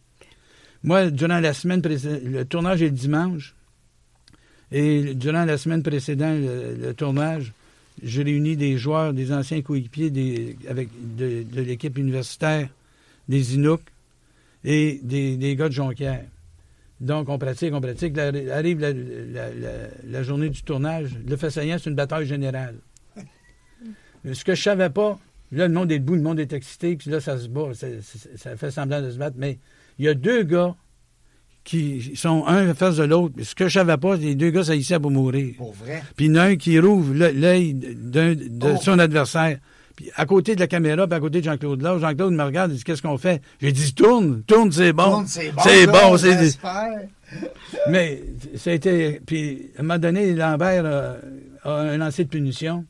Moi, 0.83 1.11
durant 1.11 1.41
la 1.41 1.55
semaine 1.55 1.81
précédente, 1.83 2.21
le 2.25 2.45
tournage 2.45 2.83
est 2.83 2.87
le 2.87 2.91
dimanche. 2.93 3.55
Et 4.73 5.15
durant 5.15 5.45
la 5.45 5.59
semaine 5.59 5.83
précédente, 5.83 6.39
le, 6.41 6.75
le 6.87 6.95
tournage, 6.95 7.53
j'ai 8.03 8.23
réuni 8.23 8.57
des 8.57 8.79
joueurs, 8.79 9.13
des 9.13 9.33
anciens 9.33 9.63
coéquipiers 9.63 10.11
des, 10.11 10.57
avec, 10.69 10.89
de, 11.17 11.43
de 11.43 11.61
l'équipe 11.61 11.97
universitaire, 11.99 12.69
des 13.29 13.55
Inuks 13.55 13.81
et 14.65 15.01
des, 15.03 15.37
des 15.37 15.57
gars 15.57 15.69
de 15.69 15.75
Jonquière. 15.75 16.25
Donc, 17.01 17.29
on 17.31 17.39
pratique, 17.39 17.73
on 17.73 17.81
pratique. 17.81 18.15
La- 18.17 18.57
arrive 18.57 18.81
la, 18.81 18.93
la- 18.93 19.55
la- 19.55 19.89
la 20.07 20.23
journée 20.23 20.51
du 20.51 20.63
tournage. 20.63 21.11
Le 21.27 21.37
fait 21.37 21.51
saillant, 21.51 21.77
c'est 21.79 21.89
une 21.89 21.97
bataille 21.97 22.27
générale. 22.27 22.77
Mais 24.25 24.35
Ce 24.35 24.45
que 24.45 24.55
je 24.55 24.63
savais 24.63 24.91
pas, 24.91 25.19
là, 25.53 25.67
le 25.67 25.73
monde 25.73 25.91
est 25.93 25.99
debout, 25.99 26.15
le 26.15 26.21
monde 26.23 26.41
est 26.41 26.53
excité, 26.53 26.97
puis 26.97 27.11
là, 27.11 27.21
ça 27.21 27.39
se 27.39 27.49
bat, 27.49 27.71
ça 28.37 28.57
fait 28.57 28.71
semblant 28.71 29.01
de 29.01 29.11
se 29.11 29.17
battre. 29.17 29.37
Mais 29.39 29.59
il 29.99 30.05
y 30.05 30.09
a 30.09 30.15
deux 30.15 30.43
gars 30.43 30.75
qui 31.65 32.13
sont 32.17 32.45
un 32.47 32.73
face 32.75 32.97
de 32.97 33.05
l'autre. 33.05 33.35
Ce 33.43 33.55
que 33.55 33.69
je 33.69 33.75
savais 33.75 33.97
pas, 33.97 34.17
les 34.17 34.35
deux 34.35 34.51
gars 34.51 34.65
s'haïssaient 34.65 34.99
pour 34.99 35.11
mourir. 35.11 35.55
Pour 35.59 35.73
vrai? 35.75 36.03
Puis 36.17 36.27
il 36.27 36.29
y 36.31 36.39
en 36.39 36.43
a 36.43 36.45
un 36.45 36.57
qui 36.57 36.79
rouvre 36.79 37.15
l'œil 37.15 37.75
de 37.75 38.37
Oh. 38.63 38.77
son 38.81 38.99
adversaire. 38.99 39.59
Puis 39.97 40.11
à 40.17 40.25
côté 40.25 40.55
de 40.55 40.61
la 40.61 40.67
caméra, 40.67 41.07
puis 41.07 41.17
à 41.17 41.21
côté 41.21 41.41
de 41.41 41.45
Jean-Claude 41.45 41.83
là, 41.83 41.99
Jean-Claude 41.99 42.33
me 42.33 42.43
regarde 42.43 42.73
et 42.73 42.75
dit 42.77 42.83
Qu'est-ce 42.85 43.03
qu'on 43.03 43.19
fait? 43.19 43.43
J'ai 43.61 43.73
dit 43.73 43.93
Tourne, 43.95 44.43
tourne, 44.47 44.73
c'est 44.73 44.93
bon. 44.95 45.05
Tourne, 45.11 45.27
C'est 45.27 45.53
bon. 45.53 45.63
C'est 45.63 45.87
bon, 45.87 46.17
c'est-. 46.17 46.59
Mais 47.91 48.23
ça 48.57 48.71
a 48.71 48.73
été. 48.75 49.21
Puis 49.25 49.71
à 49.77 49.81
un 49.81 49.83
moment 49.83 49.99
donné, 49.99 50.33
Lambert 50.35 50.83
euh, 50.87 51.15
a 51.65 51.73
un 51.73 51.97
lancer 51.99 52.25
de 52.25 52.29
punition. 52.31 52.85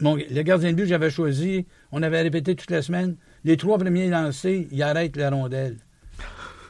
Mon- 0.00 0.16
le 0.16 0.42
gardien 0.42 0.72
de 0.72 0.76
but 0.76 0.82
que 0.82 0.88
j'avais 0.88 1.10
choisi, 1.10 1.64
on 1.92 2.02
avait 2.02 2.20
répété 2.22 2.54
toute 2.56 2.70
la 2.70 2.82
semaine. 2.82 3.16
Les 3.44 3.56
trois 3.56 3.78
premiers 3.78 4.08
lancers, 4.10 4.64
il 4.70 4.82
arrête 4.82 5.16
la 5.16 5.30
rondelle. 5.30 5.76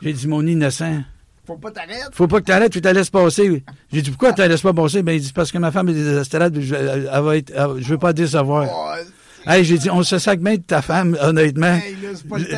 J'ai 0.02 0.12
dit 0.12 0.26
Mon 0.28 0.46
innocent. 0.46 1.02
Faut 1.46 1.56
pas 1.56 1.70
t'arrêter. 1.70 1.94
Faut 2.12 2.26
pas 2.26 2.40
que 2.40 2.46
tu 2.46 2.52
arrêtes, 2.52 2.72
tu 2.72 2.80
te 2.80 2.88
laisses 2.88 3.08
passer. 3.10 3.62
J'ai 3.92 4.02
dit, 4.02 4.10
pourquoi 4.10 4.32
tu 4.32 4.42
te 4.42 4.48
laisses 4.48 4.62
pas 4.62 4.72
passer? 4.72 5.04
Ben, 5.04 5.12
il 5.12 5.20
dit, 5.20 5.32
parce 5.32 5.52
que 5.52 5.58
ma 5.58 5.70
femme 5.70 5.88
est 5.90 5.92
désespérée, 5.94 6.48
je, 6.58 6.74
elle- 6.74 7.08
elle 7.12 7.22
va 7.22 7.36
être, 7.36 7.52
elle- 7.54 7.80
je 7.82 7.88
veux 7.88 7.98
pas 7.98 8.12
décevoir. 8.12 8.68
Oh, 8.68 9.48
Hey, 9.48 9.62
j'ai 9.64 9.78
dit, 9.78 9.88
on 9.88 10.02
se 10.02 10.18
sac 10.18 10.40
bien 10.40 10.56
de 10.56 10.62
ta 10.62 10.82
femme, 10.82 11.16
honnêtement. 11.22 11.74
hey, 11.76 11.94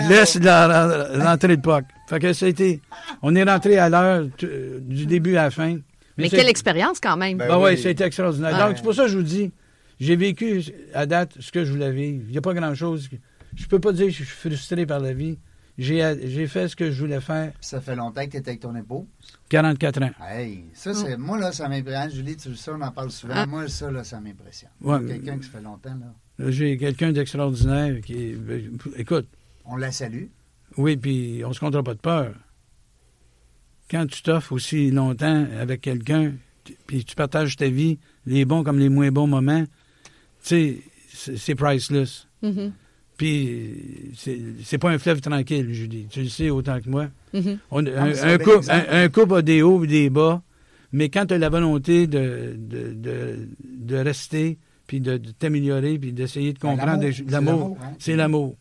Laisse 0.09 0.37
la, 0.37 0.67
la- 0.67 1.17
l'entrée 1.19 1.59
de 1.59 1.61
POC. 1.61 1.85
Fait 2.09 2.19
que 2.19 2.33
ça 2.33 2.47
a 2.47 2.49
été, 2.49 2.81
on 3.21 3.37
est 3.37 3.43
rentré 3.43 3.77
à 3.77 3.91
l'heure 3.91 4.27
du 4.81 5.05
début 5.05 5.37
à 5.37 5.43
la 5.45 5.51
fin. 5.51 5.77
Mais 6.17 6.31
quelle 6.31 6.49
expérience 6.49 6.99
quand 6.99 7.19
même. 7.19 7.37
Ben 7.37 7.49
Ben 7.49 7.59
ouais, 7.59 7.73
oui. 7.75 7.79
c'était 7.83 8.05
extraordinaire. 8.07 8.53
Ah. 8.55 8.69
Donc, 8.69 8.79
c'est 8.79 8.83
pour 8.83 8.95
ça 8.95 9.03
que 9.03 9.09
je 9.11 9.19
vous 9.19 9.23
dis, 9.23 9.51
j'ai 10.01 10.17
vécu 10.17 10.65
à 10.95 11.05
date 11.05 11.33
ce 11.39 11.53
que 11.53 11.63
je 11.63 11.71
voulais 11.73 11.91
vivre. 11.93 12.23
Il 12.27 12.33
n'y 12.33 12.39
a 12.39 12.41
pas 12.41 12.55
grand-chose. 12.55 13.11
Je 13.55 13.67
peux 13.67 13.79
pas 13.81 13.93
dire 13.93 14.07
que 14.07 14.13
je 14.13 14.17
suis 14.17 14.25
frustré 14.25 14.87
par 14.87 15.01
la 15.01 15.13
vie. 15.13 15.37
J'ai, 15.79 16.29
j'ai 16.29 16.49
fait 16.49 16.67
ce 16.67 16.75
que 16.75 16.91
je 16.91 17.01
voulais 17.01 17.21
faire. 17.21 17.53
Ça 17.61 17.81
fait 17.81 17.95
longtemps 17.95 18.25
que 18.27 18.33
tu 18.33 18.37
étais 18.39 18.51
avec 18.51 18.61
ton 18.61 18.75
épouse. 18.75 19.07
44 19.49 20.03
ans. 20.03 20.11
Hey, 20.29 20.65
ça, 20.75 20.93
c'est. 20.93 21.17
Moi, 21.17 21.39
là, 21.39 21.53
ça 21.53 21.69
m'impressionne. 21.69 22.11
Julie, 22.11 22.37
tu 22.37 22.49
le 22.49 22.57
sais, 22.57 22.73
on 22.73 22.81
en 22.81 22.91
parle 22.91 23.13
souvent. 23.13 23.35
Ah. 23.37 23.47
Moi, 23.47 23.69
ça, 23.69 23.89
là, 23.91 24.03
ça 24.03 24.21
m'impressionne. 24.21 24.71
Ouais, 24.81 24.99
Quelqu'un 25.07 25.39
qui 25.39 25.45
se 25.47 25.51
fait 25.51 25.61
longtemps, 25.61 25.95
là. 25.95 26.51
J'ai 26.51 26.77
quelqu'un 26.77 27.13
d'extraordinaire 27.13 28.01
qui 28.01 28.33
ben, 28.35 28.77
Écoute, 28.97 29.29
On 29.65 29.77
la 29.77 29.91
salue. 29.93 30.25
oui, 30.77 30.97
puis 30.97 31.43
on 31.45 31.53
se 31.53 31.61
comptera 31.61 31.83
pas 31.83 31.95
de 31.95 32.01
peur. 32.01 32.35
Quand 33.91 34.07
tu 34.07 34.23
t'offres 34.23 34.53
aussi 34.53 34.91
longtemps 34.91 35.47
avec 35.59 35.81
quelqu'un, 35.81 36.33
puis 36.87 37.05
tu 37.05 37.15
partages 37.15 37.57
ta 37.57 37.69
vie, 37.69 37.99
les 38.27 38.45
bons 38.45 38.63
comme 38.63 38.79
les 38.79 38.89
moins 38.89 39.11
bons 39.11 39.27
moments, 39.27 39.65
tu 40.45 40.83
sais, 41.13 41.37
c'est 41.37 41.55
priceless. 41.55 42.27
Mhm, 42.43 42.73
Puis 43.19 44.13
c'est 44.17 44.39
c'est 44.65 44.79
pas 44.79 44.91
un 44.91 44.99
fleuve 44.99 45.21
tranquille, 45.21 45.69
Julie. 45.75 46.07
Tu 46.09 46.23
le 46.23 46.29
sais 46.29 46.49
autant 46.51 46.81
que 46.81 46.89
moi. 46.89 47.09
mhm. 47.35 47.59
On- 47.71 47.83
mais 47.83 47.91
un, 47.95 48.05
un 48.35 48.39
couple, 48.39 48.57
exemple. 48.59 48.87
un- 48.91 49.03
un 49.05 49.09
couple 49.09 49.35
a 49.35 49.43
des 49.43 49.61
hauts 49.61 49.85
et 49.85 49.87
des 49.89 50.09
bas, 50.09 50.41
mais 50.93 51.09
quand 51.11 51.27
tu 51.27 51.35
as 51.35 51.39
la 51.39 51.49
volonté 51.51 52.07
de, 52.07 52.55
de, 52.57 52.93
de, 52.95 53.49
de 53.63 53.97
rester, 53.97 54.57
puis 54.87 55.01
de, 55.01 55.19
de 55.19 55.33
t'améliorer, 55.33 55.99
puis 55.99 56.13
d'essayer 56.13 56.53
de 56.55 56.59
Ben, 56.61 56.71
comprendre 56.71 57.03
l'amour, 57.03 57.13
c'est 57.13 57.31
l'amour, 57.31 57.79
hein. 57.83 57.93
c'est 57.99 58.17
l'amour. 58.17 58.57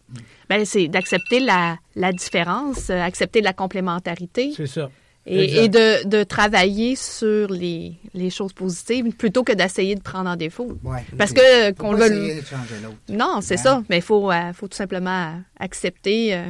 Ben, 0.50 0.66
c'est 0.66 0.88
d'accepter 0.90 1.40
la, 1.40 1.78
la 1.96 2.12
différence, 2.12 2.90
euh, 2.90 3.00
accepter 3.00 3.40
la 3.42 3.54
complémentarité 3.54 4.52
C'est 4.58 4.68
ça. 4.68 4.90
Et, 5.28 5.70
de, 5.70 6.08
de 6.08 6.24
travailler 6.24 6.96
sur 6.96 7.50
les, 7.50 7.98
les 8.14 8.30
choses 8.30 8.54
positives 8.54 9.12
plutôt 9.16 9.44
que 9.44 9.52
d'essayer 9.54 9.96
de 9.96 10.02
prendre 10.02 10.30
en 10.30 10.36
défaut. 10.36 10.78
Ouais. 10.84 11.06
Parce 11.18 11.34
que 11.34 11.72
qu'on 11.74 11.98
pas 11.98 12.08
le 12.10 12.16
essayer 12.28 12.42
de 12.42 12.46
changer 12.46 12.76
l'autre. 12.84 12.98
Non, 13.10 13.42
c'est 13.42 13.58
ça. 13.58 13.84
Mais 13.90 13.98
il 13.98 14.02
faut, 14.04 14.32
euh, 14.32 14.54
faut 14.54 14.68
tout 14.68 14.78
simplement 14.78 15.42
accepter 15.60 16.34
euh, 16.34 16.50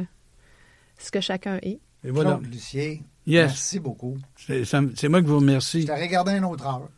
ce 0.98 1.10
que 1.10 1.20
chacun 1.20 1.58
est. 1.62 1.80
Et 2.04 2.10
voilà. 2.10 2.32
Claude 2.34 2.46
Lucier, 2.52 3.02
Yes. 3.26 3.46
merci 3.48 3.78
beaucoup. 3.80 4.16
C'est 4.36 5.08
moi 5.08 5.20
qui 5.20 5.26
vous 5.26 5.34
Je 5.40 5.44
remercie. 5.44 5.84
t'ai 5.84 5.92
regardé 5.94 6.32
une 6.32 6.44
autre 6.44 6.64
heure. 6.66 6.88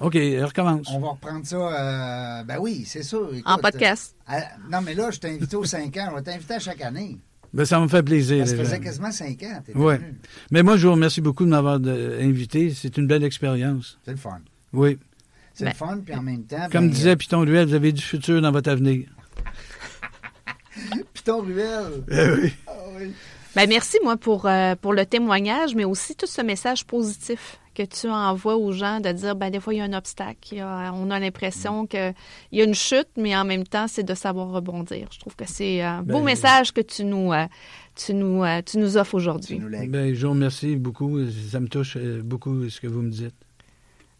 OK, 0.00 0.14
recommence. 0.14 0.88
On 0.92 1.00
va 1.00 1.08
reprendre 1.08 1.44
ça. 1.46 1.56
euh, 1.56 2.44
ben 2.44 2.58
oui, 2.60 2.84
c'est 2.86 3.02
ça. 3.02 3.16
Écoute, 3.32 3.42
En 3.46 3.58
podcast. 3.58 4.14
euh, 4.30 4.34
non, 4.70 4.80
mais 4.80 4.94
là, 4.94 5.10
je 5.10 5.18
t'ai 5.18 5.28
invité 5.30 5.56
aux 5.56 5.64
5 5.64 5.96
ans. 5.96 6.08
On 6.10 6.14
va 6.14 6.22
t'inviter 6.22 6.54
à 6.54 6.58
chaque 6.60 6.80
année. 6.82 7.18
Ben, 7.54 7.64
ça 7.64 7.80
me 7.80 7.88
fait 7.88 8.02
plaisir. 8.02 8.46
Ça 8.46 8.56
faisait 8.56 8.78
quasiment 8.80 9.10
5 9.10 9.42
ans. 9.44 9.62
venu. 9.74 10.14
Mais 10.50 10.62
moi, 10.62 10.76
je 10.76 10.86
vous 10.86 10.92
remercie 10.92 11.20
beaucoup 11.20 11.44
de 11.44 11.50
m'avoir 11.50 11.80
de- 11.80 12.18
invité. 12.20 12.72
C'est 12.74 12.96
une 12.98 13.06
belle 13.06 13.24
expérience. 13.24 13.98
C'est 14.04 14.10
le 14.12 14.16
fun. 14.18 14.38
Oui. 14.72 14.98
C'est 15.54 15.64
Ben- 15.64 15.70
le 15.70 15.76
fun, 15.76 15.98
puis 16.04 16.14
en 16.14 16.22
même 16.22 16.44
temps. 16.44 16.68
Comme 16.70 16.86
ben, 16.88 16.94
disait 16.94 17.16
Python 17.16 17.40
Ruel, 17.40 17.66
vous 17.68 17.74
avez 17.74 17.92
du 17.92 18.02
futur 18.02 18.40
dans 18.42 18.52
votre 18.52 18.70
avenir. 18.70 19.06
Piton 21.14 21.40
Ruel. 21.40 22.04
Eh 22.10 22.30
oui. 22.42 22.52
Ah 22.66 22.72
oui. 22.98 23.12
Ben, 23.56 23.68
merci, 23.68 23.98
moi, 24.04 24.16
pour, 24.16 24.46
euh, 24.46 24.74
pour 24.80 24.92
le 24.92 25.04
témoignage, 25.04 25.74
mais 25.74 25.84
aussi 25.84 26.14
tout 26.14 26.26
ce 26.26 26.42
message 26.42 26.84
positif 26.84 27.58
que 27.78 27.84
tu 27.84 28.08
envoies 28.08 28.56
aux 28.56 28.72
gens 28.72 28.98
de 29.00 29.10
dire, 29.12 29.36
ben, 29.36 29.50
des 29.50 29.60
fois, 29.60 29.72
il 29.72 29.76
y 29.76 29.80
a 29.80 29.84
un 29.84 29.92
obstacle. 29.92 30.36
il 30.52 30.58
y 30.58 30.60
a- 30.60 30.92
on 30.94 31.10
a 31.10 31.18
l'impression 31.20 31.86
qu'il 31.86 32.12
y 32.52 32.60
a 32.60 32.64
une 32.64 32.74
chute, 32.74 33.08
mais 33.16 33.36
en 33.36 33.44
même 33.44 33.64
temps, 33.64 33.86
c'est 33.88 34.02
de 34.02 34.14
savoir 34.14 34.48
rebondir. 34.50 35.06
Je 35.12 35.20
trouve 35.20 35.36
que 35.36 35.44
c'est 35.46 35.80
un 35.82 36.02
beau 36.02 36.18
Ben- 36.18 36.24
message 36.24 36.72
que 36.72 36.80
tu 36.80 37.04
nous, 37.04 37.32
euh, 37.32 37.46
tu 37.94 38.14
nous, 38.14 38.42
euh, 38.42 38.60
tu 38.66 38.78
nous 38.78 38.96
offres 38.96 39.14
aujourd'hui. 39.14 39.60
Ben, 39.88 40.14
je 40.14 40.26
vous 40.26 40.32
remercie 40.32 40.76
beaucoup. 40.76 41.18
Ça 41.50 41.60
me 41.60 41.68
touche 41.68 41.96
euh, 41.96 42.20
beaucoup 42.22 42.68
ce 42.68 42.80
que 42.80 42.86
vous 42.88 43.02
me 43.02 43.10
dites. 43.10 43.34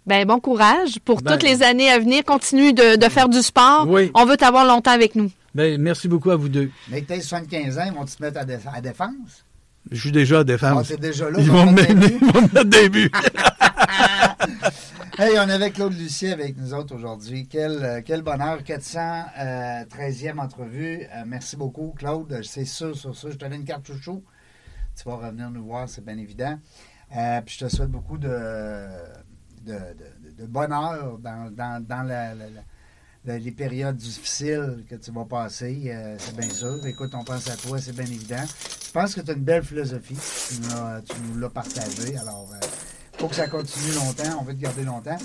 Ben, 0.06 0.24
bon 0.26 0.40
courage 0.40 1.00
pour 1.04 1.20
Ben- 1.20 1.32
toutes 1.32 1.42
les 1.42 1.62
années 1.62 1.90
à 1.90 1.98
venir. 1.98 2.24
Continue 2.24 2.72
de, 2.72 2.96
de 2.96 3.08
faire 3.10 3.28
du 3.28 3.42
sport. 3.42 3.86
Oui. 3.88 4.10
On 4.14 4.24
veut 4.24 4.36
t'avoir 4.36 4.64
longtemps 4.64 4.92
avec 4.92 5.14
nous. 5.16 5.30
Ben, 5.54 5.80
merci 5.80 6.08
beaucoup 6.08 6.30
à 6.30 6.36
vous 6.36 6.48
deux. 6.48 6.70
Mais 6.88 7.02
que 7.02 7.12
tu 7.14 7.20
75 7.20 7.78
ans, 7.78 7.82
ils 7.86 7.92
vont 7.92 8.04
te 8.04 8.22
mettre 8.22 8.38
à, 8.38 8.44
dé- 8.44 8.56
à 8.72 8.80
défense? 8.80 9.44
Je 9.90 10.00
suis 10.00 10.12
déjà 10.12 10.36
à 10.38 10.40
Ah, 10.40 10.44
défense. 10.44 10.88
t'es 10.88 10.96
déjà 10.96 11.30
là. 11.30 11.38
Ils 11.40 11.50
vont 11.50 11.66
me 11.66 11.72
mettre, 11.72 12.64
des 12.64 12.88
buts. 12.88 13.10
Hey, 15.18 15.36
on 15.38 15.48
avait 15.48 15.70
Claude 15.70 15.94
Lucier 15.98 16.32
avec 16.32 16.56
nous 16.56 16.74
autres 16.74 16.94
aujourd'hui. 16.94 17.48
Quel, 17.50 17.72
euh, 17.82 18.00
quel 18.04 18.22
bonheur. 18.22 18.62
413e 18.62 20.38
entrevue. 20.38 21.02
Euh, 21.12 21.24
merci 21.26 21.56
beaucoup, 21.56 21.92
Claude. 21.96 22.40
C'est 22.44 22.64
sûr, 22.64 22.96
sur 22.96 23.16
ça. 23.16 23.28
Je 23.30 23.34
te 23.34 23.40
donne 23.40 23.54
une 23.54 23.64
carte 23.64 23.86
chouchou. 23.86 24.22
Tu 24.96 25.08
vas 25.08 25.16
revenir 25.16 25.50
nous 25.50 25.64
voir, 25.64 25.88
c'est 25.88 26.04
bien 26.04 26.18
évident. 26.18 26.58
Euh, 27.16 27.40
puis 27.40 27.56
je 27.58 27.64
te 27.66 27.70
souhaite 27.74 27.90
beaucoup 27.90 28.18
de, 28.18 28.28
de, 29.66 29.72
de- 29.72 30.42
de 30.42 30.46
bonheur 30.46 31.18
dans, 31.18 31.50
dans, 31.50 31.82
dans 31.84 32.02
la- 32.02 32.34
la- 32.34 32.34
la- 32.34 32.50
la- 32.50 32.60
ben, 33.28 33.42
les 33.44 33.52
périodes 33.52 33.96
difficiles 33.96 34.86
que 34.88 34.94
tu 34.94 35.10
vas 35.10 35.26
passer, 35.26 35.82
euh, 35.88 36.16
c'est 36.18 36.34
bien 36.34 36.48
sûr. 36.48 36.78
Écoute, 36.86 37.10
on 37.12 37.24
pense 37.24 37.46
à 37.50 37.56
toi, 37.56 37.78
c'est 37.78 37.94
bien 37.94 38.06
évident. 38.06 38.42
Je 38.86 38.90
pense 38.90 39.14
que 39.14 39.20
tu 39.20 39.30
as 39.30 39.34
une 39.34 39.42
belle 39.42 39.62
philosophie. 39.62 40.16
Tu 40.48 40.54
nous 41.28 41.38
l'as 41.38 41.50
partagée. 41.50 42.16
Alors, 42.16 42.48
il 42.62 43.20
faut 43.20 43.28
que 43.28 43.34
ça 43.34 43.46
continue 43.46 43.92
longtemps. 43.92 44.38
On 44.40 44.44
veut 44.44 44.54
te 44.54 44.62
garder 44.62 44.84
longtemps. 44.84 45.18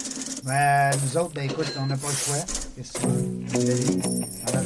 Mais 0.43 0.91
euh, 0.93 0.97
nous 1.01 1.17
autres, 1.17 1.33
ben 1.33 1.45
écoute, 1.49 1.71
on 1.79 1.85
n'a 1.85 1.95
pas 1.95 2.09
le 2.09 2.13
choix. 2.13 2.43
Qu'est-ce 2.75 2.91
que 2.91 2.99
tu 2.99 3.07
veux? 3.07 3.13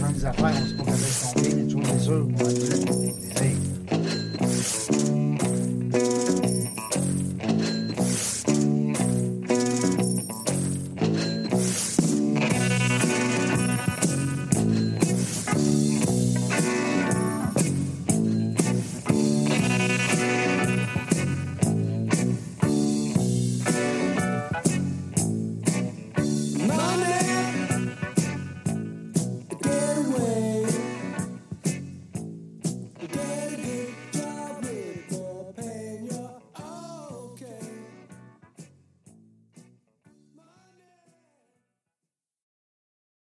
En 0.07 0.11
des 0.11 0.25
affaires, 0.25 0.55
on 0.59 0.65
se 0.65 0.73
pas 0.73 0.83
capable 0.83 1.03
de 1.03 1.21
tomber, 1.21 1.53
mais 1.53 1.67
tu 1.67 1.75
vois, 1.75 1.85
c'est 1.93 1.99
sûr, 2.05 2.27
on 2.27 2.43
va. 5.01 5.06